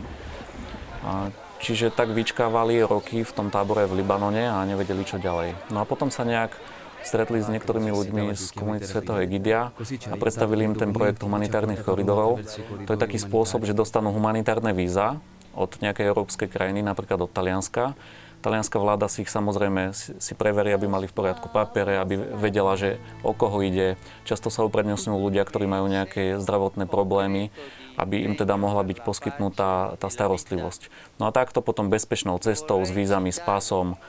A 1.07 1.31
Čiže 1.61 1.93
tak 1.93 2.17
vyčkávali 2.17 2.81
roky 2.83 3.21
v 3.21 3.33
tom 3.37 3.53
tábore 3.53 3.85
v 3.85 4.01
Libanone 4.01 4.49
a 4.49 4.65
nevedeli, 4.65 5.05
čo 5.05 5.21
ďalej. 5.21 5.53
No 5.69 5.85
a 5.85 5.89
potom 5.89 6.09
sa 6.09 6.25
nejak 6.25 6.57
stretli 7.05 7.41
s 7.41 7.49
niektorými 7.49 7.93
ľuďmi 7.93 8.23
z 8.37 8.45
komunity 8.53 8.85
Svetého 8.89 9.21
Egidia 9.21 9.73
a 10.09 10.15
predstavili 10.17 10.69
im 10.69 10.77
ten 10.77 10.93
projekt 10.93 11.25
humanitárnych 11.25 11.85
koridorov. 11.85 12.41
To 12.85 12.91
je 12.93 12.99
taký 13.01 13.21
spôsob, 13.21 13.65
že 13.65 13.77
dostanú 13.77 14.13
humanitárne 14.13 14.73
víza 14.73 15.21
od 15.57 15.81
nejakej 15.81 16.13
európskej 16.13 16.49
krajiny, 16.49 16.81
napríklad 16.85 17.25
od 17.25 17.33
Talianska. 17.33 17.97
Talianská 18.41 18.81
vláda 18.81 19.05
si 19.13 19.21
ich 19.21 19.29
samozrejme 19.29 19.93
si 19.93 20.33
preverí, 20.33 20.73
aby 20.73 20.89
mali 20.89 21.05
v 21.05 21.13
poriadku 21.13 21.53
papiere, 21.53 22.01
aby 22.01 22.17
vedela, 22.41 22.73
že 22.73 22.97
o 23.21 23.37
koho 23.37 23.61
ide. 23.61 24.01
Často 24.25 24.49
sa 24.49 24.65
uprednostňujú 24.65 25.13
ľudia, 25.13 25.45
ktorí 25.45 25.69
majú 25.69 25.93
nejaké 25.93 26.41
zdravotné 26.41 26.89
problémy 26.89 27.53
aby 28.01 28.25
im 28.25 28.33
teda 28.33 28.57
mohla 28.57 28.81
byť 28.81 29.05
poskytnutá 29.05 30.01
tá 30.01 30.09
starostlivosť. 30.09 30.89
No 31.21 31.29
a 31.29 31.35
takto 31.37 31.61
potom 31.61 31.93
bezpečnou 31.93 32.41
cestou 32.41 32.81
s 32.81 32.89
vízami, 32.89 33.29
s 33.29 33.45
pásom 33.45 34.01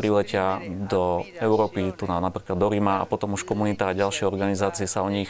priletia 0.00 0.64
do 0.88 1.20
Európy, 1.36 1.92
tu 1.92 2.08
na, 2.08 2.24
napríklad 2.24 2.56
do 2.56 2.72
Ríma 2.72 3.04
a 3.04 3.08
potom 3.08 3.36
už 3.36 3.44
komunita 3.44 3.92
a 3.92 3.92
ďalšie 3.92 4.24
organizácie 4.24 4.88
sa 4.88 5.04
o 5.04 5.12
nich 5.12 5.28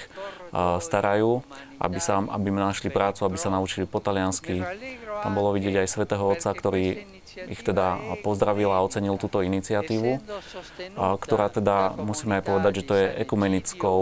starajú, 0.54 1.42
aby, 1.82 1.98
sa, 1.98 2.22
aby 2.22 2.54
našli 2.54 2.86
prácu, 2.86 3.26
aby 3.26 3.34
sa 3.34 3.50
naučili 3.50 3.82
po 3.82 3.98
taliansky. 3.98 4.62
Tam 5.26 5.34
bolo 5.34 5.50
vidieť 5.58 5.82
aj 5.82 5.88
svätého 5.90 6.22
Otca, 6.22 6.54
ktorý 6.54 7.02
ich 7.50 7.60
teda 7.66 7.98
pozdravil 8.22 8.70
a 8.70 8.80
ocenil 8.80 9.18
túto 9.18 9.42
iniciatívu, 9.42 10.22
ktorá 10.96 11.50
teda, 11.50 11.98
musíme 11.98 12.38
aj 12.38 12.44
povedať, 12.46 12.72
že 12.80 12.86
to 12.86 12.94
je 12.94 13.06
ekumenickou, 13.26 14.00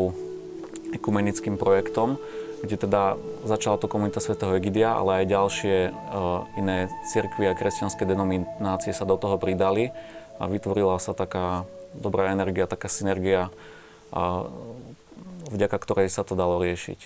ekumenickým 0.95 1.57
projektom, 1.57 2.21
kde 2.65 2.89
teda 2.89 3.21
začala 3.45 3.77
to 3.77 3.87
komunita 3.87 4.25
svätého 4.25 4.57
Egidia, 4.57 4.97
ale 4.97 5.23
aj 5.23 5.31
ďalšie 5.31 5.77
uh, 5.93 6.49
iné 6.57 6.89
cirkvy 7.13 7.53
a 7.53 7.55
kresťanské 7.55 8.09
denominácie 8.09 8.97
sa 8.97 9.05
do 9.05 9.21
toho 9.21 9.37
pridali 9.37 9.93
a 10.41 10.49
vytvorila 10.49 10.97
sa 10.97 11.13
taká 11.13 11.69
dobrá 11.93 12.33
energia, 12.33 12.65
taká 12.65 12.89
synergia, 12.89 13.53
uh, 14.11 14.49
vďaka 15.53 15.77
ktorej 15.77 16.09
sa 16.09 16.25
to 16.25 16.33
dalo 16.33 16.59
riešiť. 16.65 17.01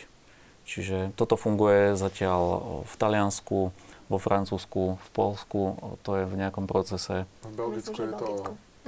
Čiže 0.68 1.16
toto 1.18 1.34
funguje 1.34 1.98
zatiaľ 1.98 2.62
v 2.84 2.94
Taliansku, 2.94 3.72
vo 4.08 4.18
Francúzsku, 4.20 4.96
v 4.96 5.08
Polsku, 5.12 5.60
to 6.04 6.10
je 6.16 6.24
v 6.24 6.34
nejakom 6.40 6.64
procese. 6.64 7.28
V 7.44 7.56
Belgicku 7.56 7.98
je 7.98 8.12
to 8.16 8.28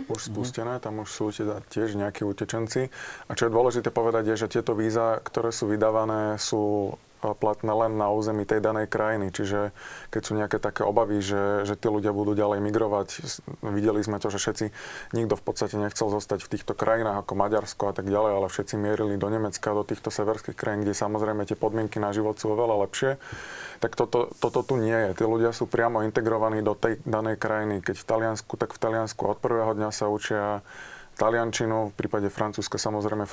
už 0.09 0.21
spustené, 0.33 0.79
tam 0.81 1.03
už 1.03 1.09
sú 1.11 1.25
teda 1.35 1.61
tiež 1.69 1.99
nejakí 1.99 2.23
utečenci. 2.25 2.89
A 3.27 3.31
čo 3.35 3.51
je 3.51 3.55
dôležité 3.55 3.91
povedať, 3.93 4.33
je, 4.33 4.47
že 4.47 4.53
tieto 4.61 4.73
víza, 4.73 5.21
ktoré 5.21 5.51
sú 5.51 5.69
vydávané, 5.69 6.39
sú 6.41 6.95
platné 7.21 7.73
len 7.73 8.01
na 8.01 8.09
území 8.09 8.49
tej 8.49 8.65
danej 8.65 8.89
krajiny. 8.89 9.29
Čiže 9.31 9.77
keď 10.09 10.23
sú 10.25 10.33
nejaké 10.35 10.59
také 10.59 10.83
obavy, 10.83 11.21
že, 11.21 11.69
že 11.69 11.77
tí 11.77 11.93
ľudia 11.93 12.17
budú 12.17 12.33
ďalej 12.33 12.65
migrovať, 12.65 13.09
videli 13.63 14.01
sme 14.01 14.17
to, 14.17 14.33
že 14.33 14.41
všetci, 14.41 14.67
nikto 15.13 15.37
v 15.37 15.45
podstate 15.45 15.77
nechcel 15.77 16.09
zostať 16.09 16.45
v 16.45 16.53
týchto 16.57 16.73
krajinách 16.73 17.23
ako 17.23 17.33
Maďarsko 17.37 17.85
a 17.91 17.95
tak 17.95 18.09
ďalej, 18.09 18.33
ale 18.41 18.47
všetci 18.49 18.75
mierili 18.81 19.15
do 19.21 19.29
Nemecka, 19.29 19.77
do 19.77 19.85
týchto 19.85 20.09
severských 20.09 20.57
krajín, 20.57 20.83
kde 20.83 20.97
samozrejme 20.97 21.45
tie 21.45 21.57
podmienky 21.57 22.01
na 22.01 22.11
život 22.17 22.41
sú 22.41 22.57
oveľa 22.57 22.89
lepšie. 22.89 23.11
Tak 23.81 23.97
toto, 23.97 24.33
toto 24.41 24.61
tu 24.61 24.77
nie 24.77 24.93
je. 24.93 25.17
Tí 25.17 25.25
ľudia 25.25 25.57
sú 25.57 25.65
priamo 25.65 26.05
integrovaní 26.05 26.61
do 26.61 26.77
tej 26.77 27.01
danej 27.09 27.41
krajiny. 27.41 27.81
Keď 27.81 27.97
v 27.97 28.09
Taliansku, 28.09 28.53
tak 28.61 28.77
v 28.77 28.81
Taliansku 28.81 29.25
od 29.25 29.41
prvého 29.41 29.73
dňa 29.73 29.89
sa 29.89 30.13
učia 30.13 30.61
taliančinu, 31.21 31.93
v 31.93 31.99
prípade 32.01 32.33
Francúzska 32.33 32.81
samozrejme 32.81 33.29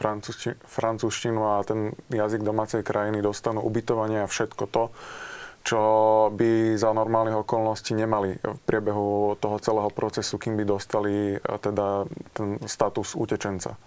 francúzštinu 0.67 1.39
a 1.39 1.63
ten 1.63 1.95
jazyk 2.11 2.43
domácej 2.43 2.83
krajiny 2.83 3.23
dostanú 3.23 3.63
ubytovanie 3.63 4.27
a 4.27 4.27
všetko 4.27 4.63
to, 4.67 4.91
čo 5.63 5.81
by 6.35 6.75
za 6.75 6.91
normálnych 6.91 7.47
okolností 7.47 7.95
nemali 7.95 8.35
v 8.35 8.59
priebehu 8.67 9.39
toho 9.39 9.55
celého 9.63 9.87
procesu, 9.91 10.35
kým 10.35 10.59
by 10.59 10.63
dostali 10.67 11.39
teda 11.39 12.03
ten 12.35 12.59
status 12.67 13.15
utečenca. 13.15 13.79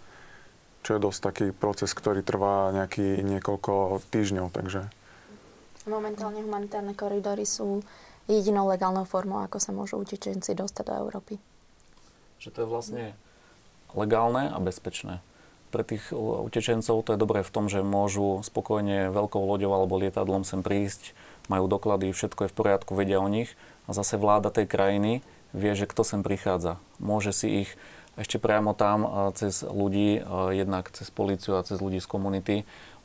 Čo 0.80 0.96
je 0.96 1.04
dosť 1.04 1.20
taký 1.20 1.46
proces, 1.52 1.92
ktorý 1.92 2.24
trvá 2.24 2.72
nejaký 2.72 3.20
niekoľko 3.20 4.00
týždňov, 4.08 4.48
takže... 4.48 4.88
Momentálne 5.84 6.40
humanitárne 6.40 6.96
koridory 6.96 7.44
sú 7.44 7.84
jedinou 8.28 8.68
legálnou 8.68 9.04
formou, 9.04 9.44
ako 9.44 9.60
sa 9.60 9.76
môžu 9.76 10.00
utečenci 10.00 10.56
dostať 10.56 10.84
do 10.88 10.94
Európy. 11.04 11.36
Že 12.40 12.48
to 12.48 12.58
je 12.64 12.68
vlastne 12.68 13.04
legálne 13.94 14.50
a 14.50 14.58
bezpečné. 14.60 15.22
Pre 15.70 15.86
tých 15.86 16.10
utečencov 16.14 17.06
to 17.06 17.14
je 17.14 17.22
dobré 17.22 17.46
v 17.46 17.52
tom, 17.54 17.70
že 17.70 17.86
môžu 17.86 18.42
spokojne 18.42 19.14
veľkou 19.14 19.38
loďou 19.38 19.70
alebo 19.70 20.02
lietadlom 20.02 20.42
sem 20.42 20.66
prísť, 20.66 21.14
majú 21.46 21.70
doklady, 21.70 22.10
všetko 22.10 22.46
je 22.46 22.50
v 22.50 22.58
poriadku, 22.58 22.98
vedia 22.98 23.22
o 23.22 23.30
nich 23.30 23.54
a 23.86 23.94
zase 23.94 24.18
vláda 24.18 24.50
tej 24.50 24.66
krajiny 24.66 25.22
vie, 25.54 25.72
že 25.78 25.86
kto 25.86 26.02
sem 26.02 26.26
prichádza. 26.26 26.82
Môže 26.98 27.30
si 27.30 27.66
ich 27.66 27.70
ešte 28.18 28.42
priamo 28.42 28.74
tam 28.74 29.30
cez 29.38 29.62
ľudí, 29.62 30.20
jednak 30.50 30.90
cez 30.90 31.08
políciu 31.08 31.56
a 31.56 31.64
cez 31.64 31.78
ľudí 31.78 32.02
z 32.02 32.10
komunity, 32.10 32.56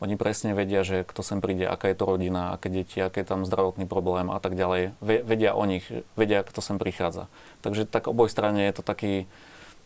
oni 0.03 0.19
presne 0.19 0.51
vedia, 0.51 0.83
že 0.83 1.07
kto 1.07 1.23
sem 1.23 1.39
príde, 1.39 1.63
aká 1.63 1.87
je 1.87 1.95
to 1.95 2.03
rodina, 2.03 2.51
aké 2.51 2.67
deti, 2.67 2.99
aký 2.99 3.23
je 3.23 3.29
tam 3.29 3.47
zdravotný 3.47 3.87
problém 3.87 4.27
a 4.27 4.43
tak 4.43 4.59
ďalej. 4.59 4.91
Vedia 4.99 5.55
o 5.55 5.63
nich, 5.63 5.87
vedia, 6.19 6.43
kto 6.43 6.59
sem 6.59 6.75
prichádza. 6.75 7.31
Takže 7.63 7.87
tak 7.87 8.11
oboj 8.11 8.27
strane 8.27 8.67
je 8.67 8.73
to 8.75 8.83
taký 8.83 9.29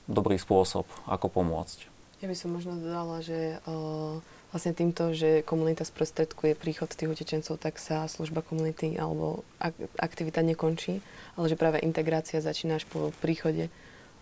dobrý 0.10 0.42
spôsob, 0.42 0.90
ako 1.06 1.30
pomôcť. 1.30 1.86
Ja 2.20 2.28
by 2.28 2.36
som 2.36 2.52
možno 2.52 2.76
dodala, 2.76 3.24
že 3.24 3.64
uh, 3.64 4.20
vlastne 4.52 4.76
týmto, 4.76 5.16
že 5.16 5.46
komunita 5.46 5.88
sprostredkuje 5.88 6.58
príchod 6.58 6.92
tých 6.92 7.08
utečencov, 7.08 7.62
tak 7.62 7.80
sa 7.80 8.10
služba 8.12 8.44
komunity 8.44 9.00
alebo 9.00 9.48
ak, 9.62 9.78
aktivita 9.96 10.44
nekončí, 10.44 11.00
ale 11.40 11.46
že 11.48 11.56
práve 11.56 11.80
integrácia 11.80 12.44
začína 12.44 12.82
až 12.82 12.90
po 12.92 13.16
príchode 13.24 13.72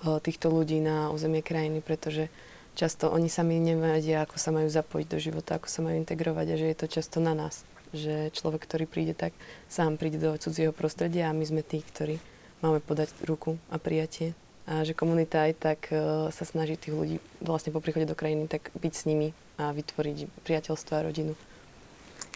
uh, 0.05 0.21
týchto 0.21 0.53
ľudí 0.53 0.77
na 0.77 1.09
územie 1.09 1.41
krajiny, 1.41 1.81
pretože 1.81 2.29
často 2.77 3.09
oni 3.09 3.33
sami 3.33 3.57
nevedia, 3.57 4.21
ako 4.27 4.37
sa 4.37 4.53
majú 4.53 4.69
zapojiť 4.69 5.07
do 5.09 5.17
života, 5.17 5.57
ako 5.57 5.65
sa 5.65 5.81
majú 5.81 5.97
integrovať 5.97 6.45
a 6.53 6.59
že 6.59 6.67
je 6.69 6.77
to 6.77 6.87
často 6.91 7.17
na 7.17 7.33
nás. 7.33 7.65
Že 7.97 8.29
človek, 8.35 8.61
ktorý 8.67 8.85
príde, 8.85 9.17
tak 9.17 9.33
sám 9.71 9.97
príde 9.97 10.21
do 10.21 10.37
cudzieho 10.37 10.69
prostredia 10.69 11.31
a 11.31 11.33
my 11.33 11.47
sme 11.47 11.65
tí, 11.65 11.81
ktorí 11.81 12.21
máme 12.61 12.77
podať 12.77 13.09
ruku 13.25 13.57
a 13.73 13.81
prijatie 13.81 14.37
a 14.67 14.83
že 14.83 14.91
komunita 14.91 15.47
aj 15.47 15.53
tak 15.55 15.79
uh, 15.89 16.27
sa 16.29 16.43
snaží 16.43 16.75
tých 16.75 16.93
ľudí 16.93 17.17
vlastne 17.39 17.71
po 17.71 17.79
príchode 17.79 18.03
do 18.03 18.19
krajiny 18.19 18.51
tak 18.51 18.69
byť 18.75 18.93
s 18.93 19.03
nimi 19.07 19.31
a 19.57 19.71
vytvoriť 19.71 20.43
priateľstvo 20.43 20.93
a 20.93 21.01
rodinu. 21.07 21.33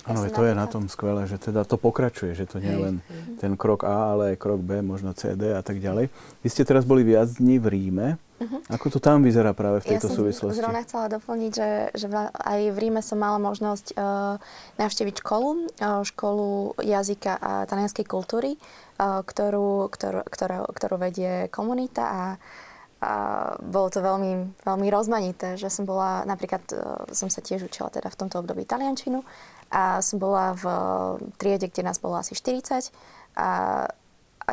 Áno, 0.01 0.25
to 0.33 0.41
je 0.41 0.57
na 0.57 0.65
tom 0.65 0.89
skvelé, 0.89 1.29
že 1.29 1.37
teda 1.37 1.61
to 1.61 1.77
pokračuje, 1.77 2.33
že 2.33 2.49
to 2.49 2.57
nie 2.57 2.73
je 2.73 2.79
len 2.81 2.95
ten 3.37 3.53
krok 3.53 3.85
A, 3.85 4.17
ale 4.17 4.33
aj 4.33 4.41
krok 4.41 4.57
B, 4.57 4.81
možno 4.81 5.13
C, 5.13 5.37
D 5.37 5.53
a 5.53 5.61
tak 5.61 5.77
ďalej. 5.77 6.09
Vy 6.41 6.47
ste 6.49 6.65
teraz 6.65 6.89
boli 6.89 7.05
viac 7.05 7.29
dní 7.37 7.61
v 7.61 7.67
Ríme. 7.69 8.07
Uh-huh. 8.41 8.57
Ako 8.73 8.89
to 8.89 8.97
tam 8.97 9.21
vyzerá 9.21 9.53
práve 9.53 9.85
v 9.85 9.93
tejto 9.93 10.09
ja 10.09 10.17
súvislosti? 10.17 10.57
Ja 10.57 10.65
som 10.65 10.65
zrovna 10.65 10.81
chcela 10.89 11.05
doplniť, 11.13 11.51
že, 11.53 11.69
že 11.93 12.07
aj 12.33 12.59
v 12.73 12.77
Ríme 12.81 13.05
som 13.05 13.21
mala 13.21 13.37
možnosť 13.37 13.93
uh, 13.93 14.41
navštíviť 14.81 15.21
školu, 15.21 15.49
uh, 15.77 16.01
školu 16.01 16.81
jazyka 16.81 17.37
a 17.37 17.51
talianskej 17.69 18.01
kultúry, 18.09 18.57
uh, 18.57 18.61
ktorú, 19.01 19.89
ktorú, 19.89 20.21
ktorú, 20.29 20.59
ktorú 20.69 20.95
vedie 21.01 21.49
komunita 21.49 22.03
a 22.05 22.23
a 23.01 23.13
bolo 23.57 23.89
to 23.89 23.97
veľmi, 23.97 24.61
veľmi 24.61 24.87
rozmanité, 24.93 25.57
že 25.57 25.73
som 25.73 25.89
bola, 25.89 26.21
napríklad 26.21 26.61
som 27.09 27.33
sa 27.33 27.41
tiež 27.41 27.65
učila 27.65 27.89
teda 27.89 28.13
v 28.13 28.19
tomto 28.21 28.37
období 28.37 28.61
taliančinu 28.61 29.25
a 29.73 30.05
som 30.05 30.21
bola 30.21 30.53
v 30.53 30.65
triede, 31.41 31.65
kde 31.65 31.81
nás 31.81 31.97
bolo 31.97 32.21
asi 32.21 32.37
40 32.37 32.93
a, 33.41 33.89
a 34.45 34.51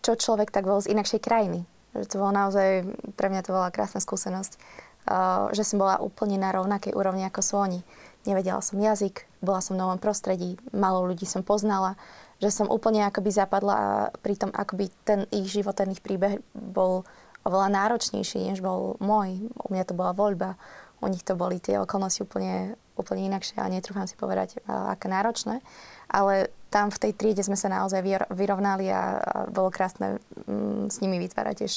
čo 0.00 0.12
človek 0.16 0.48
tak 0.48 0.64
bol 0.64 0.80
z 0.80 0.96
inakšej 0.96 1.20
krajiny. 1.20 1.68
Že 1.92 2.08
to 2.08 2.16
bolo 2.24 2.32
naozaj, 2.32 2.88
pre 3.20 3.28
mňa 3.28 3.44
to 3.44 3.52
bola 3.52 3.68
krásna 3.68 4.00
skúsenosť, 4.00 4.56
uh, 4.56 5.52
že 5.52 5.60
som 5.60 5.76
bola 5.76 6.00
úplne 6.00 6.40
na 6.40 6.56
rovnakej 6.56 6.96
úrovni 6.96 7.28
ako 7.28 7.40
sú 7.44 7.54
oni. 7.60 7.84
Nevedela 8.24 8.64
som 8.64 8.80
jazyk, 8.80 9.28
bola 9.44 9.60
som 9.60 9.76
v 9.76 9.84
novom 9.84 10.00
prostredí, 10.00 10.56
malo 10.72 11.04
ľudí 11.04 11.28
som 11.28 11.44
poznala, 11.44 12.00
že 12.44 12.52
som 12.52 12.68
úplne 12.68 13.08
akoby 13.08 13.32
zapadla 13.32 13.74
a 13.74 13.88
pritom 14.20 14.52
akoby 14.52 14.92
ten 15.08 15.24
ich 15.32 15.48
život, 15.48 15.72
ten 15.72 15.88
ich 15.88 16.04
príbeh 16.04 16.44
bol 16.52 17.08
oveľa 17.44 17.72
náročnejší, 17.72 18.52
než 18.52 18.60
bol 18.60 19.00
môj. 19.00 19.48
U 19.64 19.72
mňa 19.72 19.84
to 19.88 19.96
bola 19.96 20.12
voľba. 20.12 20.60
U 21.00 21.08
nich 21.08 21.24
to 21.24 21.36
boli 21.36 21.60
tie 21.60 21.80
okolnosti 21.80 22.20
úplne, 22.24 22.76
úplne 22.96 23.28
inakšie 23.28 23.60
a 23.60 23.68
netrúfam 23.68 24.08
si 24.08 24.16
povedať, 24.16 24.60
aké 24.68 25.08
náročné. 25.08 25.64
Ale 26.08 26.52
tam 26.68 26.92
v 26.92 27.00
tej 27.00 27.12
triede 27.16 27.44
sme 27.44 27.56
sa 27.56 27.72
naozaj 27.72 28.00
vyrovnali 28.32 28.88
a, 28.88 29.20
bolo 29.52 29.68
krásne 29.68 30.20
mm, 30.48 30.88
s 30.92 31.00
nimi 31.04 31.20
vytvárať 31.20 31.54
tiež 31.64 31.74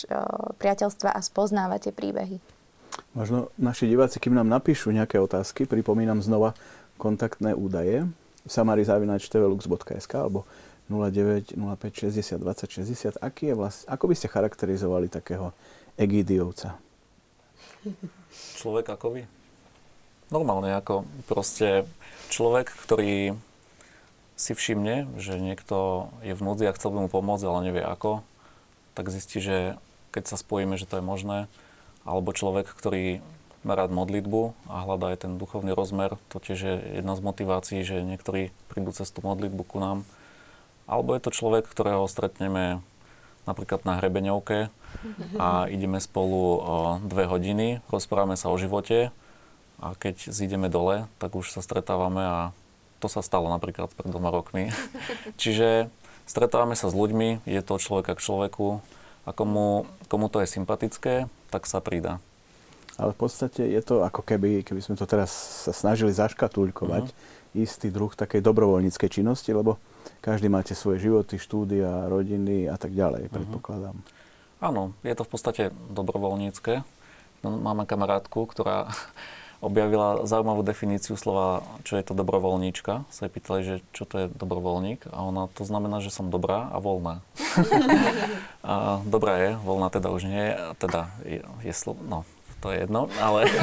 priateľstva 0.59 1.11
a 1.11 1.19
spoznávať 1.19 1.91
tie 1.91 1.93
príbehy. 1.95 2.37
Možno 3.13 3.51
naši 3.59 3.91
diváci, 3.91 4.17
kým 4.23 4.33
nám 4.33 4.47
napíšu 4.47 4.89
nejaké 4.95 5.19
otázky, 5.19 5.67
pripomínam 5.67 6.23
znova 6.23 6.55
kontaktné 6.97 7.53
údaje 7.53 8.07
samarizavinačtvelux.sk 8.47 10.13
alebo 10.15 10.47
09 10.89 11.59
05 11.59 12.11
60 12.11 12.39
20 12.39 13.19
60. 13.19 13.19
Aký 13.19 13.51
je 13.51 13.55
vlast, 13.55 13.83
ako 13.91 14.07
by 14.07 14.15
ste 14.15 14.31
charakterizovali 14.31 15.11
takého 15.11 15.51
Egidiovca? 15.99 16.79
Človek 18.59 18.95
ako 18.95 19.07
vy? 19.19 19.23
Normálne 20.31 20.75
ako 20.75 21.07
proste 21.27 21.87
človek, 22.31 22.71
ktorý 22.87 23.35
si 24.37 24.53
všimne, 24.53 25.17
že 25.17 25.39
niekto 25.41 26.07
je 26.21 26.37
v 26.37 26.43
núdzi 26.45 26.69
a 26.69 26.75
chcel 26.75 26.93
by 26.93 27.07
mu 27.07 27.09
pomôcť, 27.09 27.45
ale 27.47 27.65
nevie 27.71 27.83
ako, 27.83 28.21
tak 28.93 29.09
zistí, 29.09 29.41
že 29.41 29.79
keď 30.13 30.23
sa 30.29 30.37
spojíme, 30.37 30.77
že 30.77 30.85
to 30.85 31.01
je 31.01 31.03
možné, 31.03 31.49
alebo 32.05 32.35
človek, 32.35 32.69
ktorý 32.69 33.19
má 33.67 33.75
rád 33.75 33.91
modlitbu 33.91 34.55
a 34.71 34.87
hľadá 34.87 35.11
aj 35.11 35.27
ten 35.27 35.35
duchovný 35.35 35.75
rozmer, 35.75 36.15
to 36.31 36.39
tiež 36.39 36.59
je 36.63 36.75
jedna 37.03 37.19
z 37.19 37.21
motivácií, 37.21 37.83
že 37.83 37.99
niektorí 37.99 38.55
prídu 38.71 38.95
cez 38.95 39.11
tú 39.11 39.19
modlitbu 39.19 39.63
ku 39.67 39.83
nám, 39.83 40.07
alebo 40.87 41.11
je 41.11 41.21
to 41.27 41.35
človek, 41.35 41.67
ktorého 41.67 42.07
stretneme 42.07 42.79
napríklad 43.43 43.83
na 43.83 43.99
hrebeňovke 43.99 44.71
a 45.35 45.67
ideme 45.67 45.99
spolu 45.99 46.63
dve 47.03 47.27
hodiny, 47.27 47.83
rozprávame 47.91 48.39
sa 48.39 48.47
o 48.47 48.55
živote 48.55 49.11
a 49.83 49.93
keď 49.99 50.31
zídeme 50.31 50.71
dole, 50.71 51.11
tak 51.19 51.35
už 51.35 51.51
sa 51.51 51.59
stretávame 51.59 52.23
a 52.23 52.39
to 53.03 53.11
sa 53.11 53.21
stalo 53.21 53.51
napríklad 53.51 53.93
pred 53.93 54.09
dvoma 54.09 54.31
rokmi. 54.33 54.71
Čiže 55.41 55.91
stretávame 56.25 56.73
sa 56.73 56.87
s 56.87 56.97
ľuďmi, 56.97 57.45
je 57.45 57.61
to 57.61 57.77
človeka 57.77 58.15
k 58.15 58.23
človeku 58.23 58.79
a 59.27 59.29
komu, 59.35 59.85
komu 60.07 60.31
to 60.31 60.41
je 60.41 60.47
sympatické, 60.49 61.27
tak 61.51 61.67
sa 61.67 61.83
pridá. 61.83 62.23
Ale 62.97 63.13
v 63.13 63.19
podstate 63.21 63.61
je 63.61 63.81
to 63.85 64.01
ako 64.01 64.25
keby, 64.25 64.65
keby 64.65 64.81
sme 64.81 64.97
to 64.97 65.05
teraz 65.05 65.29
sa 65.69 65.73
snažili 65.73 66.09
zaškatulkovať, 66.13 67.05
uh-huh. 67.13 67.61
istý 67.61 67.93
druh 67.93 68.09
takej 68.09 68.41
dobrovoľníckej 68.41 69.09
činnosti, 69.21 69.53
lebo 69.53 69.77
každý 70.21 70.49
máte 70.49 70.73
svoje 70.73 71.05
životy, 71.05 71.37
štúdia, 71.37 72.09
rodiny 72.09 72.65
a 72.65 72.75
tak 72.81 72.97
ďalej, 72.97 73.29
uh-huh. 73.29 73.35
predpokladám. 73.37 73.97
Áno, 74.57 74.97
je 75.05 75.13
to 75.13 75.21
v 75.21 75.29
podstate 75.29 75.63
dobrovoľnícke. 75.93 76.81
No, 77.45 77.47
máme 77.53 77.85
kamarátku, 77.85 78.49
ktorá 78.49 78.89
objavila 79.67 80.25
zaujímavú 80.25 80.65
definíciu 80.65 81.13
slova, 81.13 81.61
čo 81.85 82.01
je 82.01 82.03
to 82.05 82.17
dobrovoľníčka. 82.17 83.05
Sa 83.13 83.29
jej 83.29 83.33
pýtali, 83.33 83.59
že 83.61 83.75
čo 83.93 84.09
to 84.09 84.25
je 84.25 84.27
dobrovoľník 84.33 85.09
a 85.13 85.21
ona 85.21 85.49
to 85.53 85.61
znamená, 85.65 86.01
že 86.01 86.09
som 86.09 86.33
dobrá 86.33 86.73
a 86.73 86.81
voľná. 86.81 87.21
a 88.65 89.01
dobrá 89.05 89.37
je, 89.37 89.49
voľná 89.61 89.93
teda 89.93 90.09
už 90.09 90.25
nie 90.25 90.43
je, 90.49 90.53
teda 90.81 91.01
je, 91.21 91.39
je 91.61 91.73
slo- 91.73 92.01
no, 92.01 92.25
to 92.61 92.73
je 92.73 92.85
jedno, 92.85 93.09
ale... 93.21 93.45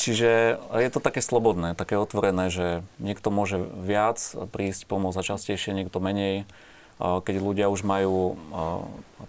Čiže 0.00 0.56
je 0.56 0.90
to 0.94 1.02
také 1.02 1.20
slobodné, 1.20 1.76
také 1.76 1.98
otvorené, 1.98 2.48
že 2.48 2.80
niekto 3.02 3.28
môže 3.28 3.60
viac 3.82 4.16
prísť, 4.54 4.88
pomôcť 4.88 5.20
a 5.20 5.28
častejšie, 5.34 5.76
niekto 5.76 6.00
menej. 6.00 6.48
Keď 7.00 7.34
ľudia 7.40 7.66
už 7.68 7.84
majú 7.84 8.40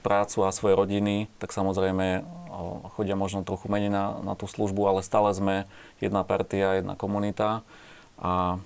prácu 0.05 0.37
a 0.47 0.55
svoje 0.55 0.77
rodiny, 0.77 1.27
tak 1.41 1.51
samozrejme 1.51 2.23
chodia 2.95 3.15
možno 3.17 3.43
trochu 3.43 3.67
menej 3.71 3.91
na, 3.91 4.19
na 4.23 4.33
tú 4.37 4.45
službu, 4.45 4.87
ale 4.87 4.99
stále 5.03 5.31
sme 5.33 5.55
jedna 5.99 6.21
partia, 6.21 6.79
jedna 6.79 6.95
komunita. 6.95 7.65
A 8.21 8.61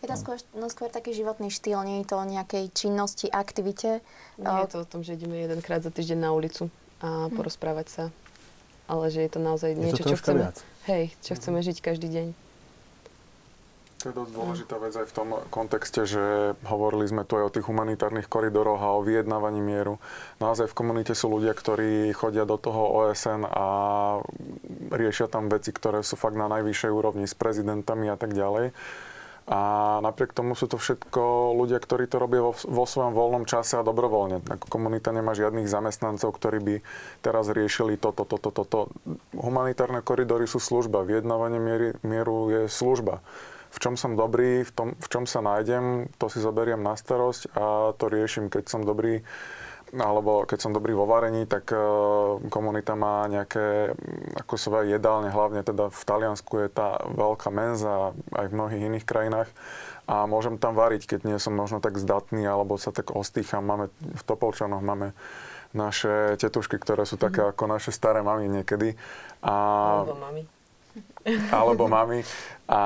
je 0.00 0.08
to 0.10 0.20
skôr, 0.20 0.38
no 0.52 0.68
skôr 0.68 0.92
taký 0.92 1.16
životný 1.16 1.48
štýl, 1.48 1.80
nie 1.84 2.04
je 2.04 2.12
to 2.12 2.20
o 2.20 2.28
nejakej 2.28 2.68
činnosti, 2.76 3.24
aktivite. 3.28 4.04
Nie 4.36 4.68
je 4.68 4.70
to 4.72 4.78
o 4.84 4.88
tom, 4.88 5.00
že 5.00 5.16
ideme 5.16 5.44
jedenkrát 5.44 5.80
za 5.80 5.88
týždeň 5.88 6.18
na 6.18 6.30
ulicu 6.32 6.68
a 7.04 7.28
hm. 7.28 7.36
porozprávať 7.36 7.86
sa 7.88 8.04
ale 8.88 9.08
že 9.08 9.24
je 9.24 9.30
to 9.32 9.40
naozaj 9.40 9.72
je 9.72 9.80
niečo, 9.80 10.04
to 10.04 10.12
čo 10.12 10.16
chceme, 10.20 10.48
viac. 10.48 10.58
hej, 10.90 11.04
čo 11.24 11.32
chceme 11.36 11.58
žiť 11.64 11.76
každý 11.80 12.08
deň. 12.12 12.28
To 14.04 14.12
je 14.12 14.20
dosť 14.20 14.32
dôležitá 14.36 14.76
vec 14.84 14.92
aj 15.00 15.06
v 15.08 15.16
tom 15.16 15.28
kontexte, 15.48 16.04
že 16.04 16.52
hovorili 16.68 17.08
sme 17.08 17.24
tu 17.24 17.40
aj 17.40 17.48
o 17.48 17.54
tých 17.56 17.64
humanitárnych 17.64 18.28
koridoroch 18.28 18.76
a 18.76 18.92
o 18.92 19.00
vyjednávaní 19.00 19.64
mieru. 19.64 19.96
Naozaj 20.44 20.68
v 20.68 20.76
komunite 20.76 21.16
sú 21.16 21.32
ľudia, 21.32 21.56
ktorí 21.56 22.12
chodia 22.12 22.44
do 22.44 22.60
toho 22.60 22.84
OSN 23.00 23.48
a 23.48 23.66
riešia 24.92 25.24
tam 25.32 25.48
veci, 25.48 25.72
ktoré 25.72 26.04
sú 26.04 26.20
fakt 26.20 26.36
na 26.36 26.52
najvyššej 26.52 26.92
úrovni 26.92 27.24
s 27.24 27.32
prezidentami 27.32 28.12
a 28.12 28.20
tak 28.20 28.36
ďalej. 28.36 28.76
A 29.44 30.00
napriek 30.00 30.32
tomu 30.32 30.56
sú 30.56 30.64
to 30.64 30.80
všetko 30.80 31.52
ľudia, 31.52 31.76
ktorí 31.76 32.08
to 32.08 32.16
robia 32.16 32.40
vo, 32.40 32.56
vo 32.56 32.84
svojom 32.88 33.12
voľnom 33.12 33.44
čase 33.44 33.76
a 33.76 33.84
dobrovoľne. 33.84 34.40
Ako 34.40 34.72
komunita 34.72 35.12
nemá 35.12 35.36
žiadnych 35.36 35.68
zamestnancov, 35.68 36.32
ktorí 36.32 36.58
by 36.64 36.74
teraz 37.20 37.52
riešili 37.52 38.00
toto, 38.00 38.24
toto, 38.24 38.48
toto. 38.48 38.64
To. 38.64 38.80
Humanitárne 39.36 40.00
koridory 40.00 40.48
sú 40.48 40.56
služba, 40.56 41.04
vyjednávanie 41.04 41.60
miery, 41.60 41.88
mieru 42.00 42.48
je 42.48 42.62
služba. 42.72 43.20
V 43.68 43.78
čom 43.84 44.00
som 44.00 44.16
dobrý, 44.16 44.64
v, 44.64 44.72
tom, 44.72 44.88
v 44.96 45.06
čom 45.12 45.28
sa 45.28 45.44
nájdem, 45.44 46.08
to 46.16 46.32
si 46.32 46.40
zoberiem 46.40 46.80
na 46.80 46.96
starosť 46.96 47.52
a 47.52 47.92
to 48.00 48.08
riešim, 48.08 48.48
keď 48.48 48.64
som 48.70 48.80
dobrý 48.80 49.20
alebo 49.94 50.42
keď 50.46 50.58
som 50.58 50.74
dobrý 50.74 50.94
vo 50.94 51.06
varení, 51.06 51.46
tak 51.46 51.70
e, 51.70 51.78
komunita 52.50 52.98
má 52.98 53.26
nejaké 53.30 53.94
mm, 53.94 54.42
ako 54.44 54.54
svoje 54.58 54.94
jedálne, 54.94 55.30
hlavne 55.30 55.62
teda 55.62 55.90
v 55.90 56.02
Taliansku 56.02 56.66
je 56.66 56.68
tá 56.70 56.98
veľká 57.10 57.48
menza 57.54 58.14
aj 58.34 58.46
v 58.50 58.56
mnohých 58.56 58.82
iných 58.90 59.06
krajinách 59.06 59.50
a 60.04 60.28
môžem 60.28 60.58
tam 60.60 60.76
variť, 60.76 61.08
keď 61.16 61.20
nie 61.26 61.38
som 61.40 61.54
možno 61.56 61.78
tak 61.78 61.96
zdatný 61.96 62.44
alebo 62.44 62.76
sa 62.76 62.92
tak 62.92 63.14
ostýcham. 63.14 63.64
Máme 63.64 63.88
v 63.94 64.22
Topolčanoch 64.22 64.84
máme 64.84 65.16
naše 65.74 66.38
tetušky, 66.38 66.78
ktoré 66.78 67.02
sú 67.02 67.18
také 67.18 67.42
mm. 67.42 67.50
ako 67.56 67.64
naše 67.66 67.90
staré 67.90 68.22
mamy 68.22 68.46
niekedy. 68.46 68.94
A, 69.42 69.54
alebo 70.00 70.16
mami 70.18 70.53
alebo 71.50 71.88
mami. 71.88 72.22
A 72.64 72.80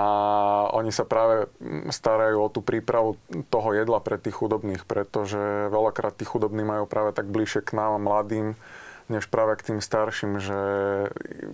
oni 0.74 0.90
sa 0.90 1.06
práve 1.06 1.46
starajú 1.90 2.38
o 2.42 2.52
tú 2.52 2.60
prípravu 2.62 3.14
toho 3.50 3.74
jedla 3.74 4.02
pre 4.02 4.18
tých 4.18 4.34
chudobných, 4.34 4.82
pretože 4.86 5.70
veľakrát 5.70 6.18
tí 6.18 6.26
chudobní 6.26 6.66
majú 6.66 6.86
práve 6.90 7.14
tak 7.14 7.30
bližšie 7.30 7.62
k 7.62 7.78
nám, 7.78 8.02
mladým, 8.02 8.58
než 9.06 9.30
práve 9.30 9.56
k 9.56 9.72
tým 9.72 9.80
starším, 9.80 10.42
že 10.42 10.60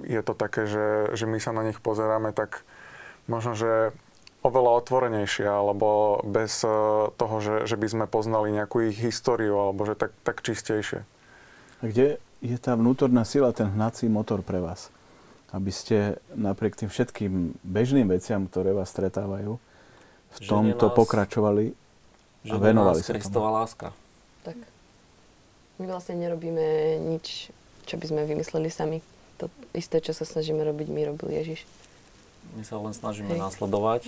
je 0.08 0.20
to 0.24 0.32
také, 0.32 0.66
že, 0.66 1.14
že 1.14 1.28
my 1.28 1.38
sa 1.38 1.52
na 1.52 1.62
nich 1.68 1.78
pozeráme 1.78 2.32
tak 2.32 2.64
možno, 3.28 3.52
že 3.54 3.92
oveľa 4.44 4.70
otvorenejšie, 4.84 5.48
alebo 5.48 6.20
bez 6.20 6.64
eh, 6.64 6.70
toho, 7.16 7.36
že, 7.40 7.54
že 7.64 7.76
by 7.80 7.86
sme 7.88 8.04
poznali 8.04 8.52
nejakú 8.52 8.84
ich 8.84 9.00
históriu, 9.00 9.56
alebo 9.56 9.88
že 9.88 9.96
tak, 9.96 10.12
tak 10.20 10.44
čistejšie. 10.44 11.00
A 11.80 11.82
kde 11.88 12.20
je 12.44 12.56
tá 12.60 12.76
vnútorná 12.76 13.24
sila, 13.24 13.56
ten 13.56 13.72
hnací 13.72 14.04
motor 14.08 14.44
pre 14.44 14.60
vás? 14.60 14.92
Aby 15.54 15.70
ste 15.70 16.18
napriek 16.34 16.74
tým 16.74 16.90
všetkým 16.90 17.54
bežným 17.62 18.10
veciam, 18.10 18.50
ktoré 18.50 18.74
vás 18.74 18.90
stretávajú, 18.90 19.62
v 20.34 20.38
že 20.42 20.50
tomto 20.50 20.90
nás, 20.90 20.96
pokračovali 20.98 21.78
a 22.50 22.54
venovali 22.58 22.98
sa 22.98 23.14
Kristová 23.14 23.54
láska. 23.62 23.94
Tak. 24.42 24.58
My 25.78 25.84
vlastne 25.86 26.18
nerobíme 26.18 26.98
nič, 27.06 27.54
čo 27.86 27.94
by 27.94 28.06
sme 28.10 28.20
vymysleli 28.26 28.66
sami. 28.66 28.98
To 29.38 29.46
isté, 29.70 30.02
čo 30.02 30.10
sa 30.10 30.26
snažíme 30.26 30.58
robiť, 30.58 30.90
my 30.90 31.14
robil 31.14 31.30
Ježiš. 31.38 31.62
My 32.58 32.66
sa 32.66 32.82
len 32.82 32.90
snažíme 32.90 33.38
Hej. 33.38 33.40
následovať, 33.40 34.02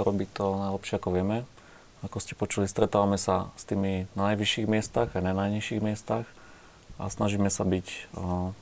robiť 0.00 0.28
to 0.32 0.44
najlepšie, 0.56 0.94
ako 0.96 1.08
vieme. 1.12 1.44
Ako 2.04 2.16
ste 2.20 2.36
počuli, 2.36 2.68
stretávame 2.68 3.20
sa 3.20 3.52
s 3.56 3.64
tými 3.68 4.08
na 4.16 4.32
najvyšších 4.32 4.68
miestach 4.68 5.12
a 5.16 5.20
na 5.20 5.32
najnižších 5.36 5.80
miestach 5.80 6.28
a 6.96 7.08
snažíme 7.08 7.48
sa 7.48 7.64
byť, 7.64 7.86
uh, 8.16 8.52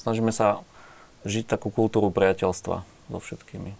snažíme 0.00 0.32
sa 0.32 0.64
žiť 1.24 1.44
takú 1.46 1.68
kultúru 1.68 2.08
priateľstva 2.12 2.82
so 2.84 3.18
všetkými. 3.18 3.72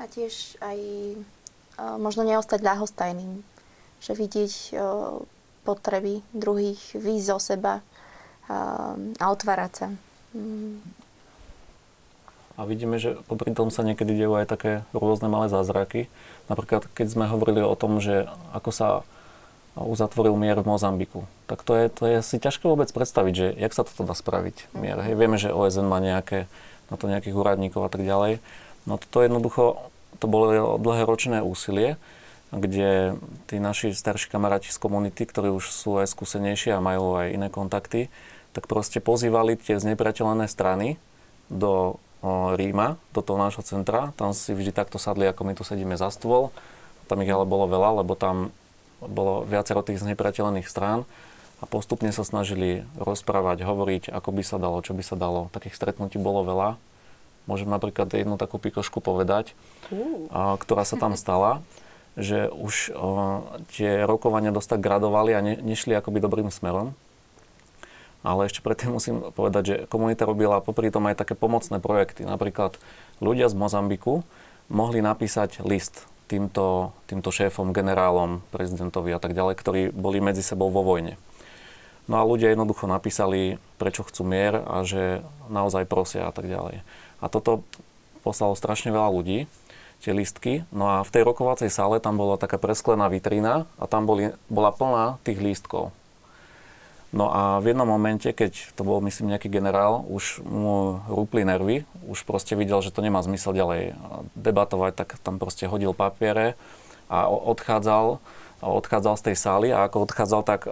A 0.00 0.04
tiež 0.08 0.56
aj 0.64 0.78
uh, 0.80 1.96
možno 2.00 2.24
neostať 2.24 2.60
ľahostajným. 2.64 3.44
Že 4.00 4.12
vidieť 4.16 4.54
uh, 4.72 5.20
potreby 5.68 6.24
druhých, 6.32 6.80
výjsť 6.96 7.28
zo 7.28 7.38
seba 7.38 7.74
uh, 7.80 8.96
a 8.96 9.24
otvárať 9.28 9.72
sa. 9.76 9.88
Mm. 10.32 10.80
A 12.60 12.68
vidíme, 12.68 13.00
že 13.00 13.16
popri 13.24 13.56
tom 13.56 13.72
sa 13.72 13.80
niekedy 13.80 14.12
dejú 14.12 14.36
aj 14.36 14.44
také 14.44 14.72
rôzne 14.92 15.32
malé 15.32 15.48
zázraky. 15.48 16.12
Napríklad, 16.52 16.84
keď 16.92 17.06
sme 17.08 17.24
hovorili 17.24 17.64
o 17.64 17.72
tom, 17.72 18.04
že 18.04 18.28
ako 18.52 18.70
sa 18.72 18.88
uzatvoril 19.78 20.34
mier 20.34 20.58
v 20.58 20.66
Mozambiku. 20.66 21.26
Tak 21.46 21.62
to 21.62 21.72
je, 21.78 21.84
to 21.90 22.02
je 22.06 22.16
si 22.26 22.36
ťažké 22.42 22.66
vôbec 22.66 22.90
predstaviť, 22.90 23.34
že 23.34 23.46
jak 23.54 23.72
sa 23.74 23.86
toto 23.86 24.02
dá 24.02 24.14
spraviť, 24.14 24.74
mier. 24.74 24.98
Hej, 24.98 25.14
vieme, 25.14 25.38
že 25.38 25.54
OSN 25.54 25.86
má 25.86 26.02
nejaké, 26.02 26.50
na 26.90 26.96
to 26.98 27.06
nejakých 27.06 27.38
úradníkov 27.38 27.86
a 27.86 27.90
tak 27.90 28.02
ďalej. 28.02 28.42
No 28.88 28.98
to 28.98 29.22
jednoducho, 29.22 29.92
to 30.18 30.26
bolo 30.26 30.76
dlhé 30.80 31.06
ročné 31.06 31.38
úsilie, 31.44 32.00
kde 32.50 33.14
tí 33.46 33.62
naši 33.62 33.94
starší 33.94 34.26
kamaráti 34.26 34.74
z 34.74 34.78
komunity, 34.82 35.22
ktorí 35.22 35.54
už 35.54 35.70
sú 35.70 36.02
aj 36.02 36.10
skúsenejší 36.10 36.74
a 36.74 36.82
majú 36.82 37.14
aj 37.14 37.30
iné 37.30 37.46
kontakty, 37.46 38.10
tak 38.50 38.66
proste 38.66 38.98
pozývali 38.98 39.54
tie 39.54 39.78
znepriateľené 39.78 40.50
strany 40.50 40.98
do 41.46 42.02
Ríma, 42.20 43.00
do 43.16 43.24
toho 43.24 43.40
nášho 43.40 43.64
centra. 43.64 44.12
Tam 44.18 44.36
si 44.36 44.52
vždy 44.52 44.76
takto 44.76 45.00
sadli, 45.00 45.24
ako 45.24 45.40
my 45.46 45.52
tu 45.56 45.64
sedíme 45.64 45.96
za 45.96 46.12
stôl. 46.12 46.52
Tam 47.08 47.22
ich 47.24 47.32
ale 47.32 47.48
bolo 47.48 47.64
veľa, 47.64 48.04
lebo 48.04 48.12
tam 48.12 48.52
bolo 49.04 49.44
viacero 49.48 49.80
tých 49.80 50.00
znepriateľených 50.04 50.68
strán 50.68 51.08
a 51.60 51.64
postupne 51.68 52.08
sa 52.12 52.24
snažili 52.24 52.88
rozprávať, 52.96 53.64
hovoriť, 53.64 54.02
ako 54.08 54.30
by 54.32 54.42
sa 54.44 54.56
dalo, 54.56 54.80
čo 54.80 54.96
by 54.96 55.04
sa 55.04 55.16
dalo. 55.16 55.52
Takých 55.52 55.76
stretnutí 55.76 56.16
bolo 56.16 56.44
veľa. 56.44 56.80
Môžem 57.44 57.68
napríklad 57.68 58.08
jednu 58.12 58.40
takú 58.40 58.56
pikošku 58.56 59.04
povedať, 59.04 59.52
a, 60.32 60.56
ktorá 60.56 60.88
sa 60.88 60.96
tam 60.96 61.16
stala, 61.20 61.60
že 62.18 62.50
už 62.50 62.92
tie 63.76 64.02
rokovania 64.04 64.50
dosť 64.50 64.76
tak 64.76 64.84
gradovali 64.84 65.30
a 65.36 65.40
ne, 65.40 65.54
nešli 65.60 65.94
akoby 65.94 66.18
dobrým 66.20 66.50
smerom. 66.50 66.96
Ale 68.20 68.44
ešte 68.44 68.60
predtým 68.60 68.92
musím 68.92 69.32
povedať, 69.32 69.62
že 69.64 69.76
komunita 69.88 70.28
robila 70.28 70.60
popri 70.60 70.92
tom 70.92 71.08
aj 71.08 71.24
také 71.24 71.32
pomocné 71.32 71.80
projekty. 71.80 72.28
Napríklad 72.28 72.76
ľudia 73.16 73.48
z 73.48 73.56
Mozambiku 73.56 74.20
mohli 74.68 75.00
napísať 75.00 75.64
list 75.64 76.04
týmto, 76.30 76.94
týmto 77.10 77.34
šéfom, 77.34 77.74
generálom, 77.74 78.38
prezidentovi 78.54 79.10
a 79.10 79.18
tak 79.18 79.34
ďalej, 79.34 79.54
ktorí 79.58 79.82
boli 79.90 80.22
medzi 80.22 80.46
sebou 80.46 80.70
vo 80.70 80.86
vojne. 80.86 81.18
No 82.06 82.22
a 82.22 82.26
ľudia 82.26 82.54
jednoducho 82.54 82.86
napísali, 82.86 83.58
prečo 83.82 84.06
chcú 84.06 84.22
mier 84.22 84.62
a 84.62 84.86
že 84.86 85.26
naozaj 85.50 85.90
prosia 85.90 86.30
a 86.30 86.32
tak 86.34 86.46
ďalej. 86.46 86.86
A 87.18 87.26
toto 87.26 87.66
poslalo 88.22 88.54
strašne 88.54 88.94
veľa 88.94 89.10
ľudí, 89.10 89.50
tie 90.00 90.16
listky. 90.16 90.64
No 90.72 90.88
a 90.88 91.04
v 91.04 91.12
tej 91.12 91.22
rokovacej 91.28 91.68
sále 91.68 92.00
tam 92.00 92.16
bola 92.16 92.40
taká 92.40 92.56
presklená 92.56 93.12
vitrina 93.12 93.68
a 93.76 93.84
tam 93.84 94.08
boli, 94.08 94.32
bola 94.48 94.72
plná 94.72 95.20
tých 95.22 95.38
lístkov. 95.38 95.92
No 97.10 97.26
a 97.34 97.58
v 97.58 97.74
jednom 97.74 97.90
momente, 97.90 98.30
keď 98.30 98.70
to 98.78 98.86
bol 98.86 99.02
myslím 99.02 99.34
nejaký 99.34 99.50
generál, 99.50 100.06
už 100.06 100.46
mu 100.46 101.02
rúpli 101.10 101.42
nervy, 101.42 101.82
už 102.06 102.22
proste 102.22 102.54
videl, 102.54 102.78
že 102.86 102.94
to 102.94 103.02
nemá 103.02 103.18
zmysel 103.18 103.50
ďalej 103.50 103.98
debatovať, 104.38 104.92
tak 104.94 105.08
tam 105.18 105.42
proste 105.42 105.66
hodil 105.66 105.90
papiere 105.90 106.54
a 107.10 107.26
odchádzal, 107.26 108.22
odchádzal 108.62 109.14
z 109.18 109.22
tej 109.26 109.36
sály 109.36 109.68
a 109.74 109.90
ako 109.90 110.06
odchádzal, 110.06 110.42
tak 110.46 110.70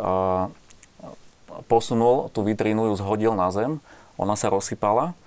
posunul 1.66 2.30
tú 2.30 2.46
vitrínu, 2.46 2.92
ju 2.92 2.94
zhodil 2.94 3.34
na 3.34 3.50
zem, 3.50 3.82
ona 4.14 4.38
sa 4.38 4.52
rozsypala. 4.52 5.18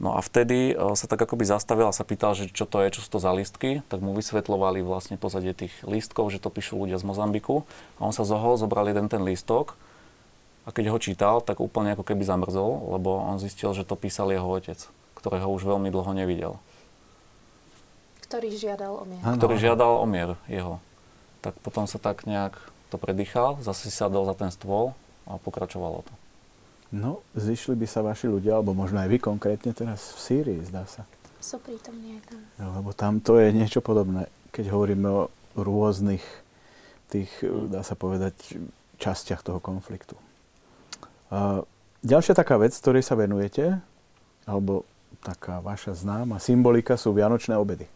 No 0.00 0.16
a 0.16 0.24
vtedy 0.24 0.72
e, 0.72 0.74
sa 0.96 1.04
tak 1.04 1.20
akoby 1.20 1.44
zastavil 1.44 1.84
a 1.84 1.92
sa 1.92 2.08
pýtal, 2.08 2.32
že 2.32 2.48
čo 2.48 2.64
to 2.64 2.80
je, 2.80 2.96
čo 2.96 3.04
sú 3.04 3.12
to 3.12 3.20
za 3.20 3.36
listky, 3.36 3.84
tak 3.92 4.00
mu 4.00 4.16
vysvetľovali 4.16 4.80
vlastne 4.80 5.20
pozadie 5.20 5.52
tých 5.52 5.76
lístkov, 5.84 6.32
že 6.32 6.40
to 6.40 6.48
píšu 6.48 6.80
ľudia 6.80 6.96
z 6.96 7.04
Mozambiku. 7.04 7.68
A 8.00 8.08
on 8.08 8.14
sa 8.16 8.24
zohol, 8.24 8.56
zobral 8.56 8.88
jeden 8.88 9.12
ten 9.12 9.20
lístok 9.20 9.76
a 10.64 10.68
keď 10.70 10.92
ho 10.92 10.98
čítal, 11.00 11.36
tak 11.40 11.58
úplne 11.58 11.96
ako 11.96 12.04
keby 12.04 12.22
zamrzol, 12.24 12.92
lebo 12.92 13.16
on 13.16 13.40
zistil, 13.40 13.72
že 13.72 13.86
to 13.86 13.96
písal 13.96 14.28
jeho 14.28 14.44
otec, 14.44 14.76
ktorého 15.16 15.48
už 15.48 15.64
veľmi 15.64 15.88
dlho 15.88 16.12
nevidel. 16.12 16.52
Ktorý 18.28 18.54
žiadal 18.54 18.92
o 19.00 19.04
mier. 19.08 19.22
Ktorý 19.24 19.56
žiadal 19.58 19.92
o 19.98 20.06
mier 20.06 20.30
jeho. 20.46 20.78
Tak 21.40 21.56
potom 21.64 21.88
sa 21.88 21.96
tak 21.98 22.28
nejak 22.28 22.54
to 22.92 23.00
predýchal, 23.00 23.58
zase 23.64 23.88
si 23.88 23.92
sadol 23.94 24.28
za 24.28 24.36
ten 24.36 24.52
stôl 24.52 24.92
a 25.24 25.40
pokračovalo 25.40 26.04
to. 26.04 26.14
No, 26.90 27.22
zišli 27.38 27.78
by 27.78 27.86
sa 27.86 28.02
vaši 28.02 28.26
ľudia, 28.26 28.58
alebo 28.58 28.74
možno 28.74 28.98
aj 28.98 29.08
vy 29.10 29.18
konkrétne 29.22 29.70
teraz 29.70 30.10
v 30.14 30.18
Sýrii, 30.20 30.60
zdá 30.66 30.84
sa. 30.90 31.06
Sú 31.38 31.56
prítomní 31.62 32.18
aj 32.18 32.34
tam. 32.34 32.40
No, 32.58 32.66
lebo 32.82 32.90
tam 32.90 33.22
to 33.22 33.38
je 33.38 33.54
niečo 33.54 33.78
podobné, 33.78 34.26
keď 34.50 34.74
hovoríme 34.74 35.06
o 35.06 35.22
rôznych 35.54 36.22
tých, 37.08 37.30
dá 37.70 37.86
sa 37.86 37.94
povedať, 37.94 38.34
častiach 38.98 39.40
toho 39.40 39.62
konfliktu. 39.62 40.18
Ďalšia 42.00 42.34
taká 42.34 42.58
vec, 42.58 42.74
ktorej 42.74 43.06
sa 43.06 43.14
venujete, 43.14 43.78
alebo 44.48 44.82
taká 45.20 45.60
vaša 45.62 45.94
známa 45.94 46.42
symbolika 46.42 46.96
sú 46.96 47.12
Vianočné 47.14 47.54
obedy. 47.54 47.86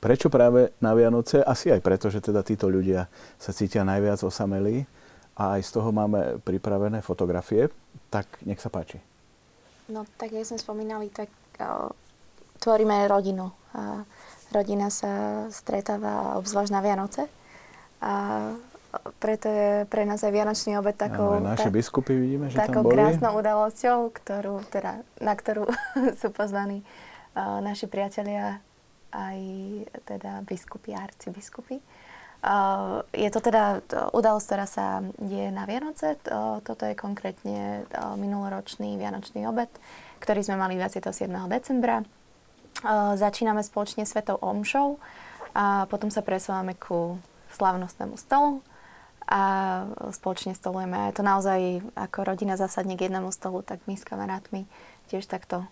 Prečo 0.00 0.30
práve 0.30 0.70
na 0.78 0.94
Vianoce? 0.94 1.42
Asi 1.42 1.72
aj 1.72 1.82
preto, 1.82 2.12
že 2.12 2.22
teda 2.22 2.46
títo 2.46 2.70
ľudia 2.70 3.10
sa 3.40 3.50
cítia 3.50 3.82
najviac 3.82 4.22
osamelí 4.22 4.86
a 5.34 5.58
aj 5.58 5.66
z 5.66 5.70
toho 5.72 5.90
máme 5.90 6.38
pripravené 6.46 7.02
fotografie, 7.02 7.68
tak 8.08 8.28
nech 8.46 8.62
sa 8.62 8.70
páči. 8.70 9.02
No 9.90 10.06
tak, 10.14 10.30
jak 10.30 10.46
sme 10.46 10.62
spomínali, 10.62 11.10
tak 11.10 11.28
uh, 11.58 11.90
tvoríme 12.62 13.08
rodinu. 13.10 13.50
A 13.74 14.06
rodina 14.54 14.94
sa 14.94 15.44
stretáva 15.50 16.38
obzvlášť 16.38 16.72
na 16.72 16.80
Vianoce. 16.80 17.26
A 18.00 18.12
preto 19.22 19.46
je 19.48 19.70
pre 19.86 20.04
nás 20.04 20.20
aj 20.22 20.32
Vianočný 20.32 20.78
obed 20.78 20.96
takou, 20.96 21.40
ano, 21.40 21.52
naše 21.52 21.70
biskupy 21.72 22.12
vidíme, 22.14 22.52
že 22.52 22.60
takou 22.60 22.84
tam 22.84 22.90
boli. 22.90 22.94
krásnou 22.96 23.32
udalosťou, 23.38 23.98
ktorú, 24.12 24.54
teda, 24.68 25.02
na 25.22 25.34
ktorú 25.34 25.68
sú 26.20 26.28
pozvaní 26.32 26.84
uh, 27.34 27.60
naši 27.60 27.86
priatelia 27.88 28.60
aj 29.16 29.38
teda 30.04 30.44
biskupy 30.44 30.92
a 30.92 31.08
arcibiskupy. 31.08 31.80
Je 33.16 33.30
to 33.32 33.40
teda 33.42 33.82
udalosť, 34.14 34.46
ktorá 34.46 34.66
sa 34.68 35.02
deje 35.18 35.50
na 35.50 35.66
Vianoce. 35.66 36.14
Toto 36.62 36.84
je 36.86 36.94
konkrétne 36.94 37.88
minuloročný 38.14 38.94
Vianočný 38.94 39.48
obed, 39.50 39.72
ktorý 40.22 40.46
sme 40.46 40.60
mali 40.60 40.78
27. 40.78 41.26
decembra. 41.50 42.06
Začíname 43.16 43.66
spoločne 43.66 44.06
Svetou 44.06 44.38
Omšou 44.38 45.00
a 45.56 45.88
potom 45.90 46.12
sa 46.12 46.22
presúvame 46.22 46.76
ku 46.78 47.18
slavnostnému 47.56 48.14
stolu 48.20 48.60
a 49.26 49.42
spoločne 50.14 50.54
stolujeme. 50.54 51.10
Je 51.10 51.18
to 51.18 51.24
naozaj 51.26 51.58
ako 51.98 52.18
rodina 52.22 52.54
zasadne 52.54 52.94
k 52.94 53.10
jednému 53.10 53.34
stolu, 53.34 53.62
tak 53.66 53.82
my 53.90 53.98
s 53.98 54.06
kamarátmi 54.06 54.70
tiež 55.10 55.26
takto 55.26 55.66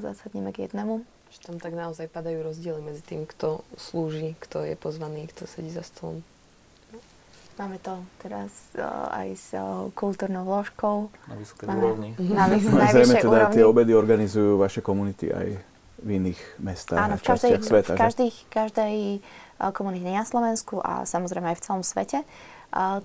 zasadneme 0.00 0.50
k 0.50 0.66
jednému. 0.68 1.04
Že 1.34 1.38
tam 1.50 1.56
tak 1.60 1.74
naozaj 1.74 2.08
padajú 2.08 2.46
rozdiely 2.46 2.80
medzi 2.80 3.02
tým, 3.02 3.26
kto 3.26 3.62
slúži, 3.76 4.38
kto 4.38 4.64
je 4.64 4.74
pozvaný, 4.78 5.28
kto 5.30 5.44
sedí 5.50 5.70
za 5.70 5.82
stolom. 5.82 6.22
Máme 7.54 7.78
to 7.78 8.02
teraz 8.18 8.50
uh, 8.74 9.14
aj 9.14 9.28
s 9.38 9.54
uh, 9.54 9.86
kultúrnou 9.94 10.42
vložkou. 10.42 11.06
Na 11.30 11.38
vysokej 11.38 11.66
úrovni. 11.70 12.10
Na 12.18 12.50
vys- 12.50 12.66
Zrejme 12.94 13.14
teda 13.14 13.30
úrovni. 13.30 13.54
tie 13.54 13.62
obedy 13.62 13.92
organizujú 13.94 14.58
vaše 14.58 14.82
komunity 14.82 15.30
aj 15.30 15.62
v 16.02 16.08
iných 16.18 16.40
mestách 16.58 16.98
Áno, 16.98 17.14
a 17.14 17.18
v 17.18 17.22
každej, 17.22 17.50
častiach 17.54 17.62
sveta. 17.62 17.92
v 17.94 17.98
každej, 17.98 18.30
každej 18.50 18.94
komunite 19.70 20.10
na 20.10 20.26
Slovensku 20.26 20.82
a 20.82 21.06
samozrejme 21.06 21.54
aj 21.54 21.56
v 21.56 21.64
celom 21.64 21.82
svete. 21.86 22.26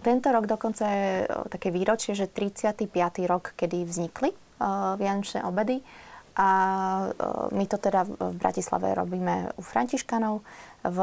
Tento 0.02 0.28
rok 0.34 0.50
dokonca 0.50 0.84
je 0.90 1.30
uh, 1.30 1.46
také 1.46 1.70
výročie, 1.70 2.18
že 2.18 2.26
35. 2.26 2.90
rok, 3.30 3.54
kedy 3.54 3.86
vznikli 3.86 4.34
uh, 4.34 4.98
Vianočné 4.98 5.46
obedy. 5.46 5.86
A 6.40 6.50
e, 7.04 7.52
my 7.52 7.68
to 7.68 7.76
teda 7.76 8.08
v 8.08 8.32
Bratislave 8.40 8.96
robíme 8.96 9.52
u 9.60 9.62
Františkanov 9.66 10.40
v 10.88 11.00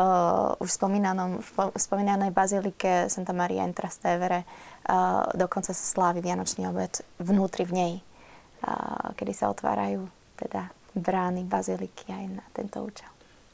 už 0.65 0.71
spomínanom, 0.81 1.45
v 1.45 1.77
spomínanej 1.77 2.33
bazilike 2.33 3.13
Santa 3.13 3.37
Maria 3.37 3.69
in 3.69 3.77
Trastevere. 3.77 4.49
Dokonca 5.37 5.77
sa 5.77 5.85
slávi 5.85 6.25
Vianočný 6.25 6.65
obed 6.73 7.05
vnútri 7.21 7.69
v 7.69 7.73
nej, 7.77 7.95
kedy 9.13 9.33
sa 9.37 9.53
otvárajú 9.53 10.09
teda 10.41 10.73
brány 10.97 11.45
baziliky 11.45 12.09
aj 12.09 12.25
na 12.33 12.45
tento 12.57 12.81
účel. 12.81 13.11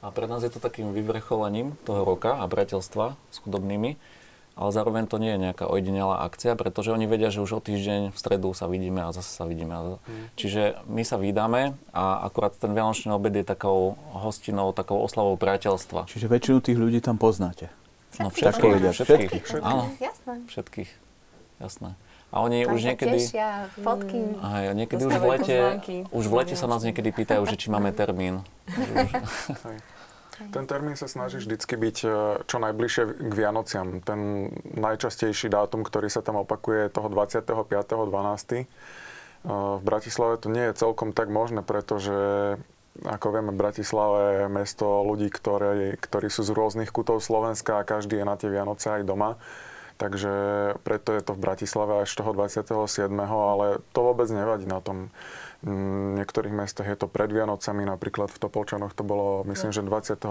A 0.07 0.15
pre 0.15 0.31
nás 0.31 0.47
je 0.47 0.55
to 0.55 0.63
takým 0.63 0.95
vyvrcholením 0.95 1.75
toho 1.83 2.07
roka 2.07 2.39
a 2.39 2.47
priateľstva 2.47 3.19
s 3.27 3.37
chudobnými 3.43 4.22
ale 4.53 4.71
zároveň 4.71 5.09
to 5.09 5.17
nie 5.17 5.33
je 5.35 5.41
nejaká 5.49 5.65
ojedinelá 5.65 6.23
akcia, 6.29 6.53
pretože 6.55 6.93
oni 6.93 7.09
vedia, 7.09 7.33
že 7.33 7.41
už 7.41 7.59
o 7.59 7.61
týždeň 7.65 8.13
v 8.13 8.19
stredu 8.19 8.53
sa 8.53 8.69
vidíme 8.69 9.01
a 9.01 9.11
zase 9.11 9.33
sa 9.33 9.49
vidíme. 9.49 9.73
Mm. 9.73 10.29
Čiže 10.37 10.63
my 10.87 11.03
sa 11.03 11.17
vydáme 11.17 11.73
a 11.97 12.21
akurát 12.29 12.53
ten 12.53 12.77
Vianočný 12.77 13.17
obed 13.17 13.33
je 13.33 13.45
takou 13.45 13.97
hostinou, 14.13 14.77
takou 14.77 15.01
oslavou 15.01 15.41
priateľstva. 15.41 16.05
Čiže 16.07 16.29
väčšinu 16.29 16.59
tých 16.61 16.79
ľudí 16.79 17.01
tam 17.01 17.17
poznáte. 17.17 17.73
No 18.21 18.29
všetkých, 18.29 18.73
ľudia, 18.77 18.93
všetkých, 18.93 19.31
všetkých. 19.41 19.65
Áno, 19.65 19.89
Jasné. 19.97 20.35
všetkých, 20.45 20.91
jasné. 21.65 21.97
A 22.33 22.41
oni 22.41 22.65
Tam 22.65 22.73
už 22.73 22.81
sa 22.81 22.87
niekedy... 22.93 23.19
tešia, 23.21 23.51
fotky. 23.77 24.21
Aj, 24.41 24.73
niekedy 24.73 25.05
už 25.05 25.17
v 25.21 25.25
lete, 25.37 25.57
pozvánky. 25.61 25.97
už 26.09 26.25
v 26.29 26.35
lete 26.41 26.55
sa 26.57 26.65
nás 26.65 26.81
niekedy 26.81 27.13
pýtajú, 27.13 27.45
že 27.45 27.61
či 27.61 27.69
máme 27.69 27.93
termín. 27.93 28.41
Ten 30.33 30.65
termín 30.65 30.97
sa 30.97 31.05
snaží 31.05 31.37
vždycky 31.37 31.77
byť 31.77 31.97
e, 32.03 32.09
čo 32.49 32.57
najbližšie 32.57 33.03
k 33.29 33.33
Vianociam. 33.37 34.01
Ten 34.01 34.49
najčastejší 34.65 35.53
dátum, 35.53 35.85
ktorý 35.85 36.09
sa 36.09 36.25
tam 36.25 36.41
opakuje, 36.41 36.89
je 36.89 36.95
toho 36.97 37.13
25.12. 37.13 37.85
E, 38.57 38.67
v 39.49 39.83
Bratislave 39.85 40.41
to 40.41 40.49
nie 40.49 40.73
je 40.73 40.79
celkom 40.81 41.13
tak 41.13 41.29
možné, 41.29 41.61
pretože 41.61 42.17
ako 43.01 43.29
vieme, 43.33 43.53
Bratislava 43.57 44.21
je 44.21 44.45
mesto 44.53 44.85
ľudí, 45.05 45.33
ktorí, 45.33 45.97
ktorí 45.97 46.29
sú 46.29 46.45
z 46.45 46.53
rôznych 46.53 46.93
kutov 46.93 47.25
Slovenska 47.25 47.81
a 47.81 47.89
každý 47.89 48.21
je 48.21 48.29
na 48.29 48.37
tie 48.37 48.53
Vianoce 48.53 48.89
aj 48.89 49.09
doma. 49.09 49.41
Takže 49.97 50.33
preto 50.83 51.15
je 51.15 51.23
to 51.23 51.33
v 51.33 51.43
Bratislave 51.47 52.05
až 52.05 52.11
toho 52.11 52.35
27. 52.35 53.09
Ale 53.17 53.81
to 53.95 54.01
vôbec 54.03 54.29
nevadí 54.29 54.67
na 54.69 54.83
tom. 54.83 55.09
V 55.63 56.19
niektorých 56.19 56.51
mestách 56.51 56.91
je 56.91 56.99
to 56.99 57.07
pred 57.07 57.31
Vianocami, 57.31 57.87
napríklad 57.87 58.35
v 58.35 58.39
Topolčanoch 58.43 58.99
to 58.99 59.07
bolo, 59.07 59.47
myslím, 59.47 59.71
že 59.71 59.87
22. 59.87 60.27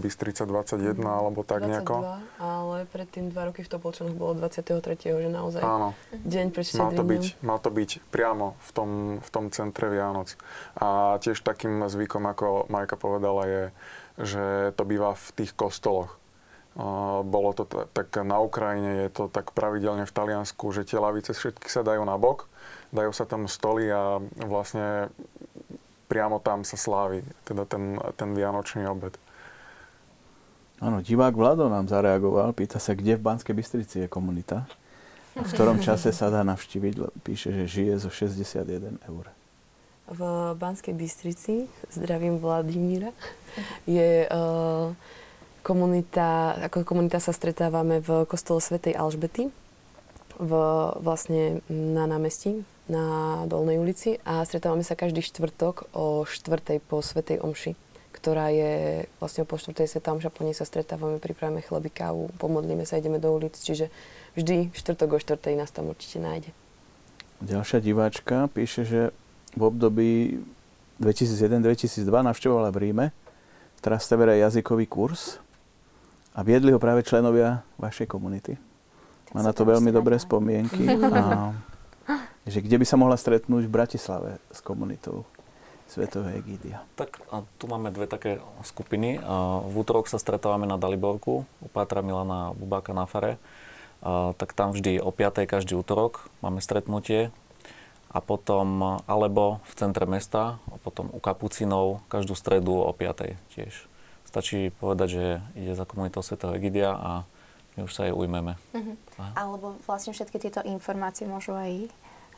Bystrica 0.00 0.48
21, 0.48 0.96
mm. 0.96 1.04
alebo 1.04 1.44
tak 1.44 1.68
22, 1.68 1.68
nejako. 1.68 1.94
ale 2.40 2.88
predtým 2.88 3.28
dva 3.28 3.52
roky 3.52 3.60
v 3.60 3.68
Topolčanoch 3.68 4.16
bolo 4.16 4.32
23. 4.40 4.96
že 5.04 5.28
naozaj 5.28 5.60
Áno. 5.60 5.92
deň 6.16 6.46
pred 6.48 6.64
mal 6.80 6.96
to, 6.96 7.04
byť, 7.04 7.24
mal 7.44 7.58
to 7.60 7.68
byť 7.68 7.90
priamo 8.08 8.56
v 8.56 8.70
tom, 8.72 8.90
v 9.20 9.28
tom 9.28 9.52
centre 9.52 9.92
Vianoc. 9.92 10.32
A 10.80 11.20
tiež 11.20 11.44
takým 11.44 11.84
zvykom, 11.84 12.24
ako 12.24 12.64
Majka 12.72 12.96
povedala, 12.96 13.44
je, 13.44 13.62
že 14.16 14.44
to 14.80 14.88
býva 14.88 15.12
v 15.12 15.28
tých 15.44 15.52
kostoloch. 15.52 16.16
Bolo 17.20 17.52
to 17.52 17.68
tak 17.68 18.08
na 18.24 18.40
Ukrajine, 18.40 19.06
je 19.06 19.10
to 19.12 19.24
tak 19.28 19.52
pravidelne 19.52 20.08
v 20.08 20.16
Taliansku, 20.16 20.72
že 20.72 20.88
tie 20.88 20.96
lavice 20.96 21.36
všetky 21.36 21.68
sa 21.68 21.84
dajú 21.84 22.00
na 22.00 22.16
bok 22.16 22.48
dajú 22.94 23.10
sa 23.10 23.26
tam 23.26 23.50
stoly 23.50 23.90
a 23.90 24.22
vlastne 24.46 25.10
priamo 26.06 26.38
tam 26.38 26.62
sa 26.62 26.78
slávi 26.78 27.26
teda 27.42 27.66
ten, 27.66 27.98
ten 28.14 28.30
vianočný 28.32 28.86
obed. 28.86 29.18
Áno, 30.78 31.02
divák 31.02 31.34
Vlado 31.34 31.66
nám 31.66 31.90
zareagoval, 31.90 32.54
pýta 32.54 32.78
sa, 32.78 32.94
kde 32.94 33.18
v 33.18 33.24
Banskej 33.24 33.54
Bystrici 33.54 33.96
je 34.04 34.08
komunita. 34.10 34.66
A 35.34 35.42
v 35.42 35.50
ktorom 35.50 35.82
čase 35.82 36.14
sa 36.14 36.30
dá 36.30 36.46
navštíviť, 36.46 37.24
píše, 37.26 37.50
že 37.50 37.64
žije 37.66 37.94
zo 37.98 38.10
61 38.10 39.02
eur. 39.10 39.26
V 40.06 40.20
Banskej 40.54 40.94
Bystrici, 40.94 41.66
zdravím 41.90 42.38
Vladimíra, 42.38 43.10
je 43.88 44.28
uh, 44.28 44.92
komunita, 45.64 46.60
ako 46.68 46.84
komunita 46.84 47.18
sa 47.18 47.32
stretávame 47.32 47.98
v 48.04 48.28
kostole 48.28 48.60
svätej 48.60 48.94
Alžbety, 48.94 49.48
v, 50.38 50.52
vlastne 51.00 51.64
na 51.72 52.04
námestí, 52.04 52.62
na 52.84 53.04
Dolnej 53.48 53.80
ulici 53.80 54.20
a 54.28 54.44
stretávame 54.44 54.84
sa 54.84 54.92
každý 54.92 55.24
štvrtok 55.24 55.88
o 55.96 56.28
štvrtej 56.28 56.84
po 56.84 57.00
Svetej 57.00 57.40
Omši, 57.40 57.72
ktorá 58.12 58.52
je 58.52 59.04
vlastne 59.18 59.48
po 59.48 59.56
štvrtej 59.56 59.88
Svetá 59.88 60.12
Omša, 60.12 60.28
po 60.28 60.44
nej 60.44 60.52
sa 60.52 60.68
stretávame, 60.68 61.16
pripravíme 61.16 61.64
chleby, 61.64 61.88
kávu, 61.88 62.28
pomodlíme 62.36 62.84
sa, 62.84 63.00
ideme 63.00 63.16
do 63.16 63.32
ulic, 63.32 63.56
čiže 63.56 63.88
vždy 64.36 64.76
štvrtok 64.76 65.16
o 65.16 65.18
štvrtej 65.18 65.56
nás 65.56 65.72
tam 65.72 65.88
určite 65.88 66.20
nájde. 66.20 66.52
Ďalšia 67.40 67.80
diváčka 67.80 68.48
píše, 68.52 68.84
že 68.84 69.00
v 69.56 69.62
období 69.64 70.12
2001-2002 71.00 72.06
navštevovala 72.06 72.70
v 72.70 72.78
Ríme 72.78 73.06
v 73.74 73.80
Trastevere 73.80 74.38
jazykový 74.38 74.86
kurz 74.86 75.42
a 76.36 76.42
viedli 76.44 76.70
ho 76.70 76.78
práve 76.78 77.02
členovia 77.02 77.64
vašej 77.80 78.06
komunity. 78.06 78.56
Má 79.34 79.42
na 79.42 79.50
to 79.50 79.66
veľmi 79.66 79.90
dobré 79.90 80.14
spomienky 80.20 80.86
a 81.18 81.50
že 82.44 82.60
kde 82.60 82.76
by 82.80 82.86
sa 82.86 83.00
mohla 83.00 83.16
stretnúť 83.16 83.64
v 83.64 83.72
Bratislave 83.72 84.30
s 84.52 84.60
komunitou 84.60 85.24
Svetého 85.84 86.24
Egídia? 86.32 86.84
Tak 86.96 87.20
a 87.28 87.44
tu 87.60 87.68
máme 87.68 87.92
dve 87.92 88.08
také 88.08 88.40
skupiny. 88.64 89.20
V 89.68 89.74
útorok 89.76 90.08
sa 90.08 90.16
stretávame 90.16 90.64
na 90.64 90.80
Daliborku 90.80 91.44
u 91.44 91.68
Pátra 91.72 92.00
Milana 92.00 92.56
Bubáka 92.56 92.96
na 92.96 93.04
Fare. 93.04 93.36
Tak 94.36 94.52
tam 94.52 94.76
vždy 94.76 95.00
o 95.00 95.08
5. 95.08 95.48
každý 95.48 95.76
útorok 95.76 96.28
máme 96.44 96.60
stretnutie 96.60 97.32
a 98.12 98.20
potom 98.20 99.00
alebo 99.08 99.64
v 99.64 99.72
centre 99.74 100.04
mesta, 100.04 100.60
a 100.68 100.76
potom 100.80 101.08
u 101.12 101.20
Kapucinov 101.20 102.04
každú 102.12 102.36
stredu 102.36 102.76
o 102.84 102.92
5. 102.92 103.36
tiež. 103.56 103.88
Stačí 104.28 104.74
povedať, 104.76 105.08
že 105.08 105.24
ide 105.56 105.72
za 105.72 105.88
komunitou 105.88 106.20
Svetého 106.20 106.52
Egidia 106.52 106.92
a 106.92 107.10
my 107.74 107.86
už 107.86 107.92
sa 107.96 108.06
jej 108.06 108.14
ujmeme. 108.14 108.54
Uh-huh. 108.76 108.94
Alebo 109.34 109.74
vlastne 109.88 110.14
všetky 110.14 110.38
tieto 110.38 110.60
informácie 110.62 111.26
môžu 111.26 111.54
aj 111.58 111.90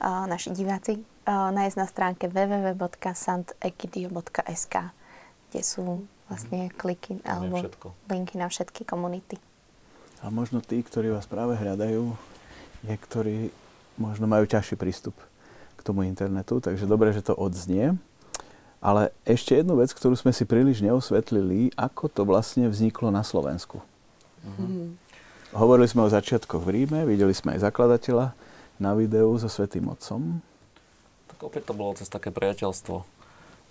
naši 0.03 0.51
diváci 0.53 1.05
nájsť 1.27 1.77
na 1.77 1.87
stránke 1.87 2.29
www.santegidio.sk, 2.31 4.75
kde 5.51 5.63
sú 5.63 6.07
vlastne 6.27 6.71
kliky 6.75 7.23
alebo 7.23 7.71
linky 8.11 8.39
na 8.39 8.49
všetky 8.51 8.83
komunity. 8.83 9.39
A 10.25 10.31
možno 10.33 10.61
tí, 10.65 10.83
ktorí 10.83 11.11
vás 11.13 11.27
práve 11.29 11.55
hľadajú, 11.55 12.17
niektorí 12.83 13.53
možno 14.01 14.27
majú 14.27 14.47
ťažší 14.49 14.77
prístup 14.77 15.15
k 15.77 15.81
tomu 15.85 16.03
internetu, 16.09 16.59
takže 16.59 16.87
dobre, 16.89 17.13
že 17.13 17.23
to 17.23 17.37
odznie. 17.37 17.95
Ale 18.81 19.11
ešte 19.25 19.57
jednu 19.57 19.77
vec, 19.81 19.91
ktorú 19.91 20.15
sme 20.15 20.33
si 20.37 20.45
príliš 20.45 20.85
neosvetlili, 20.85 21.73
ako 21.75 22.13
to 22.13 22.29
vlastne 22.29 22.69
vzniklo 22.69 23.11
na 23.11 23.25
Slovensku. 23.25 23.81
Mm-hmm. 24.47 24.97
Hovorili 25.57 25.89
sme 25.89 26.05
o 26.05 26.13
začiatkoch 26.13 26.61
v 26.61 26.85
Ríme, 26.85 27.09
videli 27.09 27.33
sme 27.33 27.57
aj 27.57 27.65
zakladateľa, 27.67 28.37
na 28.77 28.93
videu 28.97 29.33
so 29.41 29.49
Svetým 29.49 29.89
Otcom? 29.89 30.45
Tak 31.33 31.39
opäť 31.43 31.69
to 31.69 31.75
bolo 31.77 31.97
cez 31.97 32.09
také 32.09 32.33
priateľstvo, 32.33 33.05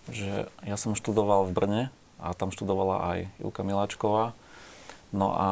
že 0.10 0.50
ja 0.66 0.78
som 0.78 0.94
študoval 0.98 1.50
v 1.50 1.56
Brne 1.56 1.82
a 2.22 2.34
tam 2.38 2.54
študovala 2.54 2.96
aj 3.14 3.20
Julka 3.42 3.62
Miláčková. 3.66 4.38
No 5.14 5.34
a 5.34 5.48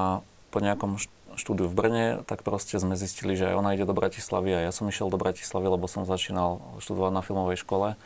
po 0.54 0.62
nejakom 0.62 1.02
štúdiu 1.34 1.66
v 1.66 1.78
Brne, 1.78 2.06
tak 2.30 2.46
proste 2.46 2.78
sme 2.78 2.94
zistili, 2.94 3.34
že 3.34 3.50
aj 3.50 3.58
ona 3.58 3.74
ide 3.74 3.90
do 3.90 3.98
Bratislavy 3.98 4.54
a 4.54 4.66
ja 4.66 4.72
som 4.74 4.86
išiel 4.86 5.10
do 5.10 5.18
Bratislavy, 5.18 5.66
lebo 5.66 5.90
som 5.90 6.06
začínal 6.06 6.62
študovať 6.78 7.12
na 7.14 7.26
filmovej 7.26 7.58
škole. 7.66 7.98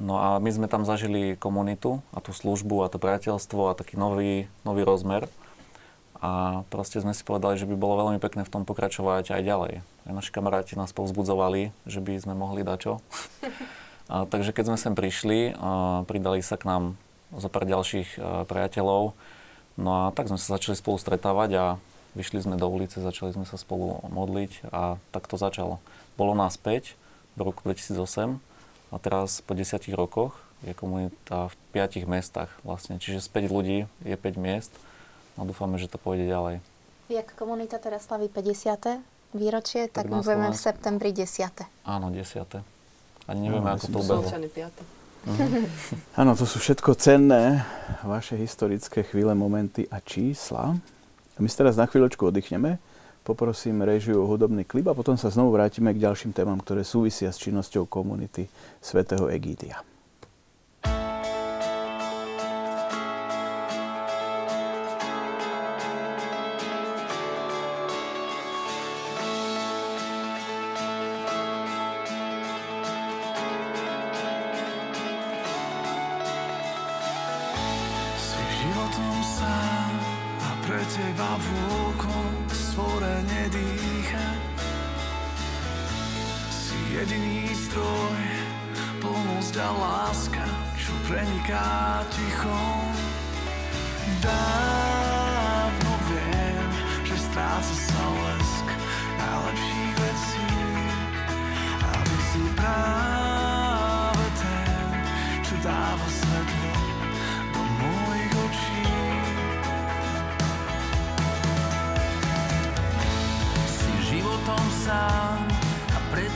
No 0.00 0.16
a 0.16 0.40
my 0.40 0.50
sme 0.52 0.72
tam 0.72 0.88
zažili 0.88 1.36
komunitu 1.36 2.00
a 2.16 2.24
tú 2.24 2.32
službu 2.32 2.84
a 2.84 2.90
to 2.92 2.96
priateľstvo 2.96 3.72
a 3.72 3.76
taký 3.76 4.00
nový, 4.00 4.48
nový 4.64 4.82
rozmer. 4.84 5.28
A 6.22 6.62
proste 6.70 7.02
sme 7.02 7.10
si 7.10 7.26
povedali, 7.26 7.58
že 7.58 7.66
by 7.66 7.74
bolo 7.74 8.06
veľmi 8.06 8.22
pekné 8.22 8.46
v 8.46 8.52
tom 8.54 8.62
pokračovať 8.62 9.34
aj 9.34 9.42
ďalej. 9.42 9.72
Aj 9.82 10.12
naši 10.14 10.30
kamaráti 10.30 10.78
nás 10.78 10.94
povzbudzovali, 10.94 11.74
že 11.82 11.98
by 11.98 12.14
sme 12.22 12.38
mohli 12.38 12.62
dať 12.62 12.78
čo. 12.78 12.92
A, 14.12 14.28
takže 14.28 14.52
keď 14.52 14.64
sme 14.68 14.76
sem 14.76 14.94
prišli, 14.98 15.56
a 15.56 16.04
pridali 16.04 16.44
sa 16.44 16.60
k 16.60 16.68
nám 16.68 17.00
zo 17.32 17.48
pár 17.48 17.64
ďalších 17.64 18.18
a, 18.18 18.44
priateľov, 18.44 19.16
no 19.80 19.88
a 19.88 20.02
tak 20.12 20.28
sme 20.28 20.36
sa 20.36 20.58
začali 20.58 20.76
spolu 20.76 21.00
stretávať 21.00 21.50
a 21.56 21.64
vyšli 22.12 22.44
sme 22.44 22.60
do 22.60 22.68
ulice, 22.68 23.00
začali 23.00 23.32
sme 23.32 23.48
sa 23.48 23.56
spolu 23.56 24.04
modliť 24.12 24.68
a 24.68 25.00
tak 25.16 25.30
to 25.32 25.40
začalo. 25.40 25.80
Bolo 26.20 26.36
nás 26.36 26.60
5 26.60 26.92
v 26.92 27.40
roku 27.40 27.64
2008 27.64 28.36
a 28.92 28.96
teraz 29.00 29.40
po 29.40 29.56
10 29.56 29.80
rokoch 29.96 30.36
je 30.60 30.76
komunita 30.76 31.48
v 31.48 31.54
5 31.72 32.04
mestách 32.04 32.52
vlastne. 32.68 33.00
Čiže 33.00 33.24
z 33.24 33.28
5 33.32 33.48
ľudí 33.48 33.78
je 34.04 34.16
5 34.18 34.36
miest 34.36 34.72
a 35.36 35.40
dúfame, 35.44 35.80
že 35.80 35.88
to 35.88 35.96
pôjde 35.96 36.28
ďalej. 36.28 36.60
Ako 37.12 37.32
komunita 37.36 37.76
teraz 37.76 38.08
slaví 38.08 38.32
50. 38.32 39.36
výročie, 39.36 39.88
tak, 39.92 40.08
tak 40.08 40.12
my 40.12 40.24
budeme 40.24 40.48
v 40.48 40.56
septembri 40.56 41.12
10. 41.12 41.84
Áno, 41.84 42.08
10. 42.08 43.28
Ani 43.28 43.40
nevieme, 43.48 43.68
no, 43.68 43.76
ako 43.76 43.86
to 43.92 43.98
ubehlo. 44.00 44.28
Mhm. 45.22 45.70
Áno, 46.20 46.32
to 46.34 46.48
sú 46.48 46.58
všetko 46.58 46.98
cenné 46.98 47.62
vaše 48.02 48.34
historické 48.34 49.06
chvíle, 49.06 49.36
momenty 49.36 49.86
a 49.92 50.02
čísla. 50.02 50.74
A 51.36 51.38
my 51.38 51.46
si 51.46 51.56
teraz 51.56 51.78
na 51.78 51.86
chvíľočku 51.86 52.26
oddychneme, 52.26 52.82
poprosím 53.22 53.86
režiu 53.86 54.24
o 54.24 54.28
hudobný 54.28 54.66
klip 54.66 54.90
a 54.90 54.98
potom 54.98 55.14
sa 55.14 55.30
znovu 55.30 55.54
vrátime 55.54 55.94
k 55.94 56.02
ďalším 56.02 56.34
témam, 56.34 56.58
ktoré 56.58 56.82
súvisia 56.82 57.30
s 57.30 57.38
činnosťou 57.38 57.86
komunity 57.86 58.50
svätého 58.82 59.30
Egídia. 59.30 59.91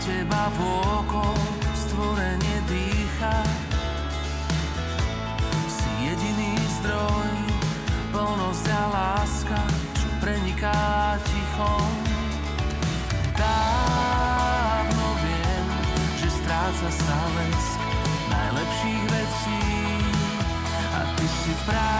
teba 0.07 0.46
vôkol 0.54 1.34
stvorenie 1.74 2.59
dýcha. 2.70 3.36
Si 5.66 5.90
jediný 6.07 6.54
zdroj, 6.78 7.34
plnosť 8.14 8.66
a 8.70 8.82
láska, 8.94 9.61
čo 9.98 10.09
preniká 10.22 11.18
tichom. 11.26 11.90
Dávno 13.34 15.07
viem, 15.26 15.66
že 16.22 16.28
stráca 16.30 16.88
sa 16.88 17.18
lesk 17.34 17.78
najlepších 18.30 19.04
vecí 19.11 19.62
a 20.94 21.00
ty 21.18 21.26
si 21.26 21.52
práve 21.66 21.95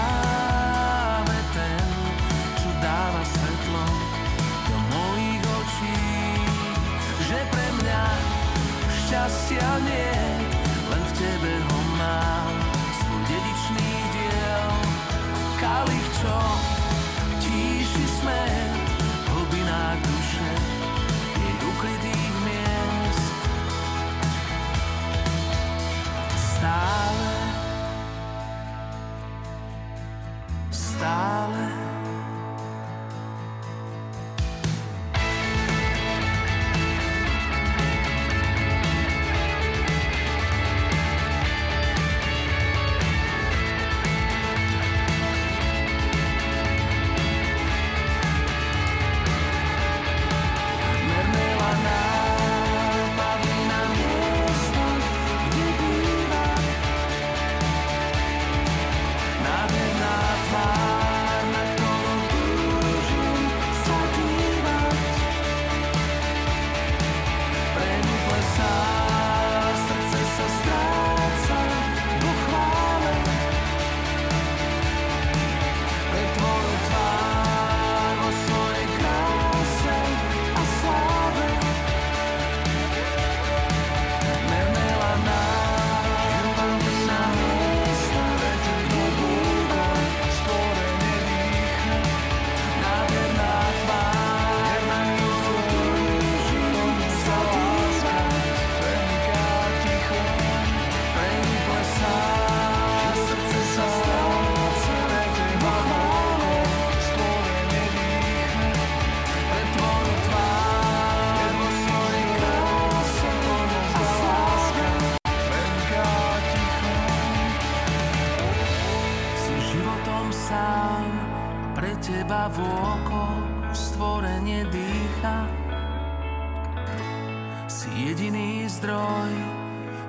Si 127.67 127.91
jediný 127.91 128.63
zdroj, 128.71 129.35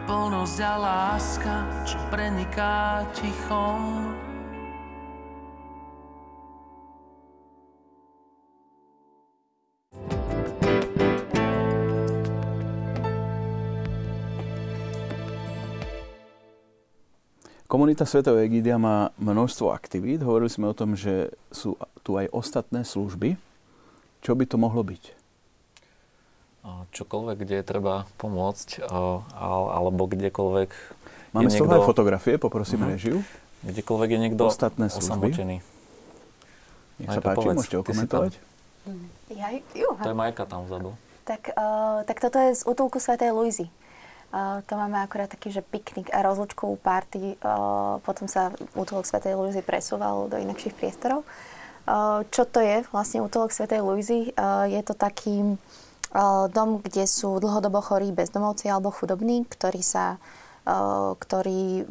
plnosť 0.06 0.60
a 0.62 0.74
láska, 0.78 1.56
čo 1.90 1.98
preniká 2.14 3.02
tichom. 3.18 4.14
Komunita 17.66 18.06
Svetého 18.06 18.38
Egidia 18.38 18.78
má 18.78 19.10
množstvo 19.18 19.74
aktivít. 19.74 20.22
Hovorili 20.22 20.54
sme 20.54 20.70
o 20.70 20.78
tom, 20.78 20.94
že 20.94 21.34
sú 21.50 21.74
tu 22.06 22.22
aj 22.22 22.30
ostatné 22.30 22.86
služby. 22.86 23.34
Čo 24.22 24.38
by 24.38 24.46
to 24.46 24.62
mohlo 24.62 24.86
byť? 24.86 25.27
Čokoľvek, 26.68 27.38
kde 27.42 27.56
je 27.62 27.66
treba 27.66 28.04
pomôcť, 28.20 28.84
alebo 29.38 30.04
kdekoľvek 30.06 30.70
Máme 31.32 31.48
je 31.48 31.54
z 31.54 31.60
toho 31.60 31.68
niekto, 31.70 31.84
aj 31.84 31.88
fotografie, 31.88 32.34
poprosím 32.36 32.84
Mhm. 32.84 32.90
režiu. 32.90 33.18
kdekoľvek 33.58 34.10
je 34.14 34.20
niekto 34.20 34.44
Ostatné 34.48 34.86
služby. 34.88 35.34
osamotený. 35.34 35.58
Nech 36.98 37.10
sa 37.10 37.22
páči, 37.22 37.36
povedz, 37.36 37.58
môžete 37.58 37.78
okomentovať. 37.78 38.34
Ja, 39.34 39.48
juha. 39.76 40.02
To 40.02 40.10
je 40.10 40.18
Majka 40.18 40.44
tam 40.48 40.64
vzadu. 40.66 40.96
Tak, 41.28 41.52
uh, 41.54 42.08
tak 42.08 42.18
toto 42.24 42.40
je 42.40 42.56
z 42.56 42.64
útulku 42.64 42.98
Svetej 43.04 43.36
Luizy. 43.36 43.68
Uh, 44.32 44.64
to 44.68 44.80
máme 44.80 44.96
akorát 45.00 45.28
taký, 45.28 45.52
že 45.52 45.60
piknik 45.60 46.08
a 46.16 46.24
rozlučkovú 46.24 46.80
party. 46.80 47.36
Uh, 47.44 48.00
potom 48.08 48.32
sa 48.32 48.56
útulok 48.76 49.04
Svetej 49.04 49.36
Luizy 49.36 49.60
presúval 49.60 50.32
do 50.32 50.40
inakších 50.40 50.76
priestorov. 50.76 51.28
Uh, 51.84 52.24
čo 52.32 52.48
to 52.48 52.64
je 52.64 52.84
vlastne 52.96 53.20
útulok 53.20 53.52
Svetej 53.52 53.84
Luizy? 53.84 54.32
Uh, 54.36 54.68
je 54.72 54.80
to 54.84 54.96
taký 54.96 55.44
uh, 55.44 55.56
dom, 56.52 56.80
kde 56.80 57.04
sú 57.08 57.40
dlhodobo 57.40 57.84
chorí 57.84 58.16
bezdomovci 58.16 58.72
alebo 58.72 58.92
chudobní, 58.94 59.44
ktorí 59.48 59.84
sa 59.84 60.22
ktorí 61.16 61.88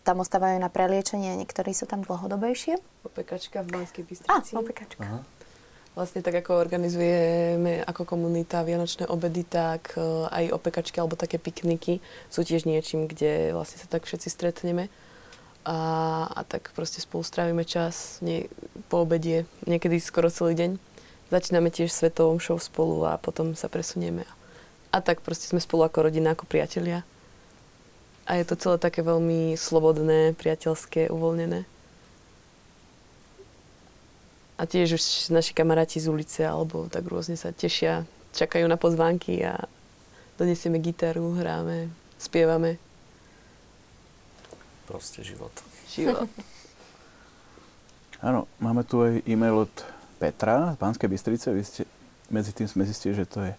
tam 0.00 0.22
ostávajú 0.22 0.56
na 0.56 0.70
preliečenie, 0.72 1.36
niektorí 1.36 1.74
sú 1.76 1.84
tam 1.84 2.00
dlhodobejšie. 2.00 2.78
Opekačka 3.04 3.60
v 3.66 3.68
Banskej 3.76 4.02
Á, 4.02 4.08
Bystrici. 4.08 4.52
opekačka. 4.56 5.02
Aha. 5.02 5.20
Vlastne 5.96 6.20
tak 6.20 6.44
ako 6.44 6.60
organizujeme 6.60 7.80
ako 7.84 8.04
komunita 8.04 8.60
vianočné 8.64 9.08
obedy, 9.08 9.48
tak 9.48 9.96
aj 10.28 10.52
opekačky 10.52 11.00
alebo 11.00 11.16
také 11.16 11.40
pikniky 11.40 12.04
sú 12.28 12.44
tiež 12.44 12.68
niečím, 12.68 13.08
kde 13.08 13.56
vlastne 13.56 13.80
sa 13.80 13.88
tak 13.88 14.04
všetci 14.04 14.28
stretneme. 14.28 14.92
A, 15.66 15.76
a 16.30 16.40
tak 16.46 16.70
proste 16.76 17.02
spolu 17.02 17.26
strávime 17.26 17.66
čas 17.66 18.22
nie, 18.22 18.46
po 18.86 19.02
obede, 19.02 19.48
niekedy 19.66 19.98
skoro 19.98 20.30
celý 20.30 20.54
deň. 20.54 20.70
Začíname 21.26 21.74
tiež 21.74 21.90
svetovom 21.90 22.38
show 22.38 22.54
spolu 22.54 23.02
a 23.02 23.18
potom 23.18 23.58
sa 23.58 23.66
presunieme. 23.66 24.22
A 24.94 25.02
tak 25.02 25.26
proste 25.26 25.50
sme 25.50 25.58
spolu 25.58 25.82
ako 25.82 26.06
rodina, 26.06 26.38
ako 26.38 26.46
priatelia. 26.46 27.02
A 28.26 28.38
je 28.38 28.46
to 28.46 28.54
celé 28.54 28.76
také 28.78 29.02
veľmi 29.02 29.58
slobodné, 29.58 30.38
priateľské, 30.38 31.10
uvoľnené. 31.10 31.66
A 34.56 34.62
tiež 34.64 34.96
už 34.96 35.04
naši 35.34 35.52
kamaráti 35.52 36.00
z 36.00 36.08
ulice 36.08 36.46
alebo 36.46 36.88
tak 36.88 37.04
rôzne 37.04 37.36
sa 37.36 37.52
tešia, 37.52 38.08
čakajú 38.32 38.64
na 38.64 38.80
pozvánky 38.80 39.44
a 39.44 39.68
donesieme 40.40 40.80
gitaru, 40.80 41.36
hráme, 41.36 41.92
spievame. 42.16 42.80
Proste 44.88 45.26
život. 45.26 45.52
Život. 45.92 46.30
Áno, 48.24 48.48
máme 48.62 48.80
tu 48.86 49.02
aj 49.02 49.20
e-mail 49.28 49.68
od 49.68 49.74
Petra 50.16 50.72
z 50.74 50.76
Banskej 50.80 51.08
Bystrice. 51.08 51.52
Vy 51.52 51.62
ste, 51.62 51.82
medzi 52.32 52.56
tým 52.56 52.66
sme 52.66 52.88
zistili, 52.88 53.14
že 53.14 53.28
to 53.28 53.44
je 53.44 53.52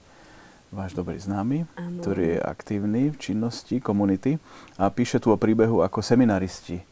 váš 0.73 0.91
dobrý 0.91 1.15
známy, 1.15 1.63
Áno. 1.79 2.03
ktorý 2.03 2.35
je 2.35 2.39
aktívny 2.43 3.01
v 3.13 3.17
činnosti 3.17 3.79
komunity 3.79 4.35
a 4.75 4.91
píše 4.91 5.23
tu 5.23 5.31
o 5.31 5.39
príbehu, 5.39 5.79
ako 5.79 6.03
seminaristi 6.03 6.83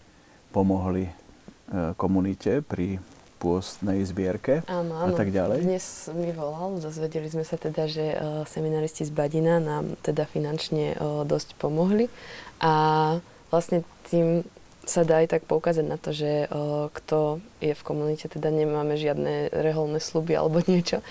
pomohli 0.56 1.12
e, 1.12 1.14
komunite 2.00 2.64
pri 2.64 3.04
pôstnej 3.36 4.00
zbierke 4.08 4.64
Áno, 4.66 4.96
a 4.96 5.12
áno. 5.12 5.16
tak 5.20 5.30
ďalej. 5.30 5.68
Dnes 5.68 6.08
mi 6.16 6.32
volal, 6.32 6.80
dozvedeli 6.80 7.28
sme 7.28 7.44
sa 7.44 7.60
teda, 7.60 7.86
že 7.86 8.16
uh, 8.16 8.42
seminaristi 8.48 9.04
z 9.04 9.12
Badina 9.12 9.60
nám 9.60 10.00
teda 10.02 10.24
finančne 10.26 10.96
uh, 10.96 11.28
dosť 11.28 11.54
pomohli 11.60 12.08
a 12.64 12.74
vlastne 13.52 13.84
tým 14.08 14.48
sa 14.86 15.02
dá 15.02 15.26
aj 15.26 15.38
tak 15.38 15.44
poukázať 15.50 15.86
na 15.86 15.98
to, 15.98 16.14
že 16.14 16.46
uh, 16.48 16.88
kto 16.94 17.42
je 17.62 17.74
v 17.74 17.86
komunite, 17.86 18.30
teda 18.30 18.54
nemáme 18.54 18.96
žiadne 18.96 19.50
reholné 19.52 19.98
sluby 19.98 20.38
alebo 20.38 20.62
niečo. 20.62 21.02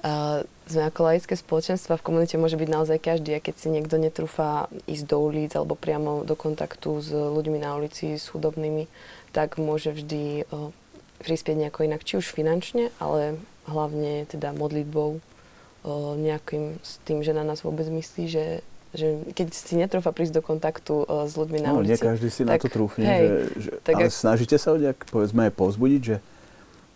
Uh, 0.00 0.42
sme 0.66 0.86
ako 0.86 1.00
laické 1.06 1.34
spoločenstva, 1.34 1.98
v 1.98 2.06
komunite 2.06 2.38
môže 2.40 2.58
byť 2.58 2.68
naozaj 2.70 2.98
každý 2.98 3.36
a 3.36 3.42
keď 3.42 3.54
si 3.58 3.68
niekto 3.70 3.98
netrúfa 3.98 4.70
ísť 4.86 5.04
do 5.06 5.18
ulic 5.22 5.52
alebo 5.54 5.74
priamo 5.78 6.22
do 6.26 6.34
kontaktu 6.34 6.90
s 7.02 7.10
ľuďmi 7.10 7.58
na 7.62 7.74
ulici, 7.78 8.18
s 8.18 8.30
chudobnými, 8.30 8.86
tak 9.30 9.58
môže 9.58 9.94
vždy 9.94 10.50
uh, 10.50 10.74
prispieť 11.20 11.56
nejako 11.68 11.86
inak, 11.86 12.02
či 12.02 12.16
už 12.16 12.32
finančne, 12.32 12.90
ale 12.96 13.36
hlavne 13.68 14.24
teda 14.26 14.56
modlitbou, 14.56 15.20
o, 15.20 15.20
nejakým 16.16 16.80
s 16.80 16.96
tým, 17.04 17.20
že 17.20 17.36
na 17.36 17.44
nás 17.44 17.60
vôbec 17.60 17.86
myslí, 17.86 18.24
že 18.26 18.44
že 18.90 19.22
keď 19.38 19.46
si 19.54 19.74
netrúfa 19.78 20.10
prísť 20.10 20.40
do 20.40 20.42
kontaktu 20.42 21.06
uh, 21.06 21.26
s 21.30 21.38
ľuďmi 21.38 21.58
na 21.62 21.70
no, 21.70 21.82
ulici. 21.82 21.94
nie 21.94 21.98
každý 21.98 22.28
si 22.28 22.42
tak, 22.42 22.58
na 22.58 22.62
to 22.62 22.68
trúfne, 22.68 23.06
hej, 23.06 23.26
že, 23.26 23.38
že, 23.58 23.70
tak 23.86 23.94
ale 23.94 24.10
ak... 24.10 24.14
snažíte 24.14 24.56
sa 24.58 24.74
ho 24.74 24.76
nejak, 24.82 24.98
povedzme, 25.08 25.46
aj 25.46 25.52
povzbudiť, 25.54 26.02
že 26.02 26.16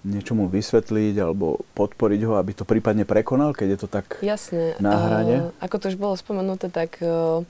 niečo 0.05 0.37
mu 0.37 0.51
vysvetliť 0.51 1.15
alebo 1.17 1.65
podporiť 1.73 2.21
ho, 2.29 2.37
aby 2.37 2.53
to 2.53 2.69
prípadne 2.69 3.09
prekonal, 3.09 3.57
keď 3.57 3.69
je 3.75 3.79
to 3.81 3.89
tak 3.89 4.07
Jasné. 4.21 4.77
na 4.83 4.93
hrane? 4.99 5.37
Uh, 5.49 5.65
ako 5.65 5.77
to 5.81 5.85
už 5.95 5.97
bolo 5.97 6.15
spomenuté, 6.19 6.69
tak 6.69 6.99
uh, 7.01 7.41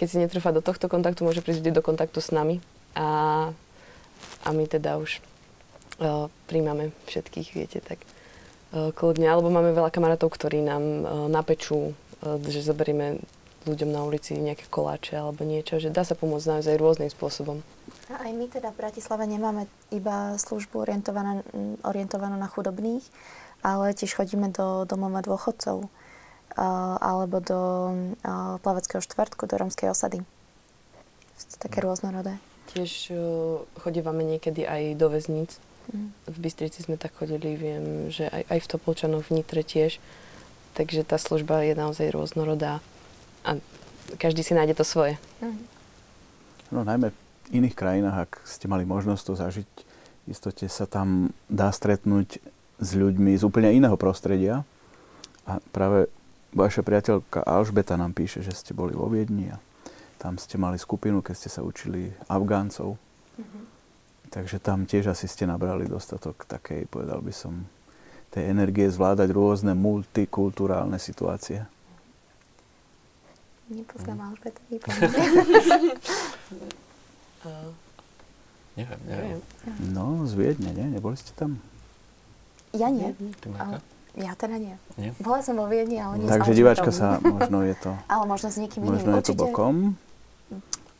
keď 0.00 0.06
si 0.10 0.18
netrúfa 0.18 0.50
do 0.50 0.64
tohto 0.64 0.90
kontaktu, 0.90 1.22
môže 1.22 1.44
prísť 1.44 1.70
do 1.70 1.78
kontaktu 1.78 2.18
s 2.18 2.34
nami. 2.34 2.58
A, 2.98 3.48
a 4.42 4.48
my 4.50 4.64
teda 4.66 4.98
už 4.98 5.22
uh, 6.02 6.26
príjmame 6.50 6.90
všetkých, 7.06 7.48
viete, 7.54 7.78
tak 7.78 8.02
uh, 8.74 8.90
kľudne. 8.90 9.30
Alebo 9.30 9.52
máme 9.52 9.70
veľa 9.70 9.94
kamarátov, 9.94 10.34
ktorí 10.34 10.58
nám 10.64 10.82
uh, 10.82 11.04
napečú, 11.30 11.94
uh, 11.94 12.40
že 12.42 12.66
zoberieme 12.66 13.22
ľuďom 13.66 13.90
na 13.90 14.02
ulici 14.02 14.34
nejaké 14.34 14.66
koláče 14.68 15.18
alebo 15.18 15.46
niečo, 15.46 15.78
že 15.78 15.94
dá 15.94 16.02
sa 16.02 16.18
pomôcť 16.18 16.58
naozaj 16.58 16.74
rôznym 16.78 17.10
spôsobom. 17.10 17.62
A 18.10 18.28
aj 18.28 18.32
my 18.34 18.46
teda 18.50 18.74
v 18.74 18.80
Bratislave 18.82 19.24
nemáme 19.24 19.70
iba 19.94 20.36
službu 20.36 20.84
orientovanú, 20.84 21.40
orientovanú 21.86 22.36
na 22.36 22.50
chudobných, 22.50 23.02
ale 23.62 23.94
tiež 23.94 24.18
chodíme 24.18 24.50
do 24.50 24.84
domova 24.84 25.22
dôchodcov 25.22 25.86
alebo 27.00 27.40
do 27.40 27.60
plaveckého 28.60 29.00
štvrtku, 29.00 29.48
do 29.48 29.56
romskej 29.56 29.88
osady. 29.88 30.20
Sú 31.40 31.46
to 31.56 31.56
také 31.64 31.80
rôznorodé. 31.80 32.36
Tiež 32.76 33.08
chodívame 33.80 34.20
niekedy 34.20 34.68
aj 34.68 35.00
do 35.00 35.08
väzníc. 35.08 35.56
Mm. 35.90 36.12
V 36.28 36.36
Bystrici 36.38 36.84
sme 36.84 37.00
tak 37.00 37.16
chodili, 37.16 37.56
viem, 37.56 38.12
že 38.12 38.28
aj, 38.28 38.52
aj 38.52 38.58
v 38.62 38.70
Topolčanoch, 38.70 39.24
v 39.26 39.40
Nitre 39.40 39.64
tiež. 39.64 39.96
Takže 40.76 41.04
tá 41.08 41.16
služba 41.16 41.64
je 41.64 41.74
naozaj 41.74 42.12
rôznorodá 42.12 42.84
a 43.42 43.58
každý 44.18 44.42
si 44.46 44.52
nájde 44.54 44.78
to 44.78 44.84
svoje. 44.86 45.18
No 46.72 46.86
najmä 46.86 47.12
v 47.12 47.18
iných 47.52 47.76
krajinách, 47.76 48.16
ak 48.28 48.32
ste 48.48 48.66
mali 48.70 48.88
možnosť 48.88 49.22
to 49.22 49.34
zažiť, 49.36 49.70
istote 50.30 50.66
sa 50.70 50.86
tam 50.86 51.34
dá 51.50 51.68
stretnúť 51.74 52.38
s 52.82 52.88
ľuďmi 52.98 53.36
z 53.38 53.42
úplne 53.42 53.70
iného 53.74 53.94
prostredia. 53.98 54.66
A 55.46 55.58
práve 55.74 56.06
vaša 56.54 56.86
priateľka 56.86 57.42
Alžbeta 57.42 57.98
nám 57.98 58.14
píše, 58.14 58.42
že 58.42 58.54
ste 58.54 58.72
boli 58.74 58.94
vo 58.94 59.10
Viedni 59.10 59.50
a 59.50 59.58
tam 60.22 60.38
ste 60.38 60.54
mali 60.54 60.78
skupinu, 60.78 61.18
keď 61.18 61.34
ste 61.34 61.50
sa 61.50 61.66
učili 61.66 62.14
Afgáncov. 62.30 62.94
Mm-hmm. 62.94 63.62
Takže 64.32 64.56
tam 64.62 64.86
tiež 64.86 65.12
asi 65.12 65.26
ste 65.26 65.44
nabrali 65.44 65.90
dostatok 65.90 66.46
takej, 66.46 66.88
povedal 66.88 67.20
by 67.20 67.34
som, 67.34 67.66
tej 68.32 68.48
energie 68.48 68.88
zvládať 68.88 69.28
rôzne 69.28 69.76
multikulturálne 69.76 70.96
situácie. 70.96 71.68
Nepoznám 73.72 74.20
mm. 74.20 74.28
Alžbeta, 74.28 74.60
uh, 74.68 74.76
neviem, 78.76 79.00
neviem. 79.08 79.40
No, 79.96 80.28
z 80.28 80.36
Viedne, 80.36 80.76
nie? 80.76 80.92
Neboli 80.92 81.16
ste 81.16 81.32
tam? 81.32 81.56
Ja 82.76 82.88
nie. 82.88 83.12
Ale, 83.56 83.80
ja 84.16 84.32
teda 84.36 84.60
nie. 84.60 84.76
nie. 85.00 85.12
Bola 85.20 85.40
som 85.40 85.56
vo 85.56 85.64
Viedni, 85.68 86.00
ale 86.00 86.20
nie 86.20 86.28
Takže 86.28 86.52
diváčka 86.52 86.92
sa, 86.92 87.16
možno 87.20 87.64
je 87.64 87.74
to... 87.80 87.96
ale 88.08 88.24
možno 88.28 88.52
s 88.52 88.56
niekým 88.60 88.84
iným. 88.84 89.00
Možno 89.00 89.12
je 89.20 89.24
to 89.24 89.34
bokom. 89.36 89.96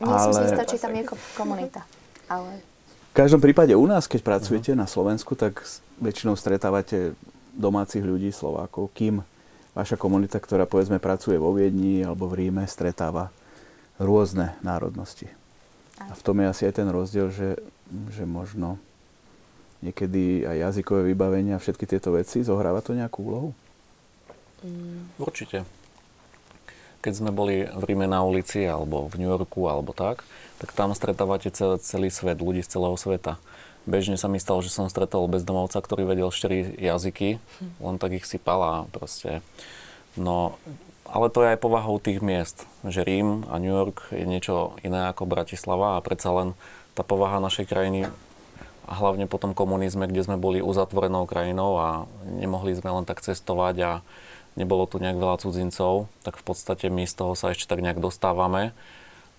Nie 0.01 0.09
ale... 0.09 0.25
som 0.25 0.33
si 0.33 0.43
istá, 0.49 0.65
či 0.65 0.81
tam 0.81 0.97
je 0.97 1.05
komunita. 1.37 1.85
Ale... 2.29 2.65
V 3.13 3.15
každom 3.17 3.45
prípade 3.45 3.77
u 3.77 3.85
nás, 3.85 4.09
keď 4.09 4.25
pracujete 4.25 4.73
uh-huh. 4.73 4.85
na 4.85 4.87
Slovensku, 4.89 5.37
tak 5.37 5.61
väčšinou 6.01 6.33
stretávate 6.33 7.13
domácich 7.53 8.01
ľudí, 8.01 8.33
Slovákov, 8.33 8.89
kým 8.97 9.21
vaša 9.73 9.97
komunita, 9.97 10.37
ktorá 10.37 10.69
povedzme 10.69 11.01
pracuje 11.01 11.41
vo 11.41 11.53
Viedni 11.57 12.05
alebo 12.05 12.29
v 12.29 12.47
Ríme, 12.47 12.65
stretáva 12.69 13.33
rôzne 13.97 14.57
národnosti. 14.61 15.29
A 16.01 16.13
v 16.13 16.25
tom 16.25 16.41
je 16.41 16.51
asi 16.51 16.63
aj 16.69 16.75
ten 16.83 16.89
rozdiel, 16.89 17.29
že, 17.31 17.61
že 18.11 18.25
možno 18.25 18.81
niekedy 19.83 20.47
aj 20.47 20.57
jazykové 20.71 21.13
vybavenie 21.13 21.53
a 21.55 21.63
všetky 21.63 21.85
tieto 21.85 22.15
veci, 22.15 22.47
zohráva 22.47 22.81
to 22.81 22.95
nejakú 22.95 23.19
úlohu? 23.23 23.51
Mm. 24.63 25.11
Určite. 25.19 25.67
Keď 27.03 27.13
sme 27.19 27.35
boli 27.35 27.67
v 27.67 27.83
Ríme 27.83 28.07
na 28.07 28.23
ulici, 28.23 28.63
alebo 28.63 29.11
v 29.11 29.19
New 29.19 29.27
Yorku, 29.27 29.67
alebo 29.67 29.91
tak, 29.91 30.23
tak 30.63 30.71
tam 30.71 30.95
stretávate 30.95 31.51
celý, 31.51 31.83
celý 31.83 32.09
svet, 32.15 32.39
ľudí 32.39 32.63
z 32.63 32.79
celého 32.79 32.95
sveta. 32.95 33.43
Bežne 33.83 34.15
sa 34.15 34.31
mi 34.31 34.39
stalo, 34.39 34.63
že 34.63 34.71
som 34.71 34.87
stretol 34.87 35.27
bezdomovca, 35.27 35.83
ktorý 35.83 36.07
vedel 36.07 36.31
4 36.31 36.79
jazyky, 36.79 37.43
len 37.83 37.97
tak 37.99 38.15
ich 38.15 38.27
sypal 38.29 38.61
a 38.63 38.75
proste... 38.95 39.43
No, 40.15 40.61
ale 41.09 41.33
to 41.33 41.43
je 41.43 41.57
aj 41.57 41.61
povahou 41.61 41.99
tých 41.99 42.23
miest, 42.23 42.69
že 42.85 43.03
Rím 43.03 43.49
a 43.51 43.59
New 43.59 43.73
York 43.73 44.13
je 44.13 44.25
niečo 44.29 44.77
iné 44.85 45.09
ako 45.11 45.29
Bratislava 45.29 45.99
a 45.99 46.05
predsa 46.05 46.31
len 46.31 46.49
tá 46.93 47.03
povaha 47.03 47.41
našej 47.41 47.69
krajiny 47.69 48.09
a 48.87 48.93
hlavne 48.93 49.25
po 49.25 49.41
tom 49.41 49.57
komunizme, 49.57 50.05
kde 50.05 50.25
sme 50.25 50.37
boli 50.37 50.61
uzatvorenou 50.61 51.25
krajinou 51.25 51.81
a 51.81 51.89
nemohli 52.29 52.77
sme 52.77 52.93
len 52.93 53.05
tak 53.09 53.25
cestovať 53.25 53.77
a 53.83 53.93
nebolo 54.55 54.85
tu 54.85 55.01
nejak 55.01 55.17
veľa 55.17 55.37
cudzincov, 55.41 56.13
tak 56.23 56.37
v 56.37 56.45
podstate 56.45 56.87
my 56.93 57.09
z 57.09 57.15
toho 57.17 57.33
sa 57.33 57.51
ešte 57.51 57.69
tak 57.69 57.81
nejak 57.81 57.99
dostávame 57.99 58.77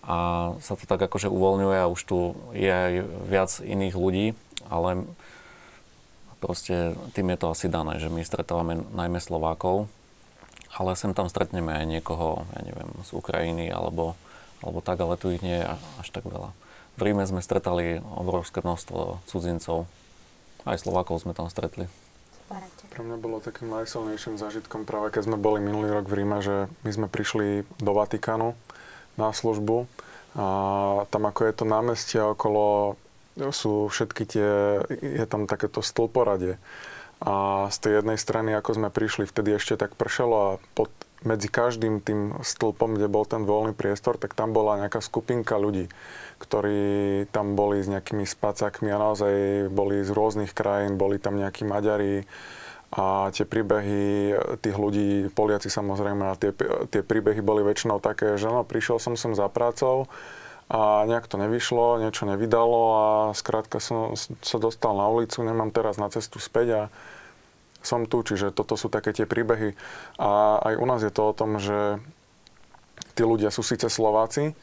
a 0.03 0.51
sa 0.59 0.75
to 0.75 0.83
tak 0.83 0.99
akože 0.99 1.31
uvoľňuje 1.31 1.77
a 1.79 1.91
už 1.91 2.01
tu 2.03 2.35
je 2.51 2.67
aj 2.67 2.93
viac 3.23 3.51
iných 3.63 3.95
ľudí, 3.95 4.27
ale 4.67 5.07
proste 6.43 6.91
tým 7.15 7.31
je 7.31 7.37
to 7.39 7.47
asi 7.55 7.67
dané, 7.71 8.03
že 8.03 8.11
my 8.11 8.19
stretávame 8.19 8.83
najmä 8.91 9.23
Slovákov, 9.23 9.87
ale 10.75 10.99
sem 10.99 11.15
tam 11.15 11.31
stretneme 11.31 11.71
aj 11.71 11.85
niekoho, 11.87 12.43
ja 12.51 12.61
neviem, 12.67 12.91
z 13.07 13.09
Ukrajiny 13.15 13.71
alebo, 13.71 14.19
alebo 14.59 14.83
tak, 14.83 14.99
ale 14.99 15.15
tu 15.15 15.31
ich 15.31 15.39
nie 15.39 15.63
je 15.63 15.71
až 15.71 16.07
tak 16.11 16.27
veľa. 16.27 16.51
V 16.99 17.01
Ríme 17.01 17.23
sme 17.23 17.39
stretali 17.39 18.03
obrovské 18.03 18.59
množstvo 18.59 19.23
cudzincov, 19.31 19.87
aj 20.67 20.83
Slovákov 20.83 21.23
sme 21.23 21.31
tam 21.31 21.47
stretli. 21.47 21.87
Pre 22.93 23.01
mňa 23.01 23.17
bolo 23.17 23.41
takým 23.41 23.71
najsilnejším 23.73 24.37
zážitkom 24.37 24.85
práve 24.85 25.09
keď 25.09 25.25
sme 25.31 25.41
boli 25.41 25.63
minulý 25.63 25.89
rok 25.95 26.05
v 26.11 26.21
Ríme, 26.21 26.43
že 26.43 26.69
my 26.85 26.91
sme 26.91 27.07
prišli 27.09 27.65
do 27.81 27.91
Vatikánu 27.95 28.53
na 29.17 29.33
službu. 29.33 29.85
A 30.33 30.47
tam 31.13 31.29
ako 31.29 31.45
je 31.45 31.53
to 31.53 31.65
námestie 31.69 32.21
okolo 32.21 32.97
sú 33.37 33.89
všetky 33.89 34.23
tie, 34.29 34.49
je 35.01 35.25
tam 35.25 35.49
takéto 35.49 35.81
stĺporadie. 35.81 36.61
A 37.23 37.65
z 37.71 37.77
tej 37.79 37.91
jednej 38.03 38.19
strany, 38.19 38.51
ako 38.51 38.77
sme 38.77 38.89
prišli, 38.91 39.23
vtedy 39.25 39.55
ešte 39.55 39.79
tak 39.79 39.95
pršalo 39.95 40.35
a 40.35 40.49
pod, 40.75 40.91
medzi 41.23 41.47
každým 41.47 42.03
tým 42.03 42.35
stĺpom, 42.43 42.99
kde 42.99 43.07
bol 43.07 43.23
ten 43.23 43.47
voľný 43.47 43.71
priestor, 43.71 44.19
tak 44.19 44.35
tam 44.35 44.51
bola 44.51 44.75
nejaká 44.83 44.99
skupinka 44.99 45.55
ľudí, 45.55 45.87
ktorí 46.43 47.23
tam 47.31 47.55
boli 47.55 47.79
s 47.79 47.87
nejakými 47.87 48.27
spacakmi 48.27 48.91
a 48.91 48.99
naozaj 48.99 49.33
boli 49.71 50.03
z 50.03 50.11
rôznych 50.11 50.51
krajín, 50.51 50.99
boli 50.99 51.15
tam 51.15 51.39
nejakí 51.39 51.63
Maďari, 51.63 52.27
a 52.93 53.33
tie 53.33 53.41
príbehy 53.41 54.01
tých 54.61 54.77
ľudí, 54.77 55.33
Poliaci 55.33 55.73
samozrejme, 55.73 56.29
a 56.29 56.37
tie, 56.37 56.53
tie 56.93 57.01
príbehy 57.01 57.41
boli 57.41 57.65
väčšinou 57.65 57.97
také, 57.97 58.37
že 58.37 58.45
no, 58.45 58.61
prišiel 58.61 59.01
som 59.01 59.17
sem 59.17 59.33
za 59.33 59.49
prácou 59.49 60.05
a 60.69 61.01
nejak 61.09 61.25
to 61.25 61.41
nevyšlo, 61.41 62.05
niečo 62.05 62.29
nevydalo 62.29 62.81
a 62.93 63.05
skrátka 63.33 63.81
som 63.81 64.13
sa 64.45 64.57
dostal 64.61 64.93
na 64.93 65.09
ulicu, 65.09 65.41
nemám 65.41 65.73
teraz 65.73 65.97
na 65.97 66.05
cestu 66.13 66.37
späť 66.37 66.67
a 66.69 66.81
som 67.81 68.05
tu, 68.05 68.21
čiže 68.21 68.53
toto 68.53 68.77
sú 68.79 68.87
také 68.87 69.11
tie 69.11 69.27
príbehy. 69.27 69.75
A 70.21 70.61
aj 70.61 70.73
u 70.77 70.85
nás 70.85 71.01
je 71.03 71.11
to 71.11 71.33
o 71.33 71.35
tom, 71.35 71.59
že 71.59 71.99
tí 73.17 73.25
ľudia 73.25 73.51
sú 73.51 73.65
síce 73.65 73.89
Slováci, 73.89 74.55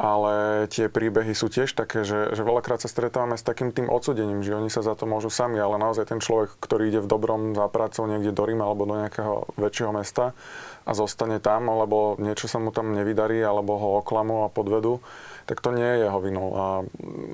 ale 0.00 0.64
tie 0.72 0.88
príbehy 0.88 1.36
sú 1.36 1.52
tiež 1.52 1.76
také, 1.76 2.08
že, 2.08 2.32
že 2.32 2.40
veľakrát 2.40 2.80
sa 2.80 2.88
stretávame 2.88 3.36
s 3.36 3.44
takým 3.44 3.68
tým 3.68 3.92
odsudením, 3.92 4.40
že 4.40 4.56
oni 4.56 4.72
sa 4.72 4.80
za 4.80 4.96
to 4.96 5.04
môžu 5.04 5.28
sami, 5.28 5.60
ale 5.60 5.76
naozaj 5.76 6.08
ten 6.08 6.24
človek, 6.24 6.56
ktorý 6.56 6.88
ide 6.88 7.04
v 7.04 7.10
dobrom 7.12 7.52
za 7.52 7.68
prácou 7.68 8.08
niekde 8.08 8.32
do 8.32 8.48
Ríma 8.48 8.64
alebo 8.64 8.88
do 8.88 8.96
nejakého 8.96 9.52
väčšieho 9.60 9.92
mesta 9.92 10.32
a 10.88 10.96
zostane 10.96 11.36
tam, 11.36 11.68
alebo 11.68 12.16
niečo 12.16 12.48
sa 12.48 12.56
mu 12.56 12.72
tam 12.72 12.96
nevydarí, 12.96 13.44
alebo 13.44 13.76
ho 13.76 13.88
oklamú 14.00 14.48
a 14.48 14.52
podvedú, 14.52 15.04
tak 15.44 15.60
to 15.60 15.76
nie 15.76 15.84
je 15.84 16.08
jeho 16.08 16.16
vinou. 16.16 16.48
A 16.56 16.64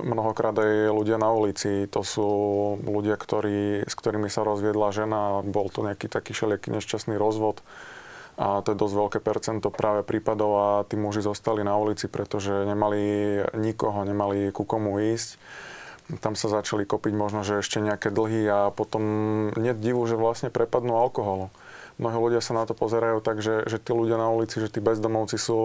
mnohokrát 0.03 0.59
aj 0.59 0.91
ľudia 0.91 1.23
na 1.23 1.31
ulici, 1.31 1.87
to 1.87 2.03
sú 2.03 2.29
ľudia, 2.83 3.15
ktorí, 3.15 3.87
s 3.87 3.95
ktorými 3.95 4.27
sa 4.27 4.43
rozviedla 4.43 4.91
žena, 4.91 5.47
bol 5.47 5.71
to 5.71 5.87
nejaký 5.87 6.11
taký 6.11 6.35
všelijaký 6.35 6.75
nešťastný 6.75 7.15
rozvod, 7.15 7.63
a 8.37 8.61
to 8.61 8.77
je 8.77 8.81
dosť 8.81 8.95
veľké 8.95 9.19
percento 9.25 9.73
práve 9.73 10.05
prípadov 10.05 10.51
a 10.61 10.69
tí 10.85 11.01
muži 11.01 11.25
zostali 11.25 11.65
na 11.65 11.73
ulici, 11.81 12.05
pretože 12.05 12.53
nemali 12.69 13.01
nikoho, 13.57 14.05
nemali 14.05 14.53
ku 14.53 14.69
komu 14.69 15.01
ísť. 15.01 15.41
Tam 16.21 16.39
sa 16.39 16.47
začali 16.53 16.87
kopiť 16.87 17.17
možno, 17.17 17.43
že 17.43 17.65
ešte 17.65 17.83
nejaké 17.83 18.15
dlhy 18.15 18.47
a 18.47 18.59
potom 18.71 19.03
nie 19.57 19.73
divu, 19.75 20.05
že 20.07 20.21
vlastne 20.21 20.53
prepadnú 20.53 20.95
alkoholu. 20.95 21.51
Mnohí 21.97 22.19
ľudia 22.21 22.45
sa 22.45 22.53
na 22.53 22.69
to 22.69 22.77
pozerajú 22.77 23.25
tak, 23.25 23.41
že, 23.41 23.65
že 23.65 23.81
tí 23.81 23.97
ľudia 23.97 24.21
na 24.21 24.29
ulici, 24.29 24.61
že 24.61 24.69
tí 24.69 24.85
bezdomovci 24.85 25.41
sú 25.41 25.59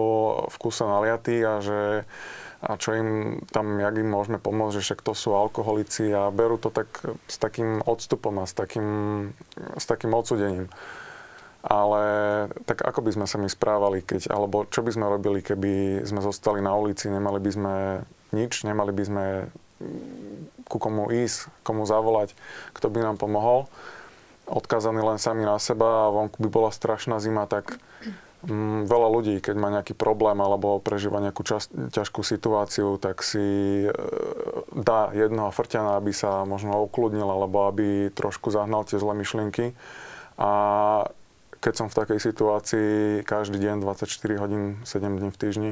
v 0.47 0.55
kuse 0.55 0.87
naliatí 0.87 1.43
a 1.43 1.59
že 1.59 2.07
a 2.61 2.77
čo 2.77 2.93
im 2.93 3.41
tam, 3.49 3.81
jak 3.81 3.97
im 3.97 4.05
môžeme 4.05 4.37
pomôcť, 4.37 4.77
že 4.77 4.85
však 4.85 5.01
to 5.01 5.17
sú 5.17 5.33
alkoholici 5.33 6.13
a 6.13 6.29
berú 6.29 6.61
to 6.61 6.69
tak 6.69 6.93
s 7.25 7.41
takým 7.41 7.81
odstupom 7.81 8.37
a 8.37 8.45
s 8.45 8.53
takým, 8.53 8.87
s 9.57 9.85
takým 9.89 10.13
odsudením. 10.13 10.69
Ale 11.61 12.03
tak 12.65 12.81
ako 12.81 13.05
by 13.05 13.11
sme 13.13 13.25
sa 13.29 13.37
my 13.37 13.45
správali, 13.45 14.01
keď, 14.01 14.33
alebo 14.33 14.65
čo 14.65 14.81
by 14.81 14.97
sme 14.97 15.05
robili, 15.05 15.45
keby 15.45 16.01
sme 16.09 16.17
zostali 16.25 16.57
na 16.57 16.73
ulici, 16.73 17.05
nemali 17.05 17.37
by 17.37 17.51
sme 17.53 17.75
nič, 18.33 18.65
nemali 18.65 18.89
by 18.89 19.03
sme 19.05 19.25
ku 20.65 20.77
komu 20.81 21.13
ísť, 21.13 21.53
komu 21.61 21.85
zavolať, 21.85 22.33
kto 22.73 22.89
by 22.89 23.05
nám 23.05 23.21
pomohol. 23.21 23.69
Odkázaní 24.49 25.05
len 25.05 25.21
sami 25.21 25.45
na 25.45 25.61
seba 25.61 26.09
a 26.09 26.13
vonku 26.13 26.41
by 26.41 26.49
bola 26.49 26.73
strašná 26.73 27.21
zima, 27.21 27.45
tak 27.45 27.77
mm, 28.47 28.89
veľa 28.89 29.07
ľudí, 29.13 29.35
keď 29.37 29.55
má 29.55 29.69
nejaký 29.69 29.93
problém 29.93 30.41
alebo 30.41 30.81
prežíva 30.81 31.21
nejakú 31.21 31.45
čas, 31.45 31.69
ťažkú 31.69 32.25
situáciu, 32.25 32.97
tak 32.97 33.21
si 33.21 33.85
e, 33.85 33.91
dá 34.73 35.13
jednoho 35.13 35.53
frťana, 35.53 36.01
aby 36.01 36.09
sa 36.09 36.41
možno 36.47 36.81
ukludnil 36.89 37.29
alebo 37.29 37.69
aby 37.69 38.09
trošku 38.11 38.49
zahnal 38.49 38.81
tie 38.87 38.97
zlé 38.97 39.13
myšlienky. 39.13 39.77
A 40.41 40.51
keď 41.61 41.73
som 41.77 41.87
v 41.87 41.97
takej 42.01 42.19
situácii 42.19 42.89
každý 43.21 43.61
deň 43.61 43.85
24 43.85 44.41
hodín, 44.41 44.81
7 44.81 45.21
dní 45.21 45.29
v 45.29 45.37
týždni. 45.37 45.71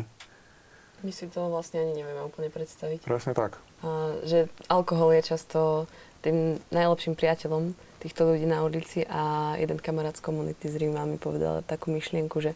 My 1.02 1.10
si 1.10 1.26
to 1.26 1.50
vlastne 1.50 1.82
ani 1.82 1.98
nevieme 1.98 2.22
úplne 2.22 2.54
predstaviť. 2.54 3.10
Presne 3.10 3.34
tak. 3.34 3.58
A, 3.82 4.14
že 4.22 4.54
alkohol 4.70 5.18
je 5.18 5.34
často 5.34 5.90
tým 6.22 6.62
najlepším 6.70 7.18
priateľom 7.18 7.74
týchto 8.04 8.30
ľudí 8.30 8.46
na 8.46 8.62
ulici 8.62 9.02
a 9.08 9.56
jeden 9.58 9.80
kamarát 9.80 10.14
z 10.14 10.24
komunity 10.24 10.70
z 10.70 10.76
Ríma 10.78 11.10
mi 11.10 11.18
povedal 11.18 11.66
takú 11.66 11.90
myšlienku, 11.90 12.38
že 12.44 12.54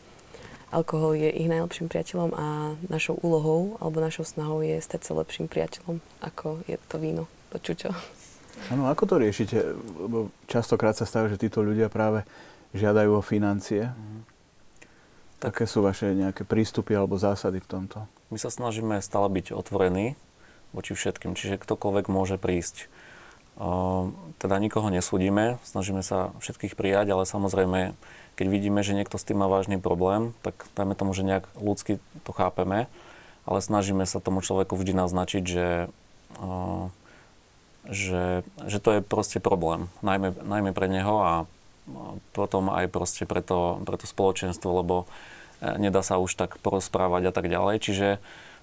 alkohol 0.70 1.16
je 1.18 1.32
ich 1.32 1.50
najlepším 1.50 1.88
priateľom 1.90 2.36
a 2.36 2.76
našou 2.92 3.18
úlohou 3.24 3.80
alebo 3.80 4.04
našou 4.04 4.28
snahou 4.28 4.62
je 4.62 4.78
stať 4.78 5.10
sa 5.10 5.18
lepším 5.18 5.48
priateľom, 5.48 6.04
ako 6.22 6.62
je 6.68 6.78
to 6.86 6.96
víno, 7.00 7.26
to 7.50 7.58
čučo. 7.64 7.96
Áno, 8.70 8.86
ako 8.92 9.04
to 9.10 9.16
riešite? 9.18 9.58
Lebo 9.98 10.30
častokrát 10.46 10.94
sa 10.94 11.10
stáva, 11.10 11.32
že 11.32 11.42
títo 11.42 11.66
ľudia 11.66 11.90
práve 11.90 12.22
žiadajú 12.74 13.18
o 13.18 13.24
financie. 13.26 13.94
Mm. 13.94 14.22
Aké 15.44 15.68
sú 15.68 15.84
vaše 15.84 16.16
nejaké 16.16 16.48
prístupy 16.48 16.96
alebo 16.96 17.20
zásady 17.20 17.60
v 17.60 17.68
tomto? 17.68 18.08
My 18.32 18.40
sa 18.40 18.48
snažíme 18.48 18.98
stále 19.04 19.28
byť 19.28 19.52
otvorení 19.52 20.16
voči 20.74 20.98
všetkým, 20.98 21.38
čiže 21.38 21.62
ktokoľvek 21.62 22.06
môže 22.10 22.42
prísť. 22.42 22.90
Teda 24.42 24.56
nikoho 24.58 24.90
nesúdime, 24.90 25.62
snažíme 25.62 26.02
sa 26.02 26.34
všetkých 26.42 26.74
prijať, 26.74 27.14
ale 27.14 27.30
samozrejme, 27.30 27.94
keď 28.34 28.46
vidíme, 28.50 28.82
že 28.82 28.98
niekto 28.98 29.22
s 29.22 29.28
tým 29.30 29.38
má 29.38 29.46
vážny 29.46 29.78
problém, 29.78 30.34
tak 30.42 30.66
dajme 30.74 30.98
tomu, 30.98 31.14
že 31.14 31.22
nejak 31.22 31.46
ľudsky 31.62 32.02
to 32.26 32.32
chápeme, 32.34 32.90
ale 33.46 33.60
snažíme 33.62 34.02
sa 34.10 34.18
tomu 34.18 34.42
človeku 34.42 34.74
vždy 34.74 34.98
naznačiť, 34.98 35.44
že, 35.46 35.70
že, 37.86 38.42
že 38.66 38.78
to 38.82 38.90
je 38.98 39.00
proste 39.06 39.38
problém, 39.38 39.94
najmä, 40.02 40.34
najmä 40.42 40.72
pre 40.74 40.90
neho 40.90 41.22
a 41.22 41.46
potom 42.32 42.72
aj 42.72 42.88
proste 42.90 43.24
pre 43.28 43.44
to, 43.44 43.82
pre 43.84 44.00
to 44.00 44.08
spoločenstvo, 44.08 44.70
lebo 44.84 44.96
e, 45.04 45.76
nedá 45.80 46.00
sa 46.02 46.20
už 46.20 46.36
tak 46.36 46.60
porozprávať 46.64 47.30
a 47.30 47.34
tak 47.36 47.52
ďalej. 47.52 47.76
Čiže 47.84 48.08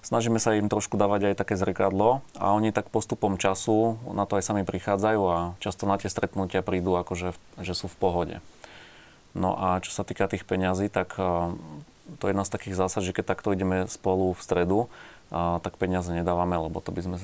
snažíme 0.01 0.41
sa 0.41 0.57
im 0.57 0.69
trošku 0.69 0.97
dávať 0.97 1.33
aj 1.33 1.35
také 1.37 1.53
zrkadlo 1.57 2.25
a 2.37 2.45
oni 2.57 2.73
tak 2.73 2.89
postupom 2.89 3.37
času 3.37 4.01
na 4.11 4.25
to 4.25 4.41
aj 4.41 4.45
sami 4.49 4.65
prichádzajú 4.65 5.21
a 5.29 5.37
často 5.61 5.85
na 5.85 6.01
tie 6.01 6.09
stretnutia 6.09 6.65
prídu 6.65 6.97
akože, 6.97 7.37
že 7.61 7.73
sú 7.77 7.85
v 7.85 7.99
pohode. 7.99 8.35
No 9.31 9.55
a 9.55 9.79
čo 9.79 9.95
sa 9.95 10.03
týka 10.03 10.27
tých 10.27 10.43
peňazí, 10.43 10.89
tak 10.89 11.15
e, 11.15 11.55
to 12.19 12.23
je 12.27 12.31
jedna 12.33 12.43
z 12.43 12.53
takých 12.53 12.75
zásad, 12.75 13.05
že 13.05 13.15
keď 13.15 13.37
takto 13.37 13.53
ideme 13.53 13.87
spolu 13.87 14.33
v 14.35 14.41
stredu, 14.43 14.79
tak 15.31 15.79
peniaze 15.79 16.11
nedávame, 16.11 16.59
lebo 16.59 16.83
to 16.83 16.91
by 16.91 16.99
sme 16.99 17.17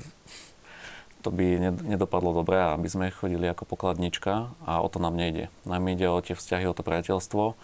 to 1.28 1.36
by 1.36 1.76
nedopadlo 1.84 2.32
dobre, 2.32 2.56
aby 2.56 2.88
sme 2.88 3.12
chodili 3.12 3.52
ako 3.52 3.68
pokladnička 3.68 4.56
a 4.64 4.80
o 4.80 4.88
to 4.88 5.04
nám 5.04 5.20
nejde. 5.20 5.52
Nám 5.68 5.84
ide 5.92 6.08
o 6.08 6.24
tie 6.24 6.40
vzťahy, 6.40 6.64
o 6.72 6.72
to 6.72 6.88
priateľstvo, 6.88 7.60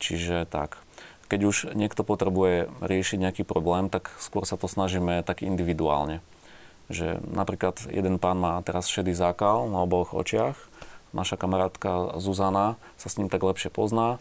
čiže 0.00 0.48
tak. 0.48 0.80
Keď 1.28 1.40
už 1.44 1.56
niekto 1.76 2.00
potrebuje 2.00 2.72
riešiť 2.80 3.18
nejaký 3.20 3.42
problém, 3.44 3.92
tak 3.92 4.08
skôr 4.16 4.48
sa 4.48 4.56
to 4.56 4.72
snažíme 4.72 5.20
tak 5.20 5.44
individuálne. 5.44 6.24
Že 6.88 7.20
napríklad 7.28 7.84
jeden 7.92 8.16
pán 8.16 8.40
má 8.40 8.56
teraz 8.64 8.88
šedý 8.88 9.12
zákal 9.12 9.68
na 9.68 9.84
oboch 9.84 10.16
očiach, 10.16 10.56
naša 11.12 11.36
kamarátka 11.36 12.16
Zuzana 12.16 12.80
sa 12.96 13.12
s 13.12 13.20
ním 13.20 13.28
tak 13.28 13.44
lepšie 13.44 13.68
pozná, 13.68 14.16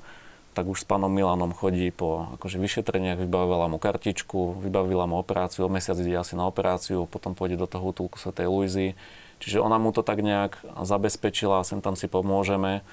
tak 0.54 0.70
už 0.70 0.82
s 0.82 0.88
pánom 0.88 1.10
Milanom 1.10 1.51
chodí 1.51 1.89
po 1.89 2.38
akože 2.38 2.62
vyšetreniach, 2.62 3.18
vybavila 3.18 3.66
mu 3.66 3.82
kartičku, 3.82 4.62
vybavila 4.62 5.10
mu 5.10 5.18
operáciu, 5.18 5.66
o 5.66 5.74
mesiac 5.74 5.97
ide 5.97 6.14
asi 6.14 6.38
na 6.38 6.45
operáciu, 6.45 7.10
potom 7.10 7.34
pôjde 7.34 7.58
do 7.58 7.66
toho 7.66 7.89
útulku 7.89 8.22
Sv. 8.22 8.38
Luizy. 8.45 8.93
Čiže 9.41 9.60
ona 9.60 9.82
mu 9.82 9.91
to 9.91 10.06
tak 10.06 10.22
nejak 10.22 10.62
zabezpečila, 10.86 11.66
sem 11.66 11.82
tam 11.82 11.97
si 11.97 12.06
pomôžeme. 12.06 12.86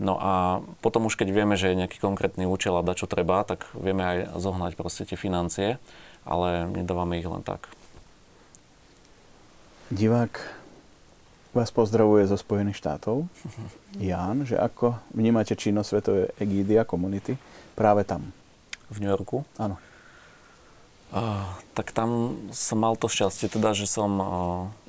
No 0.00 0.16
a 0.16 0.64
potom 0.80 1.10
už 1.10 1.20
keď 1.20 1.28
vieme, 1.28 1.60
že 1.60 1.68
je 1.68 1.80
nejaký 1.84 2.00
konkrétny 2.00 2.48
účel 2.48 2.72
a 2.72 2.82
čo 2.96 3.04
treba, 3.04 3.44
tak 3.44 3.68
vieme 3.76 4.00
aj 4.00 4.18
zohnať 4.40 4.72
proste 4.78 5.04
tie 5.04 5.20
financie, 5.20 5.76
ale 6.24 6.64
nedávame 6.72 7.20
ich 7.20 7.28
len 7.28 7.44
tak. 7.44 7.68
Divák 9.92 10.59
vás 11.50 11.74
pozdravuje 11.74 12.30
zo 12.30 12.38
Spojených 12.38 12.78
štátov. 12.78 13.26
Jan, 13.98 14.46
že 14.46 14.54
ako 14.54 14.94
vnímate 15.10 15.58
činnosť 15.58 15.88
Svetovej 15.90 16.26
egídy 16.38 16.78
a 16.78 16.86
komunity 16.86 17.34
práve 17.74 18.06
tam? 18.06 18.30
V 18.90 19.02
New 19.02 19.10
Yorku? 19.10 19.42
Áno. 19.58 19.78
Uh, 21.10 21.42
tak 21.74 21.90
tam 21.90 22.38
som 22.54 22.78
mal 22.78 22.94
to 22.94 23.10
šťastie, 23.10 23.50
teda, 23.50 23.74
že 23.74 23.90
som 23.90 24.10
uh, 24.14 24.26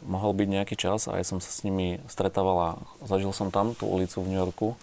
mohol 0.06 0.38
byť 0.38 0.48
nejaký 0.54 0.76
čas 0.78 1.10
a 1.10 1.18
ja 1.18 1.26
som 1.26 1.42
sa 1.42 1.50
s 1.50 1.66
nimi 1.66 1.98
stretával 2.06 2.58
a 2.62 2.70
zažil 3.10 3.34
som 3.34 3.50
tam 3.50 3.74
tú 3.74 3.90
ulicu 3.90 4.22
v 4.22 4.30
New 4.30 4.38
Yorku. 4.38 4.78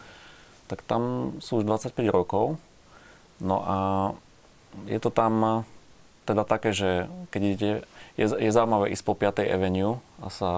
Tak 0.67 0.83
tam 0.83 1.35
sú 1.39 1.63
už 1.63 1.65
25 1.65 1.95
rokov. 2.11 2.59
No 3.39 3.63
a 3.63 3.77
je 4.91 4.99
to 4.99 5.15
tam 5.15 5.63
teda 6.27 6.43
také, 6.43 6.75
že 6.75 7.07
keď 7.31 7.41
idete, 7.41 7.71
je, 8.19 8.27
je 8.35 8.51
zaujímavé 8.51 8.91
ísť 8.91 9.05
po 9.07 9.15
5. 9.15 9.47
Avenue 9.47 10.03
a 10.19 10.35
sa 10.35 10.51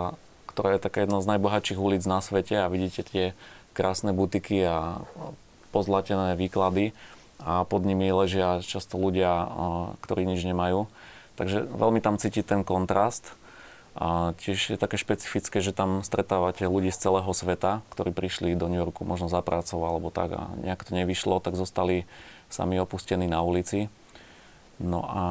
ktorá 0.50 0.74
je 0.74 0.82
taká 0.82 1.06
jedna 1.06 1.22
z 1.22 1.30
najbohatších 1.30 1.78
ulic 1.78 2.02
na 2.10 2.18
svete 2.18 2.58
a 2.58 2.66
vidíte 2.66 3.06
tie 3.06 3.24
krásne 3.70 4.10
butiky 4.10 4.66
a 4.66 5.06
pozlatené 5.70 6.34
výklady 6.34 6.90
a 7.38 7.62
pod 7.64 7.86
nimi 7.86 8.10
ležia 8.10 8.58
často 8.60 8.98
ľudia, 8.98 9.46
ktorí 10.02 10.26
nič 10.26 10.42
nemajú. 10.42 10.90
Takže 11.38 11.64
veľmi 11.70 12.02
tam 12.02 12.18
cíti 12.18 12.42
ten 12.42 12.66
kontrast. 12.66 13.32
A 13.98 14.38
tiež 14.38 14.74
je 14.74 14.78
také 14.78 14.94
špecifické, 14.94 15.58
že 15.58 15.74
tam 15.74 16.06
stretávate 16.06 16.62
ľudí 16.62 16.94
z 16.94 17.10
celého 17.10 17.30
sveta, 17.34 17.82
ktorí 17.90 18.14
prišli 18.14 18.54
do 18.54 18.70
New 18.70 18.78
Yorku 18.78 19.02
možno 19.02 19.26
za 19.26 19.42
prácou 19.42 19.82
alebo 19.82 20.14
tak 20.14 20.30
a 20.30 20.46
nejak 20.62 20.86
to 20.86 20.94
nevyšlo, 20.94 21.42
tak 21.42 21.58
zostali 21.58 22.06
sami 22.46 22.78
opustení 22.78 23.26
na 23.26 23.42
ulici. 23.42 23.90
No 24.78 25.02
a, 25.02 25.24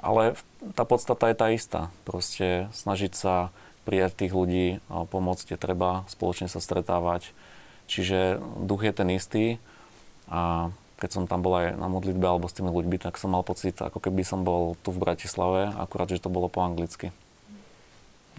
ale 0.00 0.32
tá 0.72 0.88
podstata 0.88 1.28
je 1.28 1.36
tá 1.36 1.46
istá. 1.52 1.92
Proste 2.08 2.72
snažiť 2.72 3.12
sa 3.12 3.52
prijať 3.84 4.24
tých 4.24 4.32
ľudí, 4.32 4.80
pomôcť 4.88 5.54
je 5.54 5.58
treba, 5.60 6.08
spoločne 6.08 6.48
sa 6.48 6.58
stretávať. 6.58 7.30
Čiže 7.84 8.40
duch 8.64 8.82
je 8.88 8.92
ten 8.96 9.08
istý 9.12 9.44
a 10.26 10.72
keď 10.96 11.10
som 11.10 11.24
tam 11.28 11.44
bol 11.44 11.52
aj 11.60 11.76
na 11.76 11.84
modlitbe 11.92 12.24
alebo 12.24 12.48
s 12.48 12.56
tými 12.56 12.72
ľuďmi, 12.72 12.96
tak 12.96 13.20
som 13.20 13.36
mal 13.36 13.44
pocit, 13.44 13.76
ako 13.76 14.00
keby 14.00 14.24
som 14.24 14.40
bol 14.40 14.72
tu 14.80 14.88
v 14.88 15.04
Bratislave, 15.04 15.68
akurát, 15.76 16.08
že 16.08 16.22
to 16.22 16.32
bolo 16.32 16.48
po 16.48 16.64
anglicky. 16.64 17.12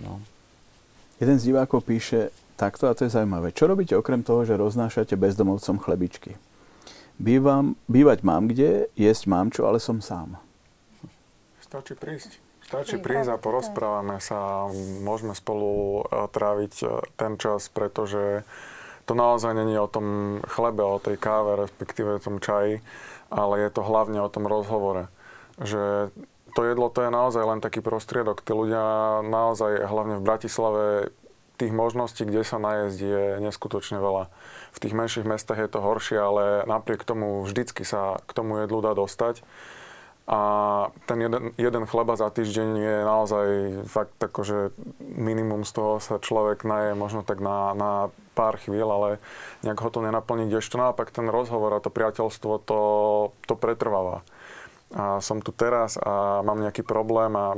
No. 0.02 0.18
Jeden 1.22 1.38
z 1.38 1.54
divákov 1.54 1.86
píše 1.86 2.34
takto, 2.58 2.90
a 2.90 2.96
to 2.98 3.06
je 3.06 3.14
zaujímavé. 3.14 3.54
Čo 3.54 3.70
robíte 3.70 3.94
okrem 3.94 4.26
toho, 4.26 4.44
že 4.50 4.58
roznášate 4.58 5.14
bezdomovcom 5.14 5.78
chlebičky? 5.78 6.42
Bývam, 7.16 7.80
bývať 7.88 8.26
mám 8.26 8.50
kde, 8.50 8.92
jesť 8.98 9.24
mám 9.30 9.48
čo, 9.54 9.70
ale 9.70 9.80
som 9.80 10.02
sám. 10.04 10.36
Stačí 11.64 11.94
prísť. 11.96 12.45
Stačí 12.66 12.98
prísť 12.98 13.38
a 13.38 13.42
porozprávame 13.42 14.18
sa, 14.18 14.66
môžeme 15.06 15.38
spolu 15.38 16.02
e, 16.02 16.26
tráviť 16.34 16.74
e, 16.82 16.86
ten 17.14 17.38
čas, 17.38 17.70
pretože 17.70 18.42
to 19.06 19.14
naozaj 19.14 19.54
není 19.54 19.78
o 19.78 19.86
tom 19.86 20.42
chlebe, 20.50 20.82
o 20.82 20.98
tej 20.98 21.22
káve, 21.22 21.62
respektíve 21.62 22.18
o 22.18 22.24
tom 22.24 22.42
čaji, 22.42 22.82
ale 23.30 23.62
je 23.62 23.70
to 23.70 23.86
hlavne 23.86 24.18
o 24.18 24.34
tom 24.34 24.50
rozhovore. 24.50 25.14
Že 25.62 26.10
to 26.58 26.62
jedlo 26.66 26.90
to 26.90 27.06
je 27.06 27.14
naozaj 27.14 27.44
len 27.46 27.62
taký 27.62 27.86
prostriedok. 27.86 28.42
Tí 28.42 28.50
ľudia 28.58 29.22
naozaj, 29.22 29.86
hlavne 29.86 30.18
v 30.18 30.26
Bratislave, 30.26 30.84
tých 31.62 31.72
možností, 31.72 32.26
kde 32.26 32.44
sa 32.44 32.58
najesť, 32.58 33.00
je 33.00 33.24
neskutočne 33.46 34.02
veľa. 34.02 34.28
V 34.76 34.78
tých 34.82 34.98
menších 34.98 35.24
mestách 35.24 35.62
je 35.62 35.70
to 35.70 35.80
horšie, 35.80 36.18
ale 36.20 36.44
napriek 36.68 37.06
tomu 37.08 37.46
vždycky 37.46 37.86
sa 37.88 38.20
k 38.26 38.32
tomu 38.36 38.60
jedlu 38.66 38.82
dá 38.82 38.98
dostať 38.98 39.46
a 40.26 40.40
ten 41.06 41.22
jeden, 41.22 41.54
jeden 41.54 41.86
chleba 41.86 42.18
za 42.18 42.34
týždeň 42.34 42.70
je 42.82 42.96
naozaj 43.06 43.48
fakt 43.86 44.18
akože 44.18 44.74
minimum 45.06 45.62
z 45.62 45.72
toho 45.78 45.94
sa 46.02 46.18
človek 46.18 46.66
naje 46.66 46.98
možno 46.98 47.22
tak 47.22 47.38
na, 47.46 47.78
na 47.78 47.92
pár 48.34 48.58
chvíľ, 48.58 48.90
ale 48.90 49.10
nejak 49.62 49.78
ho 49.86 49.90
to 49.94 50.02
nenaplní, 50.02 50.50
kdežto 50.50 50.82
naopak 50.82 51.14
ten 51.14 51.30
rozhovor 51.30 51.78
a 51.78 51.84
to 51.84 51.94
priateľstvo 51.94 52.52
to, 52.66 52.80
to 53.46 53.54
pretrváva. 53.54 54.26
a 54.98 55.22
som 55.22 55.46
tu 55.46 55.54
teraz 55.54 55.94
a 56.02 56.42
mám 56.42 56.58
nejaký 56.58 56.82
problém 56.82 57.30
a 57.38 57.54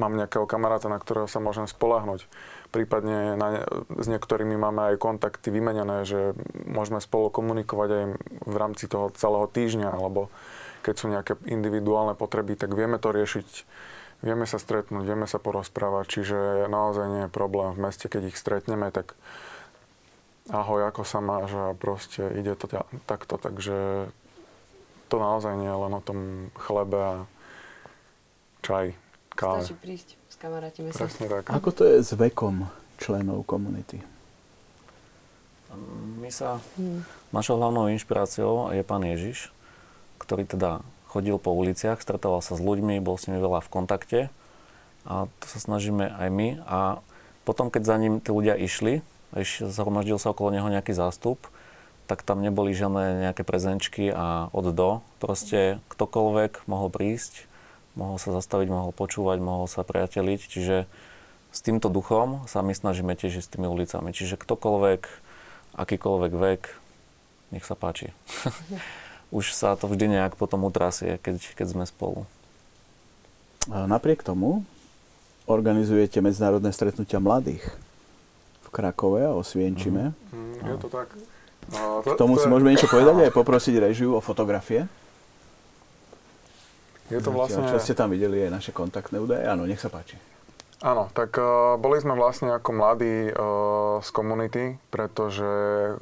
mám 0.00 0.16
nejakého 0.16 0.48
kamaráta, 0.48 0.88
na 0.88 0.96
ktorého 0.96 1.28
sa 1.28 1.36
môžem 1.36 1.68
spolahnuť. 1.68 2.24
Prípadne 2.72 3.36
na, 3.36 3.60
s 3.92 4.08
niektorými 4.08 4.56
máme 4.56 4.92
aj 4.92 5.04
kontakty 5.04 5.52
vymenené, 5.52 6.08
že 6.08 6.32
môžeme 6.64 7.00
spolu 7.04 7.28
komunikovať 7.28 7.88
aj 7.92 8.04
v 8.40 8.56
rámci 8.56 8.88
toho 8.88 9.12
celého 9.12 9.44
týždňa, 9.52 10.00
alebo 10.00 10.32
keď 10.86 10.94
sú 10.94 11.10
nejaké 11.10 11.34
individuálne 11.50 12.14
potreby, 12.14 12.54
tak 12.54 12.70
vieme 12.78 13.02
to 13.02 13.10
riešiť. 13.10 13.66
Vieme 14.22 14.46
sa 14.46 14.62
stretnúť, 14.62 15.02
vieme 15.02 15.26
sa 15.26 15.42
porozprávať, 15.42 16.06
čiže 16.08 16.38
naozaj 16.70 17.06
nie 17.10 17.22
je 17.26 17.34
problém 17.34 17.74
v 17.74 17.82
meste, 17.90 18.06
keď 18.06 18.32
ich 18.32 18.38
stretneme, 18.38 18.88
tak 18.94 19.18
ahoj, 20.48 20.86
ako 20.88 21.02
sa 21.02 21.18
máš 21.18 21.52
a 21.52 21.74
proste 21.74 22.22
ide 22.38 22.54
to 22.54 22.70
takto, 23.04 23.34
takže 23.36 24.08
to 25.10 25.16
naozaj 25.18 25.58
nie 25.58 25.68
je 25.68 25.78
len 25.84 25.92
o 25.92 26.00
tom 26.00 26.48
chlebe 26.54 26.96
a 26.96 27.14
čaj, 28.62 28.94
káve. 29.36 29.66
Stačí 29.66 29.76
prísť, 29.76 30.08
skamarátime 30.32 30.90
sa. 30.94 31.04
Presne 31.04 31.26
tak. 31.28 31.44
Ako 31.50 31.70
to 31.74 31.82
je 31.84 32.00
s 32.00 32.10
vekom 32.16 32.70
členov 32.96 33.44
komunity? 33.44 34.00
My 36.16 36.32
sa, 36.32 36.56
hmm. 36.80 37.04
našou 37.36 37.60
hlavnou 37.60 37.92
inšpiráciou 37.92 38.72
je 38.72 38.80
pán 38.80 39.04
Ježiš, 39.04 39.52
ktorý 40.18 40.48
teda 40.48 40.84
chodil 41.08 41.40
po 41.40 41.54
uliciach, 41.54 42.02
stretával 42.02 42.44
sa 42.44 42.58
s 42.58 42.60
ľuďmi, 42.60 43.00
bol 43.00 43.16
s 43.16 43.30
nimi 43.30 43.40
veľa 43.40 43.64
v 43.64 43.72
kontakte 43.72 44.20
a 45.06 45.30
to 45.40 45.46
sa 45.46 45.58
snažíme 45.62 46.12
aj 46.12 46.28
my 46.28 46.48
a 46.66 47.00
potom, 47.46 47.70
keď 47.70 47.82
za 47.86 47.96
ním 47.96 48.18
tí 48.18 48.34
ľudia 48.34 48.58
išli, 48.58 49.06
zhromaždil 49.62 50.18
sa 50.18 50.34
okolo 50.34 50.50
neho 50.50 50.66
nejaký 50.66 50.90
zástup, 50.90 51.38
tak 52.10 52.22
tam 52.22 52.42
neboli 52.42 52.74
žiadne 52.74 53.22
nejaké 53.22 53.42
prezenčky 53.42 54.10
a 54.10 54.50
od 54.50 54.70
do. 54.74 54.90
Proste 55.18 55.82
ktokoľvek 55.90 56.66
mohol 56.70 56.90
prísť, 56.90 57.46
mohol 57.98 58.18
sa 58.18 58.30
zastaviť, 58.34 58.70
mohol 58.70 58.90
počúvať, 58.94 59.38
mohol 59.42 59.66
sa 59.66 59.82
priateliť. 59.82 60.40
Čiže 60.42 60.76
s 61.50 61.58
týmto 61.62 61.90
duchom 61.90 62.46
sa 62.46 62.62
my 62.62 62.74
snažíme 62.74 63.14
tiež 63.14 63.42
s 63.42 63.50
tými 63.50 63.66
ulicami. 63.66 64.14
Čiže 64.14 64.38
ktokoľvek, 64.38 65.02
akýkoľvek 65.74 66.32
vek, 66.34 66.62
nech 67.54 67.66
sa 67.66 67.74
páči. 67.74 68.14
Už 69.34 69.52
sa 69.52 69.74
to 69.74 69.90
vždy 69.90 70.18
nejak 70.18 70.38
potom 70.38 70.62
utrasie, 70.66 71.18
keď, 71.18 71.42
keď 71.58 71.66
sme 71.74 71.84
spolu. 71.84 72.24
A 73.66 73.90
napriek 73.90 74.22
tomu 74.22 74.62
organizujete 75.50 76.22
medzinárodné 76.22 76.70
stretnutia 76.70 77.18
mladých 77.18 77.62
v 78.62 78.68
Krakove 78.70 79.26
a 79.26 79.34
Osvienčime. 79.34 80.14
Mm, 80.30 80.62
je 80.62 80.76
to 80.78 80.88
tak. 80.90 81.10
No, 81.74 82.02
to, 82.06 82.14
K 82.14 82.18
tomu 82.18 82.38
to 82.38 82.42
si 82.42 82.46
je... 82.46 82.52
môžeme 82.54 82.70
niečo 82.70 82.86
povedať 82.86 83.26
aj 83.26 83.32
poprosiť 83.34 83.74
režiu 83.82 84.14
o 84.14 84.22
fotografie. 84.22 84.86
Je 87.10 87.18
to 87.22 87.30
vlastne... 87.30 87.62
Čo 87.66 87.78
ste 87.82 87.94
tam 87.94 88.10
videli 88.10 88.46
aj 88.46 88.50
naše 88.50 88.70
kontaktné 88.74 89.18
údaje? 89.18 89.46
Áno, 89.46 89.66
nech 89.66 89.82
sa 89.82 89.90
páči. 89.90 90.18
Áno, 90.82 91.08
tak 91.14 91.34
uh, 91.40 91.80
boli 91.80 91.98
sme 91.98 92.12
vlastne 92.18 92.52
ako 92.52 92.70
mladí 92.74 93.32
uh, 93.32 93.98
z 94.02 94.08
komunity, 94.12 94.64
pretože 94.92 95.46
uh, 95.96 95.98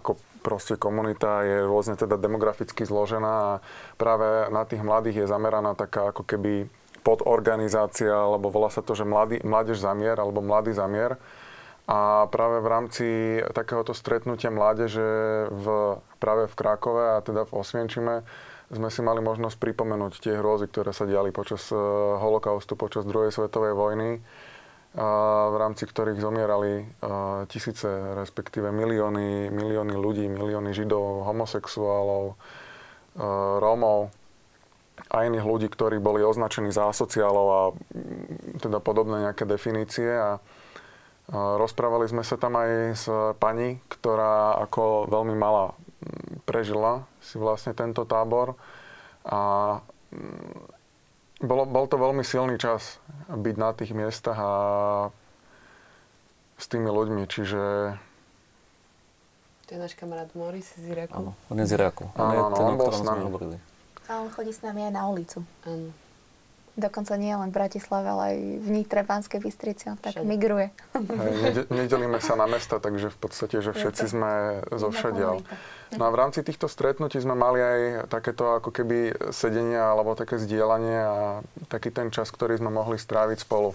ako 0.00 0.18
proste 0.46 0.78
komunita 0.78 1.42
je 1.42 1.66
rôzne 1.66 1.98
teda 1.98 2.14
demograficky 2.14 2.86
zložená 2.86 3.34
a 3.34 3.52
práve 3.98 4.46
na 4.54 4.62
tých 4.62 4.86
mladých 4.86 5.26
je 5.26 5.26
zameraná 5.26 5.74
taká 5.74 6.14
ako 6.14 6.22
keby 6.22 6.70
podorganizácia, 7.02 8.14
alebo 8.14 8.54
volá 8.54 8.70
sa 8.70 8.82
to, 8.82 8.94
že 8.94 9.02
mladý, 9.02 9.42
mládež 9.42 9.82
zamier, 9.82 10.14
alebo 10.14 10.38
mladý 10.38 10.70
zamier. 10.70 11.18
A 11.86 12.26
práve 12.30 12.58
v 12.62 12.70
rámci 12.70 13.06
takéhoto 13.54 13.94
stretnutia 13.94 14.50
mládeže 14.50 15.06
v, 15.50 15.66
práve 16.18 16.50
v 16.50 16.54
Krakove 16.58 17.14
a 17.14 17.22
teda 17.22 17.46
v 17.46 17.54
Osvienčime 17.62 18.26
sme 18.74 18.90
si 18.90 18.98
mali 19.06 19.22
možnosť 19.22 19.54
pripomenúť 19.62 20.18
tie 20.18 20.34
hrôzy, 20.34 20.66
ktoré 20.66 20.90
sa 20.90 21.06
diali 21.06 21.30
počas 21.30 21.70
uh, 21.70 21.78
holokaustu, 22.18 22.74
počas 22.74 23.06
druhej 23.06 23.30
svetovej 23.30 23.78
vojny, 23.78 24.18
v 24.96 25.56
rámci 25.60 25.84
ktorých 25.84 26.24
zomierali 26.24 26.88
tisíce, 27.52 27.84
respektíve 28.16 28.72
milióny, 28.72 29.52
milióny 29.52 29.92
ľudí, 29.92 30.24
milióny 30.24 30.72
židov, 30.72 31.28
homosexuálov, 31.28 32.40
Rómov 33.60 34.12
a 35.12 35.16
iných 35.28 35.44
ľudí, 35.44 35.68
ktorí 35.68 36.00
boli 36.00 36.24
označení 36.24 36.72
za 36.72 36.88
asociálov 36.88 37.46
a 37.48 37.62
teda 38.60 38.80
podobné 38.80 39.28
nejaké 39.28 39.44
definície. 39.44 40.08
A 40.08 40.40
Rozprávali 41.32 42.06
sme 42.06 42.22
sa 42.22 42.38
tam 42.38 42.54
aj 42.54 42.70
s 42.94 43.10
pani, 43.42 43.82
ktorá 43.90 44.62
ako 44.62 45.10
veľmi 45.10 45.34
malá 45.34 45.74
prežila 46.46 47.02
si 47.18 47.34
vlastne 47.34 47.74
tento 47.74 48.06
tábor 48.06 48.54
a 49.26 49.82
bolo, 51.42 51.68
bol 51.68 51.84
to 51.88 51.96
veľmi 52.00 52.24
silný 52.24 52.56
čas 52.56 53.00
byť 53.28 53.56
na 53.58 53.70
tých 53.76 53.92
miestach 53.92 54.38
a 54.38 54.52
s 56.56 56.64
tými 56.72 56.88
ľuďmi, 56.88 57.22
čiže... 57.28 57.62
To 59.66 59.70
je 59.74 59.78
náš 59.82 59.98
kamarát 59.98 60.30
Moris 60.38 60.72
z 60.78 60.94
Iraku. 60.94 61.12
Áno, 61.12 61.32
on 61.50 61.56
je 61.58 61.66
z 61.66 61.72
Iraku. 61.74 62.06
On 62.14 62.22
áno, 62.22 62.32
je 62.32 62.40
ten, 62.54 62.64
on 62.64 62.76
bol 62.78 62.90
s 62.94 63.02
nami. 63.02 63.24
A 64.06 64.22
on 64.22 64.30
chodí 64.30 64.54
s 64.54 64.62
nami 64.62 64.86
aj 64.86 64.92
na 64.94 65.02
ulicu. 65.10 65.42
Áno. 65.66 65.90
Dokonca 66.76 67.16
nie 67.16 67.32
len 67.32 67.48
v 67.48 67.56
Bratislave, 67.56 68.04
ale 68.04 68.22
aj 68.28 68.36
v 68.60 68.68
Nitre, 68.68 69.00
Banskej 69.00 69.40
Bystrici, 69.40 69.88
tak 69.96 70.20
Všade. 70.20 70.28
migruje. 70.28 70.68
Hej, 70.92 71.72
nedelíme 71.72 72.20
sa 72.20 72.36
na 72.36 72.44
mesta, 72.44 72.76
takže 72.76 73.08
v 73.08 73.16
podstate, 73.16 73.64
že 73.64 73.72
všetci 73.72 74.04
sme 74.04 74.60
zo 74.68 74.92
všadiaľ. 74.92 75.40
No 75.96 76.02
a 76.04 76.10
v 76.12 76.20
rámci 76.20 76.44
týchto 76.44 76.68
stretnutí 76.68 77.16
sme 77.16 77.32
mali 77.32 77.64
aj 77.64 77.80
takéto 78.12 78.60
ako 78.60 78.76
keby 78.76 79.32
sedenia 79.32 79.88
alebo 79.88 80.12
také 80.12 80.36
zdieľanie 80.36 80.98
a 81.00 81.16
taký 81.72 81.88
ten 81.88 82.12
čas, 82.12 82.28
ktorý 82.28 82.60
sme 82.60 82.68
mohli 82.68 83.00
stráviť 83.00 83.40
spolu. 83.40 83.72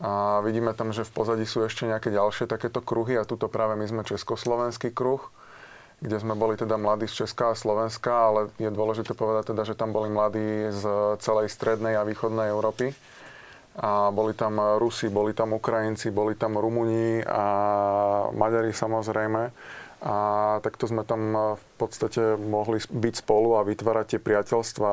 A 0.00 0.40
vidíme 0.40 0.72
tam, 0.72 0.90
že 0.90 1.04
v 1.04 1.12
pozadí 1.12 1.44
sú 1.44 1.68
ešte 1.68 1.84
nejaké 1.84 2.08
ďalšie 2.08 2.48
takéto 2.48 2.80
kruhy 2.80 3.20
a 3.20 3.28
tuto 3.28 3.46
práve 3.52 3.76
my 3.76 3.84
sme 3.84 4.08
československý 4.08 4.88
kruh 4.88 5.20
kde 6.02 6.18
sme 6.18 6.34
boli 6.34 6.58
teda 6.58 6.74
mladí 6.74 7.06
z 7.06 7.22
Česka 7.22 7.54
a 7.54 7.58
Slovenska, 7.58 8.10
ale 8.10 8.50
je 8.58 8.66
dôležité 8.74 9.14
povedať 9.14 9.54
teda, 9.54 9.62
že 9.62 9.78
tam 9.78 9.94
boli 9.94 10.10
mladí 10.10 10.74
z 10.74 10.82
celej 11.22 11.46
strednej 11.54 11.94
a 11.94 12.02
východnej 12.02 12.50
Európy. 12.50 12.90
A 13.78 14.12
boli 14.12 14.36
tam 14.36 14.60
Rusi, 14.76 15.08
boli 15.08 15.32
tam 15.32 15.56
Ukrajinci, 15.56 16.12
boli 16.12 16.36
tam 16.36 16.60
Rumuni 16.60 17.24
a 17.24 17.46
Maďari 18.34 18.74
samozrejme. 18.74 19.42
A 20.02 20.16
takto 20.60 20.90
sme 20.90 21.06
tam 21.06 21.54
v 21.54 21.64
podstate 21.78 22.34
mohli 22.36 22.82
byť 22.82 23.14
spolu 23.22 23.56
a 23.56 23.64
vytvárať 23.64 24.18
tie 24.18 24.20
priateľstva. 24.20 24.90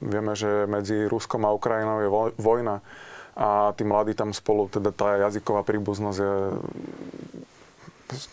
Vieme, 0.00 0.32
že 0.32 0.64
medzi 0.64 1.04
Ruskom 1.04 1.44
a 1.44 1.52
Ukrajinou 1.52 2.00
je 2.00 2.10
vojna 2.40 2.80
a 3.38 3.70
tí 3.78 3.86
mladí 3.86 4.18
tam 4.18 4.34
spolu, 4.34 4.66
teda 4.66 4.90
tá 4.90 5.14
jazyková 5.30 5.62
príbuznosť 5.62 6.18
je 6.18 6.34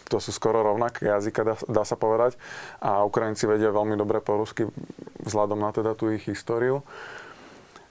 to 0.07 0.17
sú 0.23 0.31
skoro 0.31 0.63
rovnaké 0.63 1.11
jazyka, 1.11 1.41
dá, 1.43 1.55
dá 1.67 1.83
sa 1.83 1.99
povedať. 1.99 2.39
A 2.79 3.03
Ukrajinci 3.03 3.45
vedia 3.45 3.73
veľmi 3.75 3.99
dobre 3.99 4.23
po 4.23 4.39
rusky 4.39 4.67
vzhľadom 5.23 5.59
na 5.59 5.71
teda 5.75 5.93
tú 5.93 6.11
ich 6.11 6.23
históriu. 6.25 6.83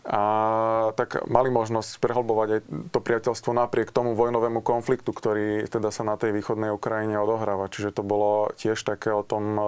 A 0.04 0.92
tak 1.00 1.24
mali 1.32 1.48
možnosť 1.48 1.96
prehlbovať 1.96 2.48
aj 2.52 2.60
to 2.92 3.00
priateľstvo 3.00 3.56
napriek 3.56 3.88
tomu 3.88 4.12
vojnovému 4.12 4.60
konfliktu, 4.60 5.16
ktorý 5.16 5.64
teda 5.64 5.88
sa 5.88 6.04
na 6.04 6.20
tej 6.20 6.36
východnej 6.36 6.68
Ukrajine 6.68 7.16
odohráva. 7.16 7.72
Čiže 7.72 7.96
to 7.96 8.02
bolo 8.04 8.52
tiež 8.52 8.76
také 8.84 9.08
o 9.08 9.24
tom 9.24 9.56
e, 9.56 9.62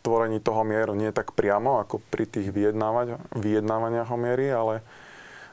tvorení 0.00 0.40
toho 0.40 0.64
mieru. 0.64 0.96
Nie 0.96 1.12
tak 1.12 1.36
priamo, 1.36 1.84
ako 1.84 2.00
pri 2.08 2.24
tých 2.24 2.56
vyjednávaniach 3.36 4.08
o 4.08 4.16
miery, 4.16 4.48
ale 4.48 4.80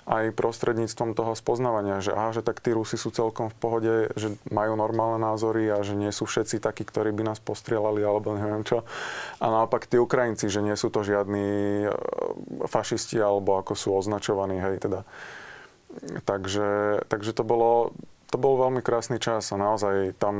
aj 0.10 0.34
prostredníctvom 0.34 1.14
toho 1.14 1.38
spoznávania, 1.38 2.01
že 2.01 2.18
aha, 2.18 2.34
že 2.34 2.41
tak 2.41 2.66
tí 2.66 2.74
Rusi 2.74 2.97
sú 2.97 3.14
celkom 3.14 3.53
v 3.53 3.57
pohode, 3.62 3.93
že 4.18 4.34
majú 4.49 4.74
normálne 4.74 5.22
názory 5.22 5.70
a 5.70 5.86
že 5.86 5.93
nie 5.93 6.10
sú 6.10 6.26
všetci 6.26 6.57
takí, 6.57 6.82
ktorí 6.82 7.14
by 7.14 7.30
nás 7.30 7.38
postrielali 7.38 8.01
alebo 8.01 8.34
neviem 8.34 8.66
čo. 8.66 8.82
A 9.38 9.45
naopak 9.53 9.86
tí 9.86 10.01
Ukrajinci, 10.01 10.49
že 10.49 10.66
nie 10.66 10.74
sú 10.74 10.89
to 10.89 11.05
žiadni 11.05 11.86
e, 11.86 11.93
fašisti 12.66 13.22
alebo 13.22 13.62
ako 13.62 13.78
sú 13.78 13.93
označovaní, 13.93 14.57
hej, 14.57 14.82
teda. 14.82 15.05
Takže, 16.26 17.01
takže 17.05 17.32
to 17.38 17.45
bolo, 17.45 17.93
to 18.34 18.41
bol 18.41 18.57
veľmi 18.57 18.82
krásny 18.82 19.22
čas 19.22 19.53
a 19.53 19.62
naozaj 19.62 20.18
tam 20.18 20.36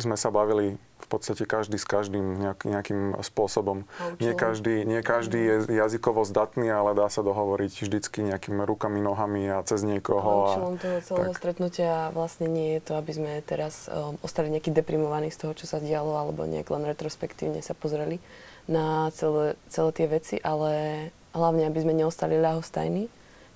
sme 0.00 0.16
sa 0.16 0.32
bavili 0.32 0.80
podstate 1.14 1.46
každý 1.46 1.78
s 1.78 1.86
každým 1.86 2.42
nejak, 2.42 2.66
nejakým 2.66 3.14
spôsobom. 3.22 3.86
Nie 4.18 4.34
každý, 4.34 4.82
nie 4.82 5.00
každý 5.00 5.38
je 5.38 5.56
jazykovo 5.70 6.26
zdatný, 6.26 6.66
ale 6.68 6.98
dá 6.98 7.06
sa 7.06 7.22
dohovoriť 7.22 7.72
vždycky 7.86 8.26
nejakými 8.26 8.66
rukami, 8.66 8.98
nohami 8.98 9.46
a 9.46 9.62
cez 9.62 9.86
niekoho. 9.86 10.50
Účelom 10.50 10.76
toho 10.82 10.98
celého 11.06 11.32
tak. 11.32 11.38
stretnutia 11.38 11.92
vlastne 12.10 12.50
nie 12.50 12.76
je 12.78 12.80
to, 12.82 12.92
aby 12.98 13.12
sme 13.14 13.32
teraz 13.46 13.86
um, 13.86 14.18
ostali 14.26 14.50
nejaký 14.50 14.74
deprimovaní 14.74 15.30
z 15.30 15.46
toho, 15.46 15.52
čo 15.54 15.70
sa 15.70 15.78
dialo, 15.78 16.18
alebo 16.18 16.42
nejak 16.44 16.66
len 16.74 16.84
retrospektívne 16.90 17.62
sa 17.62 17.78
pozreli 17.78 18.18
na 18.66 19.12
celé, 19.14 19.54
celé 19.68 19.90
tie 19.92 20.06
veci, 20.08 20.36
ale 20.40 21.08
hlavne, 21.36 21.68
aby 21.68 21.78
sme 21.84 21.92
neostali 21.92 22.40
ľahostajní, 22.40 23.06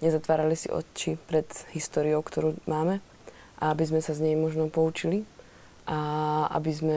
nezatvárali 0.04 0.54
si 0.54 0.68
oči 0.70 1.16
pred 1.16 1.46
históriou, 1.74 2.20
ktorú 2.22 2.59
máme 2.68 3.00
a 3.59 3.74
aby 3.74 3.84
sme 3.88 4.00
sa 4.04 4.14
z 4.14 4.30
nej 4.30 4.36
možno 4.38 4.70
poučili 4.70 5.26
a 5.88 5.98
aby 6.52 6.70
sme 6.70 6.96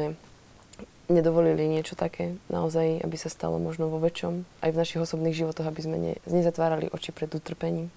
nedovolili 1.12 1.68
niečo 1.68 1.93
také 1.99 2.39
naozaj, 2.47 3.03
aby 3.03 3.16
sa 3.20 3.28
stalo 3.28 3.59
možno 3.59 3.91
vo 3.91 3.99
väčšom, 3.99 4.43
aj 4.64 4.72
v 4.72 4.80
našich 4.80 4.99
osobných 5.03 5.38
životoch, 5.38 5.68
aby 5.68 5.82
sme 5.84 5.97
ne, 5.99 6.14
nezatvárali 6.26 6.89
oči 6.89 7.12
pred 7.12 7.30
utrpením. 7.32 7.91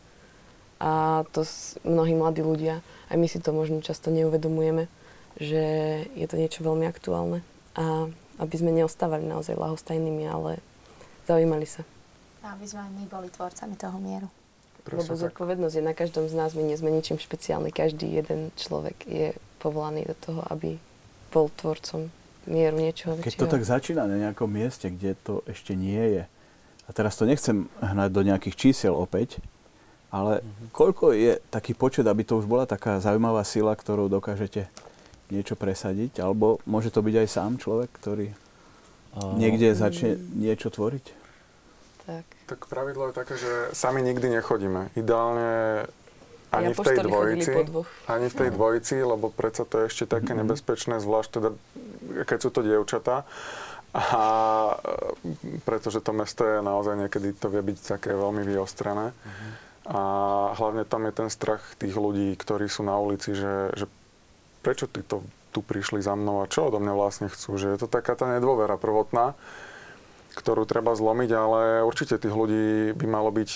A 0.82 1.22
to 1.30 1.46
s, 1.46 1.78
mnohí 1.86 2.12
mladí 2.12 2.42
ľudia, 2.42 2.82
aj 3.08 3.16
my 3.16 3.26
si 3.30 3.38
to 3.38 3.54
možno 3.54 3.80
často 3.80 4.10
neuvedomujeme, 4.10 4.90
že 5.38 5.62
je 6.12 6.26
to 6.26 6.36
niečo 6.36 6.66
veľmi 6.66 6.84
aktuálne. 6.84 7.40
A 7.78 8.10
aby 8.38 8.54
sme 8.58 8.74
neostávali 8.74 9.22
naozaj 9.26 9.54
lahostajnými, 9.54 10.26
ale 10.26 10.58
zaujímali 11.30 11.66
sa. 11.66 11.86
A 12.42 12.58
aby 12.58 12.66
sme 12.66 12.84
my 12.90 13.04
boli 13.06 13.30
tvorcami 13.30 13.78
toho 13.78 13.96
mieru. 14.02 14.28
Lebo 14.84 15.16
zodpovednosť 15.16 15.74
je 15.80 15.84
na 15.84 15.96
každom 15.96 16.28
z 16.28 16.36
nás, 16.36 16.52
my 16.52 16.60
nie 16.60 16.76
sme 16.76 16.92
ničím 16.92 17.16
špeciálny. 17.16 17.72
Každý 17.72 18.04
jeden 18.04 18.52
človek 18.60 19.08
je 19.08 19.32
povolaný 19.56 20.04
do 20.04 20.16
toho, 20.18 20.44
aby 20.52 20.76
bol 21.32 21.48
tvorcom 21.56 22.12
mieru 22.46 22.76
niečoho 22.78 23.18
Keď 23.20 23.36
to 23.36 23.48
tak 23.48 23.64
začína 23.64 24.08
na 24.08 24.16
nejakom 24.18 24.48
mieste, 24.48 24.90
kde 24.90 25.16
to 25.20 25.40
ešte 25.48 25.72
nie 25.74 26.20
je, 26.20 26.22
a 26.84 26.90
teraz 26.92 27.16
to 27.16 27.24
nechcem 27.24 27.68
hnať 27.80 28.10
do 28.12 28.22
nejakých 28.22 28.56
čísel 28.56 28.92
opäť, 28.92 29.40
ale 30.12 30.44
mm-hmm. 30.44 30.68
koľko 30.70 31.16
je 31.16 31.42
taký 31.48 31.72
počet, 31.74 32.06
aby 32.06 32.22
to 32.22 32.38
už 32.38 32.46
bola 32.46 32.68
taká 32.68 33.00
zaujímavá 33.02 33.42
sila, 33.42 33.74
ktorou 33.74 34.06
dokážete 34.06 34.70
niečo 35.32 35.56
presadiť? 35.58 36.22
Alebo 36.22 36.62
môže 36.68 36.94
to 36.94 37.02
byť 37.02 37.14
aj 37.24 37.28
sám 37.28 37.52
človek, 37.58 37.90
ktorý 37.98 38.30
niekde 39.34 39.74
začne 39.74 40.20
niečo 40.36 40.70
tvoriť? 40.70 41.04
Tak. 42.04 42.24
Tak 42.44 42.60
pravidlo 42.68 43.08
je 43.08 43.14
také, 43.16 43.34
že 43.40 43.72
sami 43.72 44.04
nikdy 44.04 44.28
nechodíme. 44.28 44.92
Ideálne 44.92 45.88
ani 46.54 46.70
v 46.70 46.80
tej 46.80 46.96
dvojici, 47.02 47.52
ani 48.06 48.26
v 48.30 48.34
tej 48.34 48.50
dvojici, 48.54 48.94
lebo 49.02 49.30
predsa 49.30 49.66
to 49.66 49.82
je 49.82 49.84
ešte 49.90 50.04
také 50.06 50.32
mm-hmm. 50.32 50.46
nebezpečné, 50.46 50.94
zvlášť 51.02 51.30
teda, 51.34 51.50
keď 52.24 52.38
sú 52.38 52.50
to 52.54 52.60
dievčatá. 52.62 53.26
A 53.94 54.22
pretože 55.62 56.02
to 56.02 56.10
mesto 56.10 56.42
je 56.42 56.58
naozaj 56.58 56.98
niekedy 56.98 57.30
to 57.38 57.46
vie 57.46 57.62
byť 57.62 57.78
také 57.98 58.10
veľmi 58.10 58.42
vyostrené. 58.42 59.14
Mm-hmm. 59.14 59.50
A 59.84 60.00
hlavne 60.56 60.82
tam 60.82 61.06
je 61.06 61.12
ten 61.14 61.28
strach 61.30 61.62
tých 61.78 61.94
ľudí, 61.94 62.34
ktorí 62.34 62.66
sú 62.66 62.82
na 62.82 62.98
ulici, 62.98 63.36
že, 63.36 63.70
že 63.76 63.86
prečo 64.66 64.90
tí 64.90 65.04
to 65.04 65.22
tu 65.54 65.62
prišli 65.62 66.02
za 66.02 66.18
mnou 66.18 66.42
a 66.42 66.50
čo 66.50 66.66
odo 66.66 66.82
mňa 66.82 66.94
vlastne 66.98 67.28
chcú. 67.30 67.54
Že 67.54 67.78
je 67.78 67.78
to 67.78 67.86
taká 67.86 68.18
tá 68.18 68.26
nedôvera 68.26 68.74
prvotná, 68.74 69.38
ktorú 70.34 70.66
treba 70.66 70.98
zlomiť, 70.98 71.30
ale 71.32 71.60
určite 71.86 72.18
tých 72.18 72.34
ľudí 72.34 72.92
by 72.98 73.06
malo 73.06 73.30
byť 73.30 73.50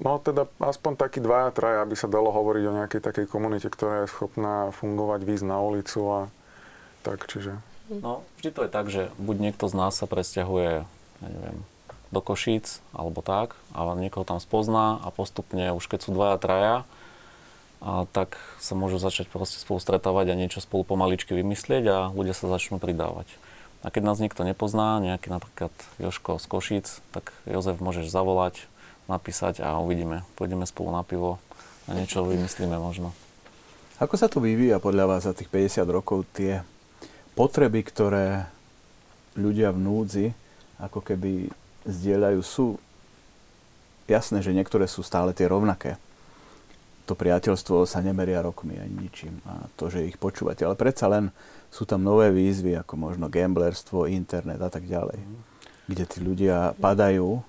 No 0.00 0.16
teda 0.16 0.48
aspoň 0.56 0.96
takí 0.96 1.20
dvaja, 1.20 1.52
traja, 1.52 1.84
aby 1.84 1.92
sa 1.92 2.08
dalo 2.08 2.32
hovoriť 2.32 2.64
o 2.64 2.76
nejakej 2.80 3.00
takej 3.04 3.26
komunite, 3.28 3.68
ktorá 3.68 4.02
je 4.02 4.12
schopná 4.14 4.72
fungovať, 4.72 5.20
výjsť 5.26 5.46
na 5.46 5.58
ulicu 5.60 6.00
a 6.08 6.20
tak, 7.04 7.28
čiže... 7.28 7.60
No, 7.92 8.24
vždy 8.40 8.50
to 8.56 8.60
je 8.64 8.70
tak, 8.72 8.86
že 8.88 9.12
buď 9.20 9.36
niekto 9.50 9.68
z 9.68 9.74
nás 9.76 9.92
sa 9.92 10.08
presťahuje, 10.08 10.88
ja 11.20 11.28
neviem, 11.28 11.60
do 12.08 12.20
Košíc, 12.24 12.80
alebo 12.96 13.20
tak, 13.20 13.52
a 13.76 13.84
niekoho 13.92 14.24
tam 14.24 14.40
spozná 14.40 14.96
a 15.04 15.12
postupne, 15.12 15.76
už 15.76 15.84
keď 15.92 16.08
sú 16.08 16.10
dvaja, 16.16 16.40
traja, 16.40 16.76
a 17.82 18.06
tak 18.14 18.38
sa 18.62 18.78
môžu 18.78 19.02
začať 19.02 19.26
proste 19.26 19.58
spolu 19.58 19.82
stretávať 19.82 20.32
a 20.32 20.38
niečo 20.38 20.62
spolu 20.62 20.86
pomaličky 20.86 21.34
vymyslieť 21.34 21.84
a 21.90 21.98
ľudia 22.14 22.32
sa 22.32 22.46
začnú 22.46 22.78
pridávať. 22.78 23.26
A 23.82 23.90
keď 23.90 24.02
nás 24.06 24.22
niekto 24.22 24.46
nepozná, 24.46 25.02
nejaký 25.02 25.26
napríklad 25.30 25.74
Joško 25.98 26.38
z 26.38 26.46
Košíc, 26.46 26.86
tak 27.10 27.34
Jozef 27.46 27.82
môžeš 27.82 28.06
zavolať, 28.10 28.62
napísať 29.10 29.58
a 29.58 29.82
uvidíme. 29.82 30.22
Pôjdeme 30.38 30.62
spolu 30.66 30.94
na 30.94 31.02
pivo 31.02 31.42
a 31.90 31.98
niečo 31.98 32.22
vymyslíme 32.22 32.78
možno. 32.78 33.10
Ako 33.98 34.14
sa 34.14 34.30
to 34.30 34.38
vyvíja 34.38 34.78
podľa 34.78 35.04
vás 35.06 35.26
za 35.26 35.34
tých 35.34 35.50
50 35.50 35.82
rokov 35.90 36.26
tie 36.34 36.62
potreby, 37.34 37.82
ktoré 37.82 38.46
ľudia 39.34 39.74
v 39.74 39.78
núdzi 39.82 40.26
ako 40.82 40.98
keby 40.98 41.46
zdieľajú, 41.86 42.40
sú 42.42 42.66
jasné, 44.10 44.42
že 44.42 44.54
niektoré 44.54 44.90
sú 44.90 45.06
stále 45.06 45.30
tie 45.30 45.46
rovnaké. 45.46 45.94
To 47.06 47.14
priateľstvo 47.14 47.86
sa 47.86 48.02
nemeria 48.02 48.42
rokmi 48.42 48.78
ani 48.78 49.06
ničím 49.06 49.38
a 49.46 49.66
to, 49.78 49.90
že 49.90 50.06
ich 50.06 50.18
počúvate. 50.18 50.66
Ale 50.66 50.78
predsa 50.78 51.06
len 51.10 51.30
sú 51.72 51.88
tam 51.88 52.04
nové 52.04 52.28
výzvy, 52.28 52.76
ako 52.76 52.94
možno 53.00 53.32
gamblerstvo, 53.32 54.04
internet 54.04 54.60
a 54.60 54.68
tak 54.68 54.84
ďalej, 54.84 55.24
kde 55.88 56.04
tí 56.04 56.18
ľudia 56.20 56.76
padajú 56.76 57.40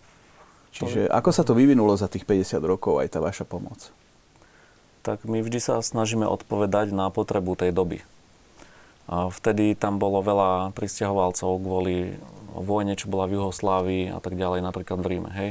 Čiže 0.74 1.06
ako 1.06 1.30
sa 1.30 1.46
to 1.46 1.54
vyvinulo 1.54 1.94
za 1.94 2.10
tých 2.10 2.26
50 2.26 2.58
rokov 2.66 2.98
aj 2.98 3.14
tá 3.14 3.20
vaša 3.22 3.46
pomoc? 3.46 3.94
Tak 5.06 5.22
my 5.30 5.46
vždy 5.46 5.62
sa 5.62 5.78
snažíme 5.78 6.26
odpovedať 6.26 6.90
na 6.90 7.14
potrebu 7.14 7.54
tej 7.54 7.70
doby. 7.70 8.02
A 9.06 9.30
vtedy 9.30 9.78
tam 9.78 10.02
bolo 10.02 10.26
veľa 10.26 10.74
pristahovalcov 10.74 11.62
kvôli 11.62 12.18
vojne, 12.58 12.98
čo 12.98 13.12
bola 13.12 13.30
v 13.30 13.38
Juhoslávii 13.38 14.04
a 14.10 14.18
tak 14.18 14.34
ďalej, 14.34 14.66
napríklad 14.66 14.98
v 14.98 15.10
Ríme. 15.14 15.30
Hej. 15.30 15.50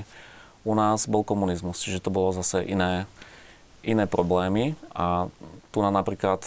U 0.66 0.74
nás 0.74 1.06
bol 1.06 1.22
komunizmus, 1.22 1.78
čiže 1.78 2.02
to 2.02 2.10
bolo 2.10 2.34
zase 2.34 2.66
iné, 2.66 3.06
iné 3.86 4.10
problémy 4.10 4.74
a 4.90 5.30
tu 5.70 5.78
na 5.84 5.92
napríklad 5.94 6.42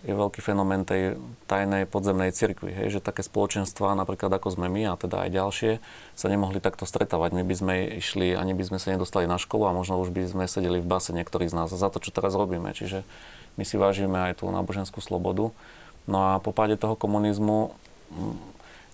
je 0.00 0.16
veľký 0.16 0.40
fenomén 0.40 0.88
tej 0.88 1.20
tajnej 1.44 1.84
podzemnej 1.84 2.32
cirkvi, 2.32 2.72
hej, 2.72 2.98
že 2.98 3.04
také 3.04 3.20
spoločenstva, 3.20 3.92
napríklad 3.92 4.32
ako 4.32 4.56
sme 4.56 4.72
my 4.72 4.88
a 4.88 4.96
teda 4.96 5.28
aj 5.28 5.30
ďalšie, 5.36 5.72
sa 6.16 6.26
nemohli 6.32 6.56
takto 6.56 6.88
stretávať. 6.88 7.36
My 7.36 7.44
by 7.44 7.54
sme 7.54 7.74
išli, 8.00 8.32
ani 8.32 8.56
by 8.56 8.64
sme 8.64 8.78
sa 8.80 8.96
nedostali 8.96 9.28
na 9.28 9.36
školu 9.36 9.68
a 9.68 9.76
možno 9.76 10.00
už 10.00 10.08
by 10.08 10.24
sme 10.24 10.44
sedeli 10.48 10.80
v 10.80 10.88
base 10.88 11.12
niektorí 11.12 11.52
z 11.52 11.56
nás 11.56 11.68
za 11.68 11.88
to, 11.92 12.00
čo 12.00 12.16
teraz 12.16 12.32
robíme. 12.32 12.72
Čiže 12.72 13.04
my 13.60 13.64
si 13.68 13.76
vážime 13.76 14.16
aj 14.16 14.40
tú 14.40 14.48
náboženskú 14.48 15.04
slobodu. 15.04 15.52
No 16.08 16.18
a 16.32 16.40
po 16.40 16.56
páde 16.56 16.80
toho 16.80 16.96
komunizmu 16.96 17.76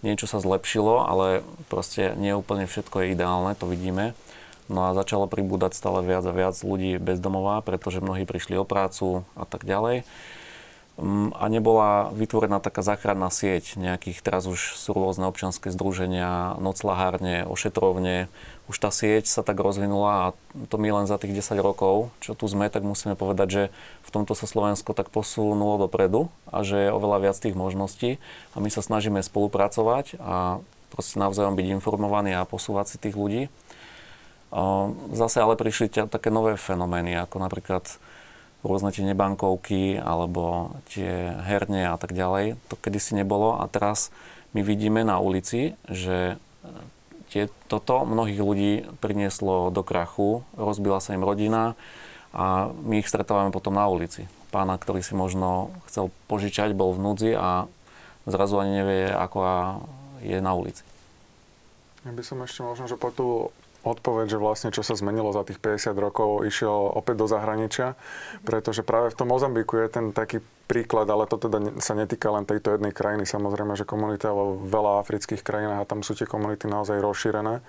niečo 0.02 0.26
sa 0.26 0.42
zlepšilo, 0.42 1.06
ale 1.06 1.46
proste 1.70 2.18
nie 2.18 2.34
úplne 2.34 2.66
všetko 2.66 3.06
je 3.06 3.14
ideálne, 3.14 3.54
to 3.54 3.70
vidíme. 3.70 4.18
No 4.66 4.90
a 4.90 4.98
začalo 4.98 5.30
pribúdať 5.30 5.78
stále 5.78 6.02
viac 6.02 6.26
a 6.26 6.34
viac 6.34 6.58
ľudí 6.66 6.98
bezdomová, 6.98 7.62
pretože 7.62 8.02
mnohí 8.02 8.26
prišli 8.26 8.58
o 8.58 8.66
prácu 8.66 9.22
a 9.38 9.46
tak 9.46 9.62
ďalej. 9.62 10.02
Mm, 10.96 11.36
a 11.36 11.44
nebola 11.52 12.08
vytvorená 12.16 12.56
taká 12.56 12.80
záchranná 12.80 13.28
sieť 13.28 13.76
nejakých, 13.76 14.24
teraz 14.24 14.48
už 14.48 14.80
sú 14.80 14.96
rôzne 14.96 15.28
občianske 15.28 15.68
združenia, 15.68 16.56
noclahárne, 16.56 17.44
ošetrovne. 17.44 18.32
Už 18.72 18.80
tá 18.80 18.88
sieť 18.88 19.28
sa 19.28 19.44
tak 19.44 19.60
rozvinula 19.60 20.12
a 20.16 20.26
to 20.72 20.80
my 20.80 20.88
len 20.96 21.04
za 21.04 21.20
tých 21.20 21.36
10 21.36 21.60
rokov, 21.60 22.08
čo 22.24 22.32
tu 22.32 22.48
sme, 22.48 22.72
tak 22.72 22.80
musíme 22.80 23.12
povedať, 23.12 23.48
že 23.52 23.62
v 24.08 24.10
tomto 24.10 24.32
sa 24.32 24.48
Slovensko 24.48 24.96
tak 24.96 25.12
posunulo 25.12 25.84
dopredu 25.84 26.32
a 26.48 26.64
že 26.64 26.88
je 26.88 26.94
oveľa 26.96 27.28
viac 27.28 27.36
tých 27.36 27.52
možností 27.52 28.16
a 28.56 28.64
my 28.64 28.72
sa 28.72 28.80
snažíme 28.80 29.20
spolupracovať 29.20 30.16
a 30.16 30.64
proste 30.88 31.20
navzájom 31.20 31.60
byť 31.60 31.76
informovaní 31.76 32.32
a 32.32 32.48
posúvať 32.48 32.86
si 32.88 32.96
tých 32.96 33.20
ľudí. 33.20 33.52
Zase 35.12 35.44
ale 35.44 35.60
prišli 35.60 36.08
také 36.08 36.32
nové 36.32 36.56
fenomény, 36.56 37.20
ako 37.20 37.36
napríklad 37.36 37.84
rôzne 38.66 38.90
tie 38.90 39.06
nebankovky 39.06 39.96
alebo 39.96 40.74
tie 40.90 41.32
herne 41.46 41.86
a 41.88 41.96
tak 41.96 42.12
ďalej. 42.12 42.58
To 42.68 42.74
kedysi 42.74 43.14
nebolo 43.14 43.62
a 43.62 43.70
teraz 43.70 44.10
my 44.52 44.60
vidíme 44.66 45.06
na 45.06 45.22
ulici, 45.22 45.78
že 45.86 46.34
e, 46.34 46.66
tie, 47.30 47.48
toto 47.70 48.02
mnohých 48.02 48.40
ľudí 48.42 48.72
prinieslo 48.98 49.70
do 49.70 49.86
krachu, 49.86 50.42
rozbila 50.58 50.98
sa 50.98 51.14
im 51.14 51.22
rodina 51.22 51.78
a 52.34 52.68
my 52.72 53.00
ich 53.00 53.08
stretávame 53.08 53.54
potom 53.54 53.78
na 53.78 53.86
ulici. 53.86 54.26
Pána, 54.50 54.76
ktorý 54.76 55.00
si 55.00 55.14
možno 55.14 55.70
chcel 55.86 56.10
požičať, 56.26 56.74
bol 56.74 56.92
v 56.92 57.02
núdzi 57.02 57.30
a 57.36 57.70
zrazu 58.26 58.58
ani 58.58 58.82
nevie, 58.82 59.02
ako 59.10 59.38
je 60.20 60.38
na 60.42 60.52
ulici. 60.52 60.82
Ja 62.06 62.14
by 62.14 62.22
som 62.22 62.38
ešte 62.42 62.62
možno, 62.62 62.84
že 62.86 62.96
po 62.98 63.10
tú 63.10 63.50
odpoveď, 63.86 64.34
že 64.34 64.42
vlastne 64.42 64.74
čo 64.74 64.82
sa 64.82 64.98
zmenilo 64.98 65.30
za 65.30 65.46
tých 65.46 65.62
50 65.62 65.94
rokov, 65.94 66.42
išiel 66.42 66.90
opäť 66.90 67.22
do 67.22 67.26
zahraničia, 67.30 67.94
pretože 68.42 68.82
práve 68.82 69.14
v 69.14 69.18
tom 69.22 69.30
Mozambiku 69.30 69.78
je 69.78 69.88
ten 69.88 70.06
taký 70.10 70.42
príklad, 70.66 71.06
ale 71.06 71.30
to 71.30 71.38
teda 71.38 71.78
sa 71.78 71.94
netýka 71.94 72.34
len 72.34 72.42
tejto 72.42 72.74
jednej 72.74 72.90
krajiny. 72.90 73.22
Samozrejme, 73.22 73.78
že 73.78 73.86
komunita 73.86 74.34
vo 74.34 74.58
veľa 74.58 75.06
afrických 75.06 75.46
krajinách 75.46 75.86
a 75.86 75.88
tam 75.88 76.02
sú 76.02 76.18
tie 76.18 76.26
komunity 76.26 76.66
naozaj 76.66 76.98
rozšírené. 76.98 77.62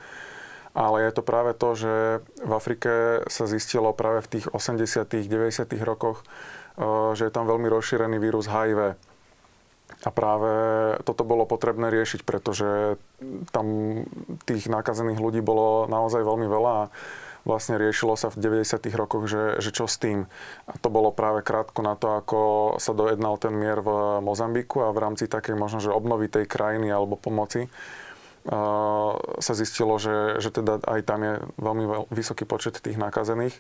Ale 0.78 0.98
je 1.06 1.12
to 1.14 1.26
práve 1.26 1.58
to, 1.58 1.74
že 1.74 1.94
v 2.42 2.52
Afrike 2.54 3.26
sa 3.30 3.50
zistilo 3.50 3.94
práve 3.98 4.22
v 4.26 4.38
tých 4.38 4.46
80 4.54 5.10
90 5.10 5.82
rokoch, 5.86 6.22
eh, 6.78 6.86
že 7.14 7.30
je 7.30 7.34
tam 7.34 7.46
veľmi 7.46 7.70
rozšírený 7.70 8.18
vírus 8.18 8.50
HIV. 8.50 8.98
A 10.06 10.10
práve 10.14 10.52
toto 11.02 11.26
bolo 11.26 11.50
potrebné 11.50 11.90
riešiť, 11.90 12.22
pretože 12.22 13.02
tam 13.50 13.66
tých 14.46 14.70
nakazených 14.70 15.18
ľudí 15.18 15.42
bolo 15.42 15.90
naozaj 15.90 16.22
veľmi 16.22 16.46
veľa 16.46 16.72
a 16.86 16.90
vlastne 17.48 17.80
riešilo 17.80 18.14
sa 18.14 18.30
v 18.30 18.62
90. 18.62 18.92
rokoch, 18.94 19.26
že, 19.26 19.58
že 19.64 19.74
čo 19.74 19.90
s 19.90 19.98
tým. 19.98 20.30
A 20.70 20.76
to 20.78 20.94
bolo 20.94 21.10
práve 21.16 21.42
krátko 21.42 21.82
na 21.82 21.98
to, 21.98 22.14
ako 22.14 22.40
sa 22.78 22.94
dojednal 22.94 23.42
ten 23.42 23.56
mier 23.56 23.82
v 23.82 24.22
Mozambiku 24.22 24.86
a 24.86 24.94
v 24.94 25.02
rámci 25.02 25.26
takej 25.26 25.56
možno, 25.58 25.80
že 25.82 25.90
obnovy 25.90 26.30
tej 26.30 26.46
krajiny 26.46 26.92
alebo 26.92 27.18
pomoci 27.18 27.66
sa 29.44 29.54
zistilo, 29.54 30.00
že, 30.00 30.40
že 30.40 30.50
teda 30.56 30.80
aj 30.88 31.02
tam 31.04 31.20
je 31.20 31.34
veľmi 31.60 31.84
veľ, 31.84 32.04
vysoký 32.16 32.48
počet 32.48 32.80
tých 32.80 32.96
nakazených. 32.96 33.56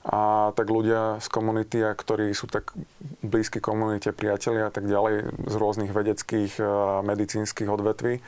A 0.00 0.50
tak 0.56 0.72
ľudia 0.72 1.20
z 1.20 1.28
komunity, 1.28 1.84
ktorí 1.84 2.32
sú 2.32 2.48
tak 2.48 2.72
blízki 3.20 3.60
komunite, 3.60 4.16
priatelia 4.16 4.68
a 4.68 4.72
tak 4.72 4.88
ďalej 4.88 5.28
z 5.44 5.54
rôznych 5.60 5.92
vedeckých 5.92 6.56
a 6.56 7.04
medicínskych 7.04 7.68
odvetví, 7.68 8.24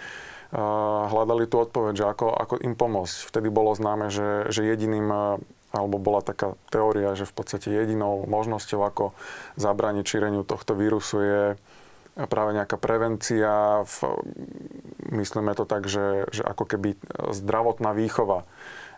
hľadali 1.09 1.49
tú 1.49 1.65
odpoveď, 1.65 1.95
že 1.97 2.07
ako, 2.13 2.29
ako 2.29 2.55
im 2.61 2.77
pomôcť. 2.77 3.25
Vtedy 3.25 3.49
bolo 3.49 3.73
známe, 3.73 4.13
že, 4.13 4.53
že 4.53 4.69
jediným 4.69 5.09
alebo 5.73 5.97
bola 5.97 6.21
taká 6.21 6.53
teória, 6.69 7.17
že 7.17 7.25
v 7.25 7.33
podstate 7.33 7.73
jedinou 7.73 8.29
možnosťou, 8.29 8.85
ako 8.85 9.17
zabrániť 9.57 10.05
šíreniu 10.05 10.45
tohto 10.45 10.77
vírusu 10.77 11.17
je 11.25 11.43
práve 12.29 12.53
nejaká 12.53 12.77
prevencia, 12.77 13.81
v, 13.81 14.21
myslíme 15.17 15.57
to 15.57 15.65
tak, 15.65 15.89
že, 15.89 16.29
že 16.29 16.45
ako 16.45 16.69
keby 16.69 17.01
zdravotná 17.33 17.97
výchova. 17.97 18.45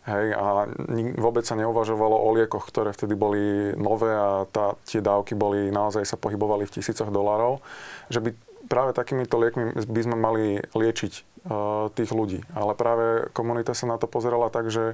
Hej, 0.04 0.36
a 0.36 0.68
vôbec 1.16 1.48
sa 1.48 1.56
neuvažovalo 1.56 2.12
o 2.12 2.28
liekoch, 2.36 2.68
ktoré 2.68 2.92
vtedy 2.92 3.16
boli 3.16 3.72
nové 3.72 4.12
a 4.12 4.44
tá, 4.44 4.76
tie 4.84 5.00
dávky 5.00 5.32
boli, 5.32 5.72
naozaj 5.72 6.04
sa 6.04 6.20
pohybovali 6.20 6.68
v 6.68 6.74
tisícoch 6.76 7.08
dolárov, 7.08 7.64
že 8.12 8.20
by 8.20 8.36
práve 8.68 8.92
takýmito 8.92 9.40
liekmi 9.40 9.72
by 9.72 10.00
sme 10.04 10.16
mali 10.20 10.60
liečiť 10.76 11.12
uh, 11.48 11.88
tých 11.96 12.12
ľudí. 12.12 12.44
Ale 12.52 12.76
práve 12.76 13.32
komunita 13.32 13.72
sa 13.72 13.88
na 13.88 13.96
to 13.96 14.04
pozerala 14.04 14.52
tak, 14.52 14.68
že, 14.68 14.92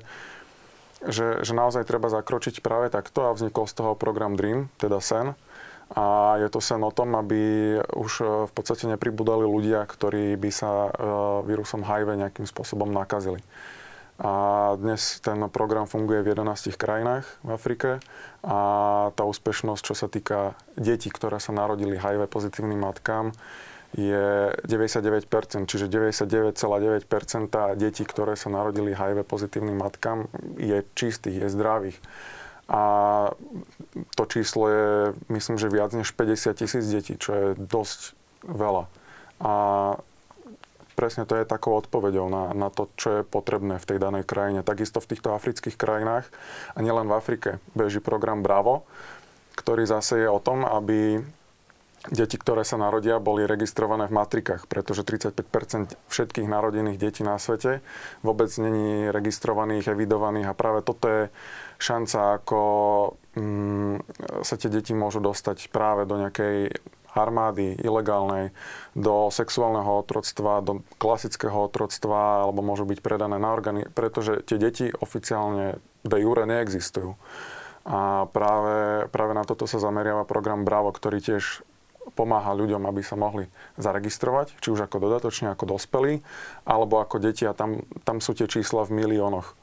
že, 1.03 1.43
že 1.43 1.53
naozaj 1.59 1.91
treba 1.91 2.07
zakročiť 2.07 2.63
práve 2.63 2.87
takto 2.95 3.27
a 3.27 3.35
vznikol 3.35 3.67
z 3.67 3.83
toho 3.83 3.99
program 3.99 4.39
DREAM, 4.39 4.71
teda 4.79 5.03
SEN, 5.03 5.35
a 5.91 6.39
je 6.39 6.47
to 6.47 6.63
sen 6.63 6.79
o 6.87 6.95
tom, 6.95 7.19
aby 7.19 7.75
už 7.99 8.13
e, 8.23 8.27
v 8.47 8.53
podstate 8.55 8.87
nepribudali 8.87 9.43
ľudia, 9.43 9.83
ktorí 9.91 10.39
by 10.39 10.51
sa 10.55 10.87
e, 10.87 10.91
vírusom 11.51 11.83
HIV 11.83 12.15
nejakým 12.15 12.47
spôsobom 12.47 12.87
nakazili. 12.95 13.43
A 14.21 14.33
dnes 14.77 15.17
ten 15.25 15.41
program 15.49 15.89
funguje 15.89 16.21
v 16.21 16.37
11 16.37 16.77
krajinách 16.77 17.25
v 17.41 17.49
Afrike 17.57 18.05
a 18.45 18.59
tá 19.17 19.25
úspešnosť, 19.25 19.81
čo 19.81 19.95
sa 19.97 20.13
týka 20.13 20.61
detí, 20.77 21.09
ktoré 21.09 21.41
sa 21.41 21.57
narodili 21.57 21.97
HIV 21.97 22.29
pozitívnym 22.29 22.85
matkám, 22.85 23.33
je 23.97 24.53
99%, 24.69 25.25
čiže 25.67 25.89
99,9% 25.89 27.81
detí, 27.81 28.05
ktoré 28.05 28.37
sa 28.37 28.53
narodili 28.53 28.93
HIV 28.93 29.25
pozitívnym 29.25 29.81
matkám, 29.81 30.29
je 30.61 30.85
čistých, 30.93 31.41
je 31.41 31.49
zdravých. 31.49 31.99
A 32.71 32.83
to 34.15 34.23
číslo 34.31 34.69
je, 34.69 35.17
myslím, 35.33 35.57
že 35.59 35.73
viac 35.73 35.97
než 35.97 36.13
50 36.13 36.61
tisíc 36.61 36.85
detí, 36.87 37.17
čo 37.19 37.33
je 37.35 37.47
dosť 37.59 38.15
veľa. 38.47 38.85
A 39.41 39.53
presne 41.01 41.25
to 41.25 41.33
je 41.41 41.49
takou 41.49 41.73
odpoveďou 41.81 42.29
na, 42.29 42.53
na 42.53 42.69
to, 42.69 42.93
čo 43.01 43.09
je 43.09 43.23
potrebné 43.25 43.81
v 43.81 43.89
tej 43.89 43.97
danej 43.97 44.29
krajine. 44.29 44.61
Takisto 44.61 45.01
v 45.01 45.17
týchto 45.17 45.33
afrických 45.33 45.81
krajinách, 45.81 46.29
a 46.77 46.79
nielen 46.85 47.09
v 47.09 47.17
Afrike, 47.17 47.57
beží 47.73 48.05
program 48.05 48.45
Bravo, 48.45 48.85
ktorý 49.57 49.89
zase 49.89 50.21
je 50.21 50.29
o 50.29 50.37
tom, 50.37 50.69
aby 50.69 51.25
deti, 52.09 52.37
ktoré 52.37 52.65
sa 52.65 52.81
narodia, 52.81 53.21
boli 53.21 53.45
registrované 53.45 54.09
v 54.09 54.17
matrikách, 54.17 54.65
pretože 54.69 55.05
35% 55.05 55.97
všetkých 56.09 56.49
narodených 56.49 56.97
detí 56.97 57.21
na 57.21 57.37
svete 57.37 57.85
vôbec 58.25 58.49
není 58.57 59.09
registrovaných, 59.13 59.93
evidovaných 59.93 60.49
a 60.49 60.57
práve 60.57 60.81
toto 60.81 61.09
je 61.09 61.23
šanca, 61.77 62.41
ako 62.41 62.61
mm, 63.37 63.95
sa 64.45 64.55
tie 64.57 64.73
deti 64.73 64.97
môžu 64.97 65.21
dostať 65.21 65.69
práve 65.69 66.09
do 66.09 66.17
nejakej 66.17 66.73
armády 67.15 67.75
ilegálnej, 67.81 68.55
do 68.95 69.29
sexuálneho 69.31 70.03
otroctva, 70.03 70.63
do 70.63 70.87
klasického 70.99 71.67
otroctva, 71.67 72.47
alebo 72.47 72.63
môžu 72.63 72.87
byť 72.87 72.99
predané 73.03 73.37
na 73.39 73.51
orgány, 73.51 73.87
pretože 73.91 74.43
tie 74.47 74.59
deti 74.59 74.91
oficiálne 74.91 75.83
de 76.07 76.17
jure 76.21 76.47
neexistujú. 76.47 77.19
A 77.89 78.29
práve, 78.31 79.09
práve 79.09 79.33
na 79.33 79.43
toto 79.43 79.65
sa 79.65 79.81
zameriava 79.81 80.29
program 80.29 80.69
Bravo, 80.69 80.93
ktorý 80.93 81.19
tiež 81.19 81.65
pomáha 82.13 82.53
ľuďom, 82.57 82.85
aby 82.85 83.01
sa 83.01 83.17
mohli 83.17 83.47
zaregistrovať, 83.79 84.59
či 84.59 84.69
už 84.73 84.85
ako 84.85 85.01
dodatočne, 85.01 85.53
ako 85.53 85.79
dospelí, 85.79 86.21
alebo 86.67 86.99
ako 87.01 87.23
deti 87.23 87.47
a 87.47 87.57
tam, 87.57 87.85
tam 88.05 88.19
sú 88.19 88.37
tie 88.37 88.51
čísla 88.51 88.85
v 88.85 89.01
miliónoch 89.01 89.57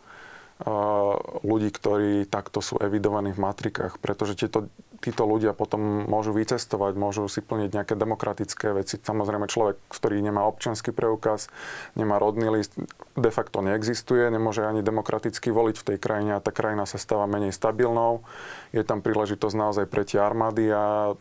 ľudí, 1.45 1.69
ktorí 1.69 2.25
takto 2.25 2.65
sú 2.65 2.81
evidovaní 2.81 3.29
v 3.29 3.43
matrikách, 3.45 4.01
pretože 4.01 4.33
tieto, 4.33 4.73
títo 4.99 5.23
ľudia 5.23 5.53
potom 5.53 6.05
môžu 6.05 6.33
vycestovať, 6.33 6.97
môžu 6.97 7.29
si 7.29 7.39
plniť 7.39 7.69
nejaké 7.73 7.93
demokratické 7.93 8.73
veci. 8.73 8.97
Samozrejme 8.97 9.45
človek, 9.49 9.77
ktorý 9.89 10.19
nemá 10.19 10.45
občanský 10.49 10.91
preukaz, 10.91 11.47
nemá 11.93 12.17
rodný 12.17 12.49
list, 12.49 12.73
de 13.13 13.31
facto 13.31 13.61
neexistuje, 13.61 14.29
nemôže 14.29 14.65
ani 14.65 14.81
demokraticky 14.81 15.53
voliť 15.53 15.75
v 15.77 15.87
tej 15.93 15.97
krajine 15.97 16.31
a 16.37 16.43
tá 16.43 16.49
krajina 16.49 16.89
sa 16.89 16.97
stáva 16.97 17.29
menej 17.29 17.53
stabilnou. 17.53 18.25
Je 18.73 18.81
tam 18.81 19.05
príležitosť 19.05 19.55
naozaj 19.55 19.85
pre 19.89 20.03
tie 20.03 20.21
armády 20.21 20.69
a 20.73 21.13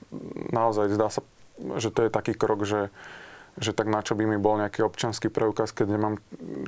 naozaj 0.51 0.93
zdá 0.93 1.09
sa, 1.13 1.21
že 1.77 1.93
to 1.93 2.09
je 2.09 2.11
taký 2.11 2.33
krok, 2.37 2.65
že 2.65 2.89
že 3.57 3.73
tak 3.73 3.89
na 3.89 4.05
čo 4.05 4.13
by 4.13 4.29
mi 4.29 4.37
bol 4.37 4.61
nejaký 4.61 4.85
občanský 4.85 5.33
preukaz, 5.33 5.73
keď 5.73 5.97
nemám 5.97 6.21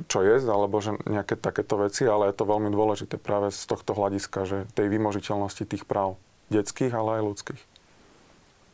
čo 0.08 0.24
jesť, 0.24 0.48
alebo 0.48 0.80
že 0.80 0.96
nejaké 1.04 1.36
takéto 1.36 1.76
veci, 1.76 2.08
ale 2.08 2.32
je 2.32 2.40
to 2.40 2.48
veľmi 2.48 2.72
dôležité 2.72 3.20
práve 3.20 3.52
z 3.52 3.60
tohto 3.68 3.92
hľadiska, 3.92 4.48
že 4.48 4.64
tej 4.72 4.88
vymožiteľnosti 4.88 5.68
tých 5.68 5.84
práv 5.84 6.16
detských, 6.48 6.92
ale 6.92 7.20
aj 7.20 7.22
ľudských. 7.24 7.62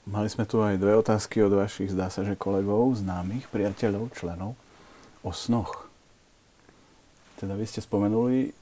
Mali 0.05 0.29
sme 0.29 0.45
tu 0.45 0.61
aj 0.61 0.77
dve 0.77 1.01
otázky 1.01 1.41
od 1.41 1.57
vašich, 1.57 1.89
zdá 1.89 2.13
sa, 2.13 2.29
že 2.29 2.37
kolegov, 2.37 2.93
známych, 3.01 3.49
priateľov, 3.49 4.13
členov 4.13 4.53
o 5.25 5.33
snoch. 5.33 5.89
Teda 7.41 7.57
vy 7.57 7.65
ste 7.65 7.81
spomenuli 7.81 8.53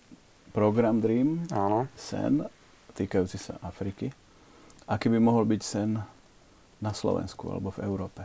program 0.55 1.03
Dream, 1.03 1.43
Áno. 1.51 1.91
sen 1.99 2.47
týkajúci 2.95 3.43
sa 3.43 3.59
Afriky. 3.65 4.15
Aký 4.87 5.11
by 5.11 5.19
mohol 5.19 5.49
byť 5.49 5.63
sen 5.65 5.99
na 6.79 6.93
Slovensku 6.95 7.51
alebo 7.51 7.75
v 7.75 7.83
Európe? 7.83 8.23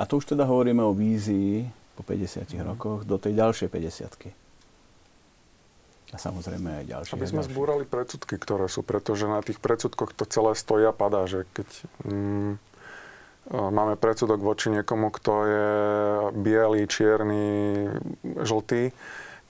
A 0.00 0.02
tu 0.08 0.16
už 0.16 0.32
teda 0.32 0.48
hovoríme 0.48 0.80
o 0.80 0.96
vízii 0.96 1.68
po 1.94 2.02
50 2.02 2.56
mm. 2.56 2.64
rokoch 2.74 3.04
do 3.04 3.20
tej 3.20 3.36
ďalšej 3.36 3.68
50 3.68 4.39
a 6.10 6.16
samozrejme 6.18 6.82
aj 6.82 6.84
ďalšie. 6.90 7.12
Aby 7.14 7.30
sme 7.30 7.46
zbúrali 7.46 7.84
predsudky, 7.86 8.34
ktoré 8.34 8.66
sú, 8.66 8.82
pretože 8.82 9.30
na 9.30 9.42
tých 9.46 9.62
predsudkoch 9.62 10.10
to 10.14 10.26
celé 10.26 10.58
stojí 10.58 10.84
a 10.86 10.94
padá, 10.94 11.26
že 11.30 11.46
keď 11.54 11.68
mm, 12.02 12.52
máme 13.50 13.94
predsudok 13.94 14.42
voči 14.42 14.74
niekomu, 14.74 15.14
kto 15.14 15.32
je 15.46 15.70
biely, 16.34 16.86
čierny, 16.90 17.46
žltý, 18.42 18.90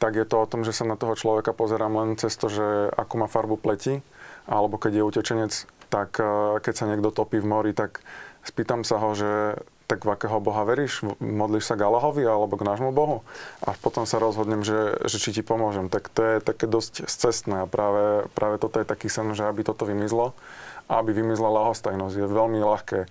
tak 0.00 0.16
je 0.16 0.24
to 0.24 0.36
o 0.40 0.48
tom, 0.48 0.64
že 0.64 0.72
sa 0.72 0.88
na 0.88 0.96
toho 0.96 1.12
človeka 1.12 1.52
pozerám 1.52 1.92
len 1.96 2.10
cez 2.16 2.32
to, 2.36 2.48
že 2.48 2.92
akú 2.96 3.20
má 3.20 3.28
farbu 3.28 3.60
pleti, 3.60 4.00
alebo 4.48 4.80
keď 4.80 5.00
je 5.00 5.08
utečenec, 5.08 5.52
tak 5.92 6.16
keď 6.64 6.74
sa 6.76 6.88
niekto 6.88 7.12
topí 7.12 7.36
v 7.40 7.48
mori, 7.48 7.72
tak 7.76 8.00
spýtam 8.44 8.84
sa 8.84 8.96
ho, 8.96 9.12
že 9.12 9.60
tak 9.90 10.06
v 10.06 10.14
akého 10.14 10.38
Boha 10.38 10.62
veríš? 10.62 11.02
Modlíš 11.18 11.66
sa 11.66 11.74
k 11.74 11.90
Allahovi 11.90 12.22
alebo 12.22 12.54
k 12.54 12.62
nášmu 12.62 12.94
Bohu? 12.94 13.26
A 13.66 13.74
potom 13.74 14.06
sa 14.06 14.22
rozhodnem, 14.22 14.62
že, 14.62 15.02
že 15.10 15.18
či 15.18 15.34
ti 15.34 15.42
pomôžem. 15.42 15.90
Tak 15.90 16.14
to 16.14 16.22
je 16.22 16.36
také 16.38 16.70
dosť 16.70 17.10
cestné 17.10 17.66
a 17.66 17.66
práve, 17.66 18.30
práve 18.38 18.62
toto 18.62 18.78
je 18.78 18.86
taký 18.86 19.10
sen, 19.10 19.34
že 19.34 19.42
aby 19.42 19.66
toto 19.66 19.82
vymizlo 19.82 20.38
a 20.86 21.02
aby 21.02 21.10
vymizla 21.10 21.50
lahostajnosť. 21.50 22.14
Je 22.14 22.26
veľmi 22.30 22.62
ľahké 22.62 23.10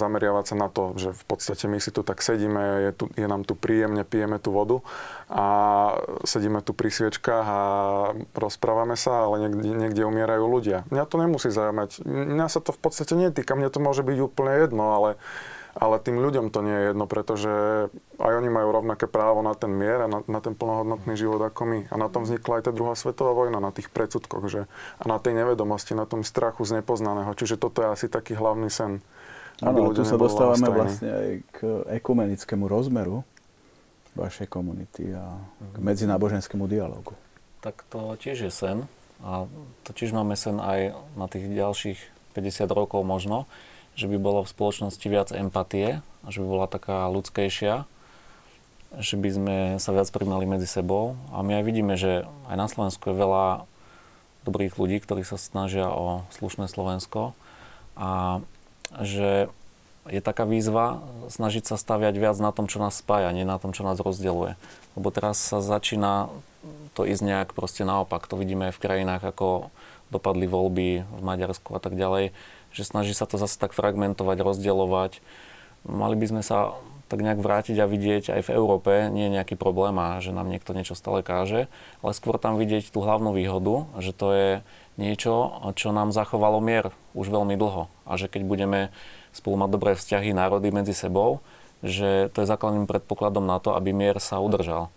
zameriavať 0.00 0.44
sa 0.52 0.56
na 0.56 0.72
to, 0.72 0.96
že 0.96 1.12
v 1.12 1.24
podstate 1.28 1.68
my 1.68 1.76
si 1.76 1.92
tu 1.92 2.00
tak 2.00 2.24
sedíme, 2.24 2.88
je, 2.88 2.90
tu, 2.96 3.04
je 3.12 3.28
nám 3.28 3.44
tu 3.44 3.52
príjemne, 3.52 4.08
pijeme 4.08 4.40
tú 4.40 4.56
vodu 4.56 4.80
a 5.28 5.44
sedíme 6.24 6.64
tu 6.64 6.72
pri 6.72 6.88
sviečkách 6.88 7.44
a 7.46 7.60
rozprávame 8.32 8.96
sa, 8.96 9.28
ale 9.28 9.44
niekde, 9.44 9.76
niekde 9.76 10.02
umierajú 10.08 10.44
ľudia. 10.48 10.88
Mňa 10.88 11.04
to 11.04 11.16
nemusí 11.20 11.52
zaujímať. 11.52 12.08
Mňa 12.08 12.46
sa 12.48 12.64
to 12.64 12.72
v 12.72 12.80
podstate 12.80 13.12
netýka, 13.12 13.52
mne 13.52 13.68
to 13.68 13.84
môže 13.84 14.00
byť 14.00 14.18
úplne 14.24 14.64
jedno, 14.64 14.96
ale 14.96 15.08
ale 15.74 16.02
tým 16.02 16.18
ľuďom 16.18 16.50
to 16.50 16.60
nie 16.66 16.74
je 16.74 16.84
jedno, 16.90 17.04
pretože 17.06 17.52
aj 18.18 18.32
oni 18.42 18.50
majú 18.50 18.74
rovnaké 18.74 19.06
právo 19.06 19.40
na 19.40 19.54
ten 19.54 19.70
mier 19.70 20.02
a 20.04 20.08
na, 20.10 20.20
na 20.26 20.40
ten 20.42 20.58
plnohodnotný 20.58 21.14
život 21.14 21.38
ako 21.38 21.62
my. 21.66 21.80
A 21.90 21.94
na 21.94 22.10
tom 22.10 22.26
vznikla 22.26 22.58
aj 22.58 22.64
tá 22.66 22.72
druhá 22.74 22.98
svetová 22.98 23.30
vojna, 23.30 23.62
na 23.62 23.70
tých 23.70 23.86
predsudkoch, 23.90 24.50
že, 24.50 24.66
a 24.98 25.04
na 25.06 25.22
tej 25.22 25.38
nevedomosti, 25.38 25.94
na 25.94 26.10
tom 26.10 26.26
strachu 26.26 26.66
z 26.66 26.82
nepoznaného. 26.82 27.30
Čiže 27.38 27.60
toto 27.60 27.86
je 27.86 27.88
asi 27.94 28.06
taký 28.10 28.34
hlavný 28.34 28.66
sen. 28.66 28.98
Áno, 29.62 29.92
tu 29.92 30.02
sa 30.02 30.16
dostávame 30.16 30.66
vlastne 30.72 31.10
aj 31.10 31.28
k 31.52 31.58
ekumenickému 32.00 32.64
rozmeru 32.66 33.22
vašej 34.18 34.50
komunity 34.50 35.14
a 35.14 35.38
k 35.74 35.76
mhm. 35.78 35.84
medzináboženskému 35.86 36.66
dialogu. 36.66 37.14
Tak 37.60 37.84
to 37.92 38.16
tiež 38.16 38.48
je 38.48 38.52
sen 38.52 38.88
a 39.20 39.44
to 39.84 39.90
tiež 39.92 40.16
máme 40.16 40.32
sen 40.34 40.56
aj 40.58 40.96
na 41.14 41.28
tých 41.28 41.44
ďalších 41.46 42.00
50 42.32 42.72
rokov 42.72 43.04
možno, 43.04 43.44
že 43.94 44.06
by 44.06 44.16
bolo 44.16 44.46
v 44.46 44.52
spoločnosti 44.52 45.06
viac 45.06 45.28
empatie, 45.34 46.04
že 46.28 46.38
by 46.40 46.46
bola 46.46 46.66
taká 46.66 47.08
ľudskejšia, 47.08 47.84
že 48.98 49.14
by 49.14 49.28
sme 49.30 49.56
sa 49.78 49.90
viac 49.94 50.10
primali 50.10 50.44
medzi 50.50 50.66
sebou. 50.66 51.14
A 51.30 51.46
my 51.46 51.62
aj 51.62 51.64
vidíme, 51.64 51.94
že 51.94 52.26
aj 52.50 52.56
na 52.58 52.66
Slovensku 52.66 53.10
je 53.10 53.20
veľa 53.20 53.68
dobrých 54.42 54.80
ľudí, 54.80 54.98
ktorí 55.04 55.22
sa 55.22 55.36
snažia 55.36 55.86
o 55.92 56.24
slušné 56.34 56.66
Slovensko 56.66 57.36
a 57.94 58.40
že 58.98 59.52
je 60.08 60.20
taká 60.24 60.48
výzva 60.48 61.04
snažiť 61.28 61.70
sa 61.70 61.76
staviať 61.76 62.16
viac 62.16 62.36
na 62.40 62.50
tom, 62.50 62.66
čo 62.66 62.80
nás 62.80 62.98
spája, 62.98 63.30
nie 63.36 63.44
na 63.44 63.60
tom, 63.60 63.76
čo 63.76 63.84
nás 63.84 64.00
rozdeluje. 64.00 64.56
Lebo 64.96 65.12
teraz 65.12 65.38
sa 65.38 65.60
začína 65.60 66.32
to 66.96 67.04
ísť 67.04 67.22
nejak 67.22 67.48
proste 67.52 67.84
naopak. 67.84 68.26
To 68.26 68.40
vidíme 68.40 68.72
aj 68.72 68.74
v 68.74 68.82
krajinách, 68.82 69.22
ako 69.22 69.70
dopadli 70.10 70.50
voľby 70.50 71.04
v 71.06 71.22
Maďarsku 71.22 71.70
a 71.76 71.80
tak 71.80 71.94
ďalej, 71.94 72.34
že 72.70 72.86
snaží 72.86 73.12
sa 73.14 73.26
to 73.26 73.36
zase 73.36 73.58
tak 73.58 73.74
fragmentovať, 73.74 74.38
rozdeľovať. 74.40 75.12
Mali 75.86 76.16
by 76.16 76.26
sme 76.30 76.42
sa 76.42 76.76
tak 77.10 77.26
nejak 77.26 77.42
vrátiť 77.42 77.74
a 77.82 77.90
vidieť 77.90 78.38
aj 78.38 78.42
v 78.46 78.54
Európe 78.54 79.10
nie 79.10 79.26
je 79.26 79.34
nejaký 79.34 79.58
problém 79.58 79.98
a 79.98 80.22
že 80.22 80.30
nám 80.30 80.46
niekto 80.46 80.70
niečo 80.70 80.94
stále 80.94 81.26
káže, 81.26 81.66
ale 82.06 82.12
skôr 82.14 82.38
tam 82.38 82.54
vidieť 82.54 82.94
tú 82.94 83.02
hlavnú 83.02 83.34
výhodu, 83.34 83.90
že 83.98 84.14
to 84.14 84.26
je 84.30 84.50
niečo, 84.94 85.50
čo 85.74 85.90
nám 85.90 86.14
zachovalo 86.14 86.62
mier 86.62 86.94
už 87.18 87.34
veľmi 87.34 87.58
dlho 87.58 87.90
a 88.06 88.12
že 88.14 88.30
keď 88.30 88.46
budeme 88.46 88.80
spolu 89.34 89.58
mať 89.58 89.70
dobré 89.74 89.90
vzťahy 89.98 90.30
národy 90.30 90.70
medzi 90.70 90.94
sebou, 90.94 91.42
že 91.82 92.30
to 92.30 92.46
je 92.46 92.50
základným 92.50 92.86
predpokladom 92.86 93.42
na 93.42 93.58
to, 93.58 93.74
aby 93.74 93.90
mier 93.90 94.22
sa 94.22 94.38
udržal. 94.38 94.92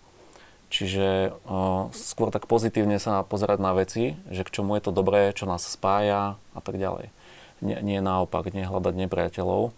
Čiže 0.73 1.37
uh, 1.45 1.93
skôr 1.93 2.33
tak 2.33 2.49
pozitívne 2.49 2.97
sa 2.97 3.21
pozerať 3.21 3.61
na 3.61 3.77
veci, 3.77 4.17
že 4.33 4.41
k 4.41 4.53
čomu 4.53 4.73
je 4.73 4.89
to 4.89 4.91
dobré, 4.93 5.29
čo 5.33 5.45
nás 5.45 5.65
spája 5.65 6.37
a 6.53 6.59
tak 6.61 6.81
ďalej. 6.81 7.13
Nie, 7.63 7.79
nie 7.79 8.03
naopak, 8.03 8.51
nie 8.51 8.67
hľadať 8.67 9.07
nepriateľov. 9.07 9.71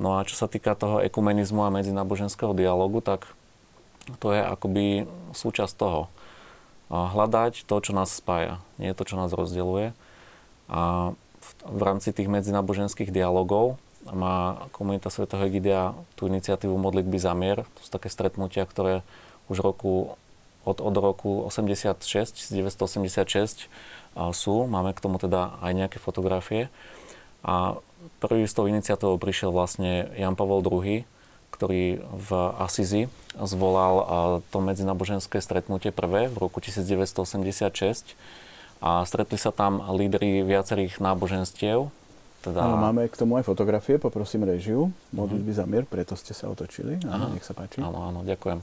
No 0.00 0.08
a 0.16 0.24
čo 0.24 0.38
sa 0.38 0.46
týka 0.46 0.78
toho 0.78 1.02
ekumenizmu 1.02 1.66
a 1.66 1.74
medzináboženského 1.74 2.54
dialogu, 2.54 3.02
tak 3.02 3.28
to 4.22 4.32
je 4.32 4.40
akoby 4.40 4.86
súčasť 5.34 5.74
toho. 5.74 6.08
Hľadať 6.92 7.64
to, 7.66 7.76
čo 7.82 7.92
nás 7.92 8.12
spája, 8.12 8.60
nie 8.76 8.94
to, 8.94 9.04
čo 9.04 9.18
nás 9.18 9.32
rozdeluje. 9.34 9.96
A 10.70 11.12
v, 11.42 11.50
v 11.66 11.80
rámci 11.82 12.14
tých 12.14 12.30
medzináboženských 12.30 13.10
dialogov 13.10 13.76
má 14.10 14.66
komunita 14.74 15.12
Sv. 15.12 15.30
Egidia 15.30 15.94
tú 16.18 16.26
iniciatívu 16.26 16.74
Modlitby 16.74 17.18
za 17.22 17.32
mier. 17.38 17.62
To 17.78 17.80
sú 17.86 17.90
také 17.92 18.10
stretnutia, 18.10 18.66
ktoré 18.66 19.06
už 19.46 19.62
roku, 19.62 20.18
od, 20.66 20.78
od 20.82 20.94
roku 20.98 21.46
86, 21.46 22.02
1986 22.34 23.70
sú. 24.32 24.68
Máme 24.68 24.92
k 24.92 25.02
tomu 25.02 25.16
teda 25.16 25.58
aj 25.60 25.72
nejaké 25.72 25.98
fotografie. 25.98 26.68
A 27.42 27.76
prvý 28.22 28.46
s 28.46 28.54
tou 28.54 28.70
iniciatívou 28.70 29.18
prišiel 29.18 29.50
vlastne 29.50 30.10
Jan 30.14 30.38
Pavel 30.38 30.62
II, 30.62 31.02
ktorý 31.52 32.00
v 32.02 32.30
Asizi 32.58 33.06
zvolal 33.36 34.40
to 34.50 34.58
medzináboženské 34.58 35.38
stretnutie 35.38 35.92
prvé 35.92 36.26
v 36.26 36.36
roku 36.36 36.58
1986 36.58 38.16
a 38.82 39.06
stretli 39.06 39.38
sa 39.38 39.54
tam 39.54 39.78
lídry 39.94 40.42
viacerých 40.42 40.98
náboženstiev. 40.98 41.86
Teda... 42.42 42.66
Áno, 42.66 42.82
máme 42.82 43.06
k 43.06 43.14
tomu 43.14 43.38
aj 43.38 43.46
fotografie, 43.46 44.02
poprosím 44.02 44.42
režiu, 44.42 44.90
modlitby 45.14 45.54
mm-hmm. 45.54 45.62
za 45.62 45.70
mier, 45.70 45.84
preto 45.86 46.18
ste 46.18 46.34
sa 46.34 46.50
otočili. 46.50 46.98
Áno, 47.06 47.30
nech 47.30 47.46
sa 47.46 47.54
páči. 47.54 47.78
Áno, 47.78 48.02
áno, 48.02 48.26
ďakujem. 48.26 48.58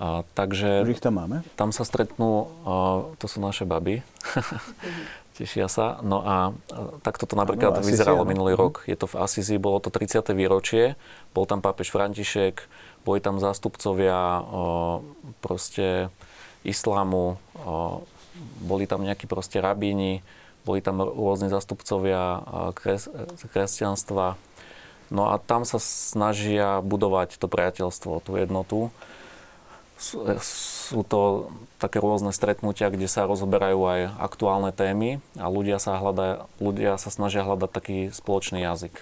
A, 0.00 0.24
takže... 0.32 0.82
Už 0.82 0.96
ich 0.96 1.04
tam 1.04 1.20
máme? 1.20 1.44
Tam 1.54 1.70
sa 1.70 1.84
stretnú, 1.84 2.48
a, 2.64 3.04
to 3.20 3.26
sú 3.28 3.38
naše 3.38 3.68
baby. 3.68 4.00
Tešia 5.36 5.64
sa. 5.68 5.96
No 6.04 6.20
a 6.20 6.52
takto 7.00 7.24
to 7.24 7.40
napríklad 7.40 7.80
no, 7.80 7.84
vyzeralo 7.84 8.20
Asisi, 8.24 8.32
minulý 8.36 8.52
rok. 8.52 8.84
Je 8.84 8.96
to 8.96 9.08
v 9.08 9.16
Asizi, 9.16 9.56
bolo 9.56 9.80
to 9.80 9.88
30. 9.88 10.20
výročie. 10.36 10.92
Bol 11.32 11.48
tam 11.48 11.64
pápež 11.64 11.88
František, 11.88 12.68
boli 13.08 13.18
tam 13.24 13.40
zástupcovia 13.40 14.44
o, 14.44 15.00
proste 15.40 16.12
islámu, 16.68 17.40
o, 17.64 18.04
boli 18.60 18.84
tam 18.84 19.08
nejakí 19.08 19.24
proste 19.24 19.56
rabíni, 19.56 20.20
boli 20.68 20.84
tam 20.84 21.00
rôzni 21.00 21.48
zástupcovia 21.48 22.44
kres, 22.76 23.08
kresťanstva. 23.56 24.36
No 25.08 25.32
a 25.32 25.40
tam 25.40 25.64
sa 25.64 25.80
snažia 25.80 26.84
budovať 26.84 27.40
to 27.40 27.48
priateľstvo, 27.48 28.20
tú 28.20 28.36
jednotu 28.36 28.92
sú 30.02 31.00
to 31.06 31.48
také 31.78 32.02
rôzne 32.02 32.34
stretnutia, 32.34 32.90
kde 32.90 33.06
sa 33.06 33.30
rozoberajú 33.30 33.80
aj 33.80 34.00
aktuálne 34.18 34.74
témy 34.74 35.22
a 35.38 35.46
ľudia 35.46 35.78
sa, 35.78 36.02
hľada, 36.02 36.50
ľudia 36.58 36.98
sa 36.98 37.08
snažia 37.08 37.46
hľadať 37.46 37.70
taký 37.70 37.98
spoločný 38.10 38.66
jazyk. 38.66 38.94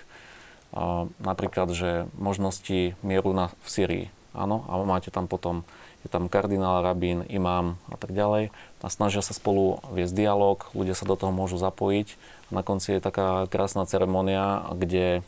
A 0.71 1.11
napríklad, 1.19 1.73
že 1.75 2.07
možnosti 2.15 2.95
mieru 3.03 3.35
na, 3.35 3.51
v 3.65 3.69
Syrii. 3.69 4.07
Áno, 4.31 4.63
a 4.71 4.79
máte 4.87 5.11
tam 5.11 5.27
potom, 5.27 5.67
je 6.07 6.09
tam 6.13 6.31
kardinál, 6.31 6.87
rabín, 6.87 7.27
imám 7.27 7.75
a 7.91 7.99
tak 7.99 8.15
ďalej. 8.15 8.55
A 8.79 8.87
snažia 8.87 9.25
sa 9.25 9.35
spolu 9.35 9.83
viesť 9.91 10.15
dialog, 10.15 10.63
ľudia 10.71 10.95
sa 10.95 11.09
do 11.09 11.19
toho 11.19 11.35
môžu 11.35 11.59
zapojiť. 11.59 12.15
Na 12.55 12.63
konci 12.63 12.95
je 12.95 13.03
taká 13.03 13.51
krásna 13.51 13.83
ceremonia, 13.91 14.71
kde 14.79 15.27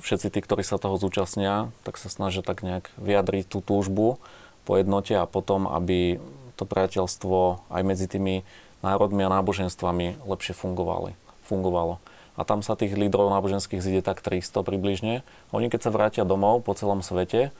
všetci 0.00 0.32
tí, 0.32 0.38
ktorí 0.40 0.64
sa 0.64 0.80
toho 0.80 0.96
zúčastnia, 0.96 1.68
tak 1.84 2.00
sa 2.00 2.08
snažia 2.08 2.40
tak 2.40 2.64
nejak 2.64 2.88
vyjadriť 2.96 3.44
tú 3.48 3.60
túžbu 3.60 4.16
po 4.64 4.72
jednote 4.80 5.12
a 5.12 5.28
potom, 5.28 5.68
aby 5.68 6.16
to 6.56 6.64
priateľstvo 6.64 7.68
aj 7.68 7.82
medzi 7.84 8.08
tými 8.08 8.46
národmi 8.80 9.20
a 9.26 9.32
náboženstvami 9.32 10.24
lepšie 10.24 10.56
fungovali, 10.56 11.12
fungovalo. 11.44 12.00
A 12.34 12.42
tam 12.42 12.66
sa 12.66 12.74
tých 12.74 12.96
lídrov 12.98 13.30
náboženských 13.30 13.84
zide 13.84 14.00
tak 14.02 14.18
300 14.24 14.66
približne. 14.66 15.22
Oni 15.54 15.70
keď 15.70 15.80
sa 15.86 15.94
vrátia 15.94 16.24
domov 16.26 16.66
po 16.66 16.74
celom 16.74 17.04
svete 17.04 17.54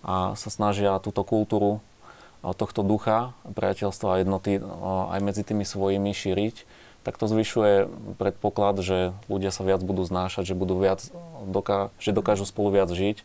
a 0.00 0.32
sa 0.38 0.48
snažia 0.48 0.96
túto 1.02 1.26
kultúru 1.26 1.84
tohto 2.40 2.84
ducha, 2.84 3.32
priateľstva 3.48 4.08
a 4.08 4.20
jednoty 4.20 4.60
aj 5.12 5.20
medzi 5.24 5.42
tými 5.44 5.64
svojimi 5.64 6.12
šíriť, 6.12 6.83
tak 7.04 7.20
to 7.20 7.28
zvyšuje 7.28 7.86
predpoklad, 8.16 8.80
že 8.80 9.12
ľudia 9.28 9.52
sa 9.52 9.62
viac 9.62 9.84
budú 9.84 10.02
znášať, 10.08 10.50
že, 10.50 10.54
budú 10.56 10.80
viac, 10.80 11.04
doká, 11.44 11.92
že 12.00 12.16
dokážu 12.16 12.48
spolu 12.48 12.72
viac 12.72 12.88
žiť 12.88 13.20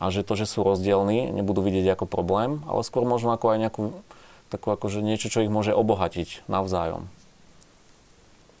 a 0.00 0.08
že 0.08 0.24
to, 0.24 0.32
že 0.34 0.48
sú 0.48 0.64
rozdielní, 0.64 1.28
nebudú 1.28 1.60
vidieť 1.60 1.94
ako 1.94 2.08
problém, 2.08 2.64
ale 2.64 2.80
skôr 2.80 3.04
možno 3.04 3.36
ako 3.36 3.52
aj 3.52 3.58
nejakú, 3.60 3.82
takú 4.48 4.72
akože 4.72 5.04
niečo, 5.04 5.28
čo 5.28 5.44
ich 5.44 5.52
môže 5.52 5.76
obohatiť 5.76 6.48
navzájom. 6.48 7.04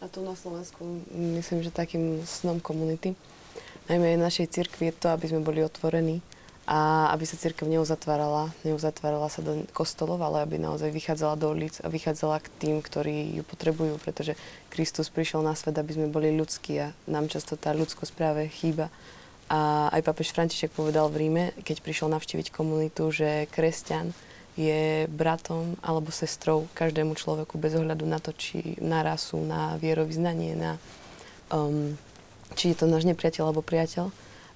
A 0.02 0.10
tu 0.12 0.20
na 0.20 0.36
Slovensku 0.36 0.82
myslím, 1.14 1.64
že 1.64 1.72
takým 1.72 2.20
snom 2.28 2.60
komunity, 2.60 3.16
najmä 3.88 4.20
našej 4.20 4.52
cirkvi 4.52 4.92
je 4.92 4.98
to, 4.98 5.08
aby 5.14 5.32
sme 5.32 5.40
boli 5.40 5.64
otvorení 5.64 6.20
a 6.62 7.10
aby 7.10 7.26
sa 7.26 7.34
církev 7.34 7.66
neuzatvárala, 7.66 8.54
neuzatvárala 8.62 9.26
sa 9.26 9.42
do 9.42 9.66
kostolov, 9.74 10.22
ale 10.22 10.46
aby 10.46 10.62
naozaj 10.62 10.94
vychádzala 10.94 11.34
do 11.34 11.50
ulic 11.50 11.82
a 11.82 11.90
vychádzala 11.90 12.38
k 12.38 12.52
tým, 12.62 12.76
ktorí 12.78 13.34
ju 13.38 13.42
potrebujú, 13.42 13.98
pretože 13.98 14.38
Kristus 14.70 15.10
prišiel 15.10 15.42
na 15.42 15.58
svet, 15.58 15.74
aby 15.74 15.90
sme 15.90 16.06
boli 16.06 16.30
ľudskí 16.30 16.78
a 16.78 16.94
nám 17.10 17.26
často 17.26 17.58
tá 17.58 17.74
ľudskosť 17.74 18.12
práve 18.14 18.46
chýba. 18.46 18.94
A 19.50 19.90
aj 19.90 20.06
papež 20.06 20.30
František 20.30 20.70
povedal 20.70 21.10
v 21.10 21.26
Ríme, 21.26 21.44
keď 21.66 21.82
prišiel 21.82 22.08
navštíviť 22.14 22.54
komunitu, 22.54 23.10
že 23.10 23.50
kresťan 23.50 24.14
je 24.54 25.08
bratom 25.10 25.74
alebo 25.82 26.14
sestrou 26.14 26.70
každému 26.78 27.18
človeku 27.18 27.58
bez 27.58 27.74
ohľadu 27.74 28.06
na 28.06 28.22
to, 28.22 28.30
či 28.36 28.78
na 28.78 29.02
rasu, 29.02 29.40
na 29.42 29.80
vierovýznanie, 29.82 30.54
na 30.54 30.78
um, 31.50 31.96
či 32.54 32.72
je 32.72 32.84
to 32.84 32.86
náš 32.86 33.08
nepriateľ 33.08 33.50
alebo 33.50 33.64
priateľ. 33.64 34.12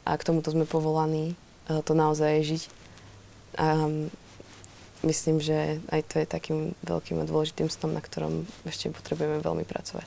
A 0.06 0.14
k 0.14 0.22
tomuto 0.22 0.54
sme 0.54 0.68
povolaní 0.68 1.34
to 1.66 1.92
naozaj 1.92 2.42
žiť. 2.46 2.62
A 3.56 3.88
myslím, 5.02 5.40
že 5.40 5.80
aj 5.90 6.00
to 6.10 6.14
je 6.22 6.26
takým 6.26 6.58
veľkým 6.82 7.22
a 7.22 7.28
dôležitým 7.28 7.70
snom, 7.70 7.94
na 7.94 8.02
ktorom 8.02 8.46
ešte 8.66 8.90
potrebujeme 8.90 9.38
veľmi 9.42 9.64
pracovať. 9.66 10.06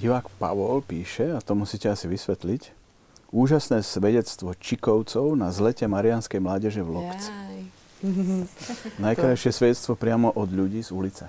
Divák 0.00 0.32
Pavol 0.40 0.80
píše, 0.80 1.36
a 1.36 1.44
to 1.44 1.52
musíte 1.52 1.84
asi 1.84 2.08
vysvetliť, 2.08 2.72
úžasné 3.30 3.84
svedectvo 3.84 4.56
Čikovcov 4.56 5.36
na 5.36 5.52
zlete 5.52 5.84
Marianskej 5.84 6.40
mládeže 6.40 6.80
v 6.80 6.90
Lokci. 6.96 7.30
Najkrajšie 9.04 9.50
svedectvo 9.52 9.92
priamo 9.94 10.32
od 10.32 10.48
ľudí 10.48 10.80
z 10.80 10.90
ulice. 10.90 11.28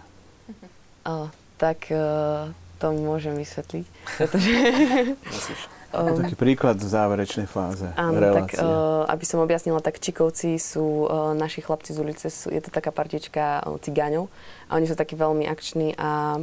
O, 1.04 1.28
tak 1.60 1.92
uh, 1.92 2.48
to 2.80 2.96
môžem 2.96 3.36
vysvetliť, 3.36 3.86
pretože... 4.18 4.52
Um, 5.92 6.24
taký 6.24 6.40
príklad 6.40 6.80
v 6.80 6.88
záverečnej 6.88 7.52
fáze 7.52 7.84
áno, 8.00 8.16
relácie. 8.16 8.56
tak 8.56 8.64
uh, 8.64 9.04
aby 9.12 9.26
som 9.28 9.44
objasnila, 9.44 9.84
tak 9.84 10.00
Čikovci 10.00 10.56
sú 10.56 11.04
uh, 11.04 11.36
naši 11.36 11.60
chlapci 11.60 11.92
z 11.92 12.00
ulice, 12.00 12.28
sú, 12.32 12.48
je 12.48 12.64
to 12.64 12.72
taká 12.72 12.96
partička 12.96 13.60
uh, 13.60 13.76
cigáňov 13.76 14.32
a 14.72 14.80
oni 14.80 14.88
sú 14.88 14.96
takí 14.96 15.20
veľmi 15.20 15.52
akční 15.52 16.00
a 16.00 16.40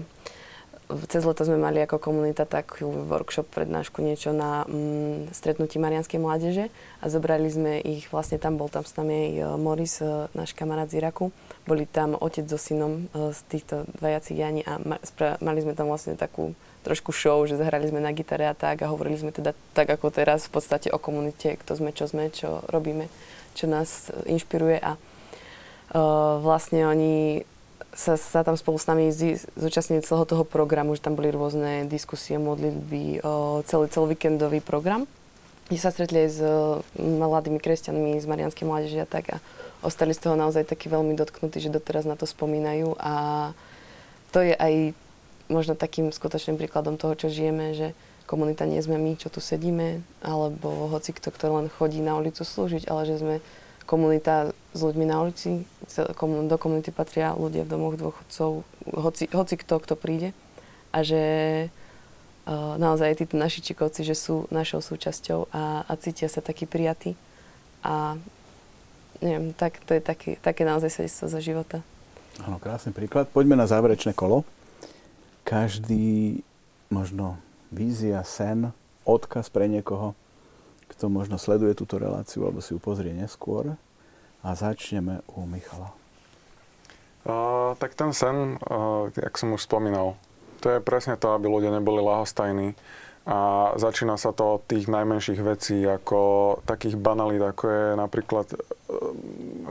cez 1.09 1.25
leto 1.25 1.45
sme 1.45 1.61
mali 1.61 1.85
ako 1.85 2.01
komunita 2.01 2.49
takú 2.49 2.89
workshop, 2.89 3.53
prednášku, 3.53 4.01
niečo 4.01 4.33
na 4.33 4.65
mm, 4.65 5.37
stretnutí 5.37 5.77
Marianskej 5.77 6.17
mládeže 6.17 6.73
a 7.01 7.05
zobrali 7.13 7.49
sme 7.53 7.85
ich, 7.85 8.09
vlastne 8.09 8.41
tam 8.41 8.57
bol 8.57 8.73
tam 8.73 8.89
s 8.89 8.97
nami 8.97 9.13
aj 9.13 9.33
uh, 9.45 9.47
Moris, 9.61 10.01
uh, 10.01 10.33
náš 10.33 10.57
kamarát 10.57 10.89
z 10.89 11.05
Iraku. 11.05 11.29
Boli 11.69 11.85
tam 11.85 12.17
otec 12.17 12.49
so 12.49 12.57
synom 12.57 13.09
uh, 13.13 13.37
z 13.37 13.41
týchto 13.53 13.85
dvaja 14.01 14.25
cigáni 14.25 14.65
a 14.65 14.81
ma, 14.81 14.97
mali 15.45 15.61
sme 15.61 15.77
tam 15.77 15.93
vlastne 15.93 16.17
takú 16.17 16.57
trošku 16.89 17.13
show, 17.13 17.45
že 17.45 17.61
zahrali 17.61 17.85
sme 17.93 18.01
na 18.01 18.17
gitare 18.17 18.49
a 18.49 18.57
tak 18.57 18.81
a 18.81 18.89
hovorili 18.89 19.21
sme 19.21 19.29
teda 19.29 19.53
tak 19.77 19.93
ako 19.93 20.09
teraz 20.09 20.49
v 20.49 20.57
podstate 20.57 20.89
o 20.89 20.97
komunite, 20.97 21.61
kto 21.61 21.77
sme, 21.77 21.93
čo 21.93 22.09
sme, 22.09 22.33
čo 22.33 22.65
robíme, 22.73 23.13
čo 23.53 23.69
nás 23.69 24.09
inšpiruje 24.25 24.81
a 24.81 24.97
uh, 24.97 26.41
vlastne 26.41 26.89
oni 26.89 27.45
sa, 27.93 28.15
sa 28.17 28.41
tam 28.47 28.57
spolu 28.57 28.79
s 28.79 28.89
nami 28.89 29.11
zúčastnili 29.57 30.07
celého 30.07 30.25
toho 30.29 30.45
programu, 30.47 30.95
že 30.95 31.05
tam 31.05 31.17
boli 31.17 31.35
rôzne 31.35 31.89
diskusie, 31.91 32.37
modlitby, 32.37 33.25
o, 33.25 33.65
celý, 33.65 33.91
celý 33.91 34.15
víkendový 34.15 34.63
program, 34.63 35.09
kde 35.67 35.79
sa 35.83 35.91
stretli 35.91 36.29
aj 36.29 36.31
s 36.31 36.41
mladými 37.01 37.59
kresťanmi, 37.59 38.21
z 38.23 38.27
Marianskej 38.29 38.65
mládeže 38.69 39.03
a 39.03 39.09
tak 39.09 39.35
a 39.35 39.37
ostali 39.83 40.15
z 40.15 40.23
toho 40.23 40.39
naozaj 40.39 40.69
takí 40.69 40.87
veľmi 40.87 41.19
dotknutí, 41.19 41.59
že 41.59 41.75
doteraz 41.75 42.07
na 42.07 42.15
to 42.15 42.29
spomínajú 42.29 42.95
a 43.03 43.15
to 44.31 44.45
je 44.45 44.55
aj 44.55 44.93
možno 45.49 45.75
takým 45.75 46.13
skutočným 46.13 46.61
príkladom 46.61 47.01
toho, 47.01 47.17
čo 47.17 47.33
žijeme, 47.33 47.73
že 47.73 47.97
komunita 48.29 48.69
nie 48.69 48.79
sme 48.85 49.01
my, 49.01 49.17
čo 49.17 49.33
tu 49.33 49.41
sedíme, 49.41 50.05
alebo 50.21 50.93
hoci 50.93 51.17
kto, 51.17 51.33
kto 51.33 51.45
len 51.49 51.67
chodí 51.73 52.05
na 52.05 52.21
ulicu 52.21 52.45
slúžiť, 52.45 52.85
ale 52.93 53.09
že 53.09 53.21
sme 53.21 53.35
komunita 53.89 54.53
s 54.77 54.81
ľuďmi 54.85 55.09
na 55.09 55.25
ulici, 55.25 55.65
do 56.21 56.57
komunity 56.61 56.93
patria 56.93 57.33
ľudia 57.33 57.65
v 57.65 57.73
domoch 57.73 57.97
dôchodcov, 57.97 58.69
hoci, 58.93 59.25
hoci 59.33 59.55
kto, 59.57 59.81
kto 59.81 59.95
príde. 59.97 60.37
A 60.93 61.01
že 61.01 61.23
uh, 62.45 62.77
naozaj 62.77 63.17
títo 63.17 63.41
naši 63.41 63.65
čikovci, 63.65 64.05
že 64.05 64.13
sú 64.13 64.45
našou 64.53 64.85
súčasťou 64.85 65.49
a, 65.49 65.89
a 65.89 65.93
cítia 65.97 66.29
sa 66.29 66.45
takí 66.45 66.69
prijatí. 66.69 67.17
A 67.81 68.21
neviem, 69.25 69.57
tak, 69.57 69.81
to 69.89 69.97
je 69.97 70.05
také, 70.05 70.37
také 70.37 70.69
naozaj 70.69 70.93
svedectvo 70.93 71.27
za 71.33 71.41
života. 71.41 71.81
Áno, 72.45 72.61
krásny 72.61 72.93
príklad. 72.93 73.33
Poďme 73.33 73.57
na 73.57 73.65
záverečné 73.65 74.13
kolo. 74.13 74.45
Každý 75.49 76.45
možno 76.93 77.41
vízia, 77.73 78.21
sen, 78.21 78.69
odkaz 79.09 79.49
pre 79.49 79.65
niekoho, 79.65 80.13
kto 80.93 81.09
možno 81.09 81.41
sleduje 81.41 81.73
túto 81.73 81.97
reláciu 81.97 82.45
alebo 82.45 82.61
si 82.61 82.77
ju 82.77 82.81
pozrie 82.81 83.17
neskôr. 83.17 83.81
A 84.45 84.53
začneme 84.53 85.25
u 85.33 85.49
Michala. 85.49 85.97
Uh, 87.25 87.73
tak 87.81 87.97
ten 87.97 88.13
sen, 88.13 88.61
uh, 88.61 89.09
jak 89.09 89.41
som 89.41 89.57
už 89.57 89.65
spomínal, 89.65 90.21
to 90.61 90.69
je 90.69 90.85
presne 90.85 91.17
to, 91.17 91.33
aby 91.33 91.49
ľudia 91.49 91.73
neboli 91.73 92.05
lahostajní, 92.05 92.77
a 93.29 93.39
začína 93.77 94.17
sa 94.17 94.33
to 94.33 94.57
od 94.57 94.65
tých 94.65 94.89
najmenších 94.89 95.45
vecí, 95.45 95.85
ako 95.85 96.21
takých 96.65 96.97
banalít, 96.97 97.45
ako 97.45 97.65
je 97.69 97.85
napríklad 97.93 98.47
e, 98.49 98.57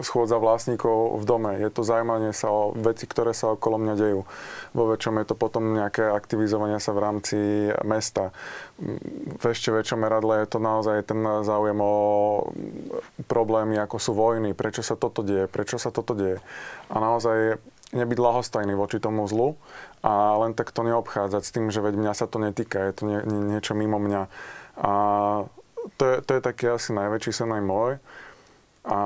schôdza 0.05 0.37
vlastníkov 0.37 1.17
v 1.17 1.23
dome. 1.25 1.51
Je 1.57 1.73
to 1.73 1.81
zaujímanie 1.81 2.37
sa 2.37 2.53
o 2.53 2.69
veci, 2.77 3.09
ktoré 3.09 3.33
sa 3.33 3.57
okolo 3.57 3.81
mňa 3.81 3.95
dejú. 3.97 4.29
Vo 4.77 4.83
väčšom 4.93 5.17
je 5.17 5.25
to 5.25 5.33
potom 5.33 5.73
nejaké 5.73 6.05
aktivizovanie 6.05 6.77
sa 6.77 6.93
v 6.93 7.01
rámci 7.01 7.37
mesta. 7.81 8.29
V 9.41 9.43
ešte 9.49 9.73
väčšom 9.73 10.05
meradle 10.05 10.45
je 10.45 10.53
to 10.53 10.61
naozaj 10.61 11.09
ten 11.09 11.17
záujem 11.41 11.81
o 11.81 11.95
problémy, 13.25 13.81
ako 13.81 13.97
sú 13.97 14.13
vojny, 14.13 14.53
prečo 14.53 14.85
sa 14.85 14.93
toto 14.93 15.25
deje, 15.25 15.49
prečo 15.49 15.81
sa 15.81 15.89
toto 15.89 16.13
deje. 16.13 16.37
A 16.93 17.01
naozaj 17.01 17.57
nebyť 17.95 18.19
lahostajný 18.19 18.75
voči 18.75 18.99
tomu 18.99 19.23
zlu 19.31 19.55
a 20.03 20.35
len 20.43 20.51
tak 20.51 20.75
to 20.75 20.83
neobchádzať 20.83 21.43
s 21.43 21.53
tým, 21.55 21.71
že 21.71 21.79
veď 21.79 21.95
mňa 21.95 22.13
sa 22.15 22.27
to 22.27 22.37
netýka, 22.39 22.83
je 22.83 22.93
to 22.93 23.03
nie, 23.07 23.19
nie, 23.23 23.41
niečo 23.55 23.79
mimo 23.79 23.95
mňa. 23.95 24.27
A 24.83 24.91
to 25.95 26.03
je, 26.03 26.15
to 26.19 26.31
je 26.35 26.41
taký 26.43 26.65
asi 26.67 26.91
najväčší 26.91 27.31
sen 27.31 27.47
aj 27.47 27.63
môj. 27.63 27.91
A 28.87 28.99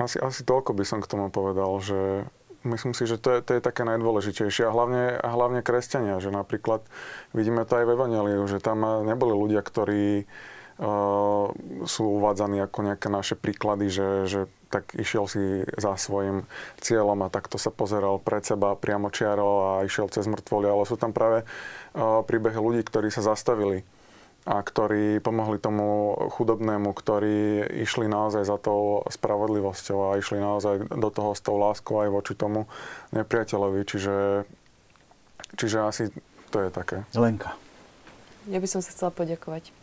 asi, 0.00 0.16
asi 0.16 0.40
toľko 0.44 0.72
by 0.72 0.84
som 0.88 1.04
k 1.04 1.10
tomu 1.10 1.28
povedal, 1.28 1.68
že 1.84 2.24
myslím 2.64 2.96
si, 2.96 3.04
že 3.04 3.20
to 3.20 3.36
je, 3.36 3.38
to 3.44 3.50
je 3.56 3.60
také 3.60 3.84
najdôležitejšie. 3.84 4.64
A 4.64 4.72
hlavne, 4.72 5.20
a 5.20 5.28
hlavne 5.28 5.60
kresťania, 5.60 6.20
že 6.24 6.32
napríklad 6.32 6.80
vidíme 7.36 7.68
to 7.68 7.76
aj 7.76 7.84
v 7.84 7.92
Evangeliu, 7.92 8.44
že 8.48 8.64
tam 8.64 8.84
neboli 9.04 9.36
ľudia, 9.36 9.60
ktorí 9.60 10.24
sú 11.84 12.04
uvádzaní 12.16 12.64
ako 12.64 12.78
nejaké 12.88 13.12
naše 13.12 13.36
príklady, 13.36 13.92
že, 13.92 14.08
že 14.24 14.40
tak 14.72 14.96
išiel 14.96 15.28
si 15.28 15.42
za 15.76 15.92
svojim 16.00 16.48
cieľom 16.80 17.20
a 17.26 17.32
takto 17.32 17.60
sa 17.60 17.68
pozeral 17.68 18.16
pred 18.16 18.40
seba 18.40 18.72
priamo 18.78 19.12
čiaro 19.12 19.76
a 19.76 19.84
išiel 19.84 20.08
cez 20.08 20.24
mŕtvoly, 20.24 20.72
ale 20.72 20.88
sú 20.88 20.96
tam 20.96 21.12
práve 21.12 21.44
uh, 21.44 22.24
príbehy 22.24 22.56
ľudí, 22.56 22.80
ktorí 22.80 23.12
sa 23.12 23.20
zastavili 23.20 23.84
a 24.48 24.56
ktorí 24.64 25.20
pomohli 25.20 25.60
tomu 25.60 26.16
chudobnému, 26.32 26.96
ktorí 26.96 27.60
išli 27.84 28.08
naozaj 28.08 28.48
za 28.48 28.56
tou 28.56 29.04
spravodlivosťou 29.04 29.98
a 30.00 30.16
išli 30.16 30.40
naozaj 30.40 30.96
do 30.96 31.10
toho 31.12 31.36
s 31.36 31.44
tou 31.44 31.60
láskou 31.60 32.00
aj 32.00 32.08
voči 32.08 32.32
tomu 32.32 32.64
nepriateľovi. 33.12 33.84
Čiže, 33.84 34.16
čiže 35.60 35.76
asi 35.84 36.08
to 36.48 36.64
je 36.64 36.72
také. 36.72 37.04
Lenka. 37.12 37.52
Ja 38.48 38.56
by 38.56 38.64
som 38.64 38.80
sa 38.80 38.96
chcela 38.96 39.12
poďakovať 39.12 39.76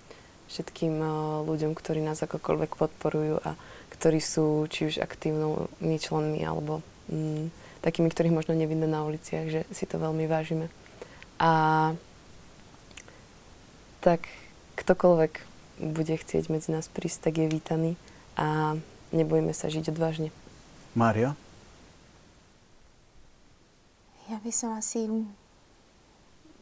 všetkým 0.48 1.00
ľuďom, 1.44 1.76
ktorí 1.76 2.00
nás 2.00 2.24
akokoľvek 2.24 2.72
podporujú 2.80 3.44
a 3.44 3.56
ktorí 3.98 4.20
sú 4.22 4.68
či 4.72 4.88
už 4.92 5.04
aktívnymi 5.04 5.98
členmi 5.98 6.42
alebo 6.44 6.86
mm, 7.12 7.50
takými, 7.82 8.12
ktorých 8.12 8.36
možno 8.36 8.54
nevidno 8.54 8.86
na 8.86 9.04
uliciach, 9.04 9.48
že 9.50 9.62
si 9.72 9.86
to 9.90 10.00
veľmi 10.00 10.28
vážime. 10.28 10.72
A 11.38 11.94
tak 14.02 14.30
ktokoľvek 14.78 15.34
bude 15.82 16.16
chcieť 16.18 16.50
medzi 16.50 16.74
nás 16.74 16.90
prísť, 16.90 17.30
tak 17.30 17.34
je 17.42 17.48
vítaný 17.50 17.92
a 18.38 18.78
nebojíme 19.14 19.54
sa 19.54 19.70
žiť 19.70 19.94
odvážne. 19.94 20.34
Mária? 20.98 21.38
Ja 24.28 24.38
by 24.44 24.52
som 24.52 24.76
asi, 24.76 25.08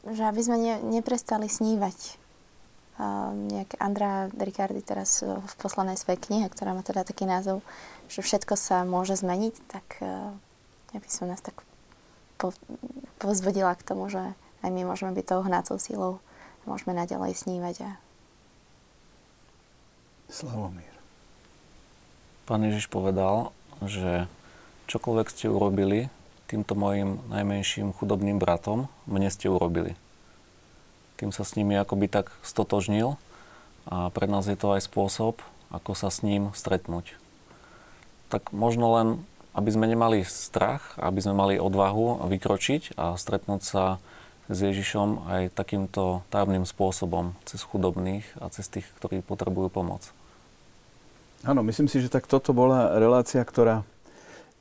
že 0.06 0.24
aby 0.24 0.41
sme 0.44 0.57
ne, 0.60 0.76
neprestali 0.84 1.49
snívať 1.49 2.25
nejak 2.98 3.76
Andra 3.84 4.32
Ricardi 4.32 4.80
teraz 4.80 5.20
e, 5.20 5.28
v 5.28 5.54
poslednej 5.60 6.00
svojej 6.00 6.20
knihe, 6.20 6.48
ktorá 6.48 6.72
má 6.72 6.80
teda 6.80 7.04
taký 7.04 7.28
názov, 7.28 7.60
že 8.08 8.24
všetko 8.24 8.56
sa 8.56 8.88
môže 8.88 9.20
zmeniť, 9.20 9.56
tak 9.68 9.86
e, 10.00 10.32
ja 10.96 11.00
by 11.04 11.10
som 11.12 11.28
nás 11.28 11.44
tak 11.44 11.60
povzbudila 13.20 13.76
k 13.76 13.84
tomu, 13.84 14.08
že 14.08 14.24
aj 14.64 14.70
my 14.72 14.88
môžeme 14.88 15.12
byť 15.12 15.26
tou 15.28 15.42
hnácou 15.44 15.76
síľou 15.76 16.14
a 16.24 16.64
môžeme 16.64 16.96
naďalej 16.96 17.36
snívať. 17.36 17.76
A... 17.84 17.90
Slavomír. 20.32 20.96
Pán 22.48 22.64
Ježiš 22.64 22.88
povedal, 22.88 23.52
že 23.84 24.32
čokoľvek 24.88 25.28
ste 25.36 25.52
urobili 25.52 26.08
týmto 26.48 26.80
mojim 26.80 27.20
najmenším 27.28 27.92
chudobným 27.92 28.40
bratom, 28.40 28.88
mne 29.10 29.28
ste 29.28 29.52
urobili 29.52 30.00
kým 31.16 31.32
sa 31.32 31.48
s 31.48 31.56
nimi 31.56 31.76
akoby 31.76 32.12
tak 32.12 32.32
stotožnil. 32.44 33.16
A 33.86 34.10
pre 34.12 34.26
nás 34.26 34.50
je 34.50 34.58
to 34.58 34.74
aj 34.76 34.86
spôsob, 34.86 35.40
ako 35.72 35.92
sa 35.94 36.10
s 36.10 36.26
ním 36.26 36.52
stretnúť. 36.58 37.16
Tak 38.34 38.50
možno 38.52 38.90
len, 38.98 39.08
aby 39.54 39.70
sme 39.70 39.86
nemali 39.86 40.26
strach, 40.26 40.98
aby 40.98 41.22
sme 41.22 41.38
mali 41.38 41.56
odvahu 41.62 42.26
vykročiť 42.26 42.98
a 42.98 43.14
stretnúť 43.16 43.62
sa 43.62 43.84
s 44.46 44.58
Ježišom 44.62 45.26
aj 45.26 45.58
takýmto 45.58 46.22
tajomným 46.30 46.70
spôsobom, 46.70 47.34
cez 47.50 47.66
chudobných 47.66 48.26
a 48.38 48.50
cez 48.54 48.70
tých, 48.70 48.86
ktorí 49.02 49.26
potrebujú 49.26 49.74
pomoc. 49.74 50.06
Áno, 51.46 51.62
myslím 51.62 51.86
si, 51.86 52.02
že 52.02 52.10
tak 52.10 52.26
toto 52.26 52.54
bola 52.58 52.98
relácia, 52.98 53.42
ktorá 53.46 53.86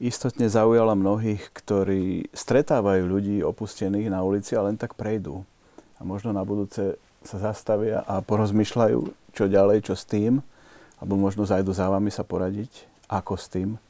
istotne 0.01 0.53
zaujala 0.53 0.93
mnohých, 0.93 1.49
ktorí 1.53 2.29
stretávajú 2.37 3.09
ľudí 3.09 3.37
opustených 3.41 4.13
na 4.13 4.21
ulici 4.21 4.53
a 4.53 4.65
len 4.65 4.77
tak 4.77 4.97
prejdú 4.97 5.49
a 5.99 6.01
možno 6.03 6.35
na 6.35 6.43
budúce 6.43 6.99
sa 7.25 7.37
zastavia 7.41 8.05
a 8.05 8.21
porozmýšľajú, 8.21 9.01
čo 9.33 9.45
ďalej, 9.49 9.91
čo 9.91 9.95
s 9.97 10.05
tým, 10.05 10.45
alebo 11.01 11.15
možno 11.17 11.49
zajdu 11.49 11.73
za 11.73 11.89
vami 11.89 12.13
sa 12.13 12.23
poradiť, 12.23 12.71
ako 13.09 13.35
s 13.35 13.47
tým, 13.49 13.81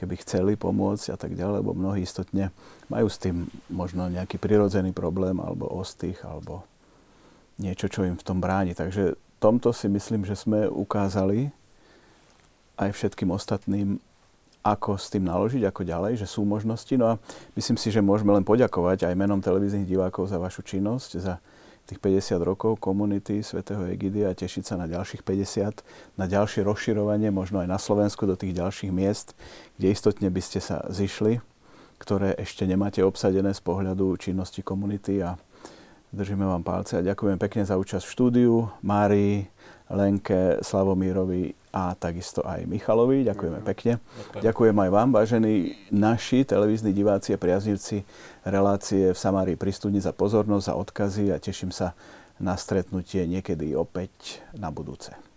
keby 0.00 0.14
chceli 0.24 0.52
pomôcť 0.56 1.12
a 1.12 1.16
tak 1.20 1.36
ďalej, 1.36 1.60
lebo 1.60 1.76
mnohí 1.76 2.06
istotne 2.06 2.48
majú 2.88 3.06
s 3.10 3.20
tým 3.20 3.50
možno 3.68 4.08
nejaký 4.08 4.40
prirodzený 4.40 4.96
problém, 4.96 5.36
alebo 5.42 5.68
ostých, 5.68 6.22
alebo 6.24 6.64
niečo, 7.60 7.92
čo 7.92 8.08
im 8.08 8.16
v 8.16 8.24
tom 8.24 8.40
bráni. 8.40 8.72
Takže 8.72 9.18
tomto 9.40 9.72
si 9.72 9.88
myslím, 9.88 10.28
že 10.28 10.36
sme 10.36 10.68
ukázali 10.68 11.48
aj 12.76 12.92
všetkým 12.92 13.32
ostatným, 13.32 13.96
ako 14.60 15.00
s 15.00 15.08
tým 15.08 15.24
naložiť, 15.24 15.64
ako 15.64 15.82
ďalej, 15.88 16.20
že 16.20 16.26
sú 16.28 16.44
možnosti. 16.44 16.92
No 16.96 17.16
a 17.16 17.18
myslím 17.56 17.80
si, 17.80 17.88
že 17.88 18.04
môžeme 18.04 18.36
len 18.36 18.44
poďakovať 18.44 19.08
aj 19.08 19.14
menom 19.16 19.40
televíznych 19.40 19.88
divákov 19.88 20.28
za 20.28 20.36
vašu 20.36 20.60
činnosť, 20.60 21.10
za 21.16 21.40
tých 21.88 21.98
50 21.98 22.38
rokov 22.46 22.78
komunity 22.78 23.42
svätého 23.42 23.82
Egidia 23.90 24.30
a 24.30 24.36
tešiť 24.36 24.62
sa 24.62 24.74
na 24.78 24.86
ďalších 24.86 25.26
50, 25.26 25.82
na 26.20 26.30
ďalšie 26.30 26.62
rozširovanie, 26.62 27.34
možno 27.34 27.58
aj 27.64 27.68
na 27.68 27.82
Slovensku 27.82 28.30
do 28.30 28.38
tých 28.38 28.54
ďalších 28.54 28.92
miest, 28.94 29.34
kde 29.74 29.90
istotne 29.90 30.28
by 30.30 30.42
ste 30.44 30.62
sa 30.62 30.86
zišli, 30.86 31.42
ktoré 31.98 32.38
ešte 32.38 32.62
nemáte 32.68 33.02
obsadené 33.02 33.50
z 33.50 33.60
pohľadu 33.64 34.14
činnosti 34.22 34.62
komunity 34.62 35.18
a 35.24 35.34
držíme 36.14 36.46
vám 36.46 36.62
palce 36.62 37.00
a 37.00 37.06
ďakujem 37.06 37.42
pekne 37.42 37.66
za 37.66 37.74
účasť 37.74 38.06
v 38.06 38.14
štúdiu, 38.14 38.54
Márii, 38.86 39.50
Lenke, 39.90 40.62
Slavomírovi 40.62 41.59
a 41.70 41.94
takisto 41.94 42.42
aj 42.42 42.66
Michalovi. 42.66 43.22
Ďakujeme 43.22 43.62
pekne. 43.62 44.02
Ďakujem. 44.02 44.42
Ďakujem 44.42 44.76
aj 44.82 44.90
vám, 44.90 45.08
vážení 45.14 45.54
naši 45.94 46.42
televízni 46.42 46.90
diváci 46.90 47.30
a 47.30 47.38
priaznivci 47.38 48.02
relácie 48.42 49.14
v 49.14 49.18
Samárii 49.18 49.54
pri 49.54 49.70
studni 49.70 50.02
za 50.02 50.10
pozornosť, 50.10 50.66
za 50.66 50.74
odkazy 50.74 51.24
a 51.30 51.38
teším 51.38 51.70
sa 51.70 51.94
na 52.42 52.58
stretnutie 52.58 53.22
niekedy 53.28 53.78
opäť 53.78 54.42
na 54.56 54.74
budúce. 54.74 55.29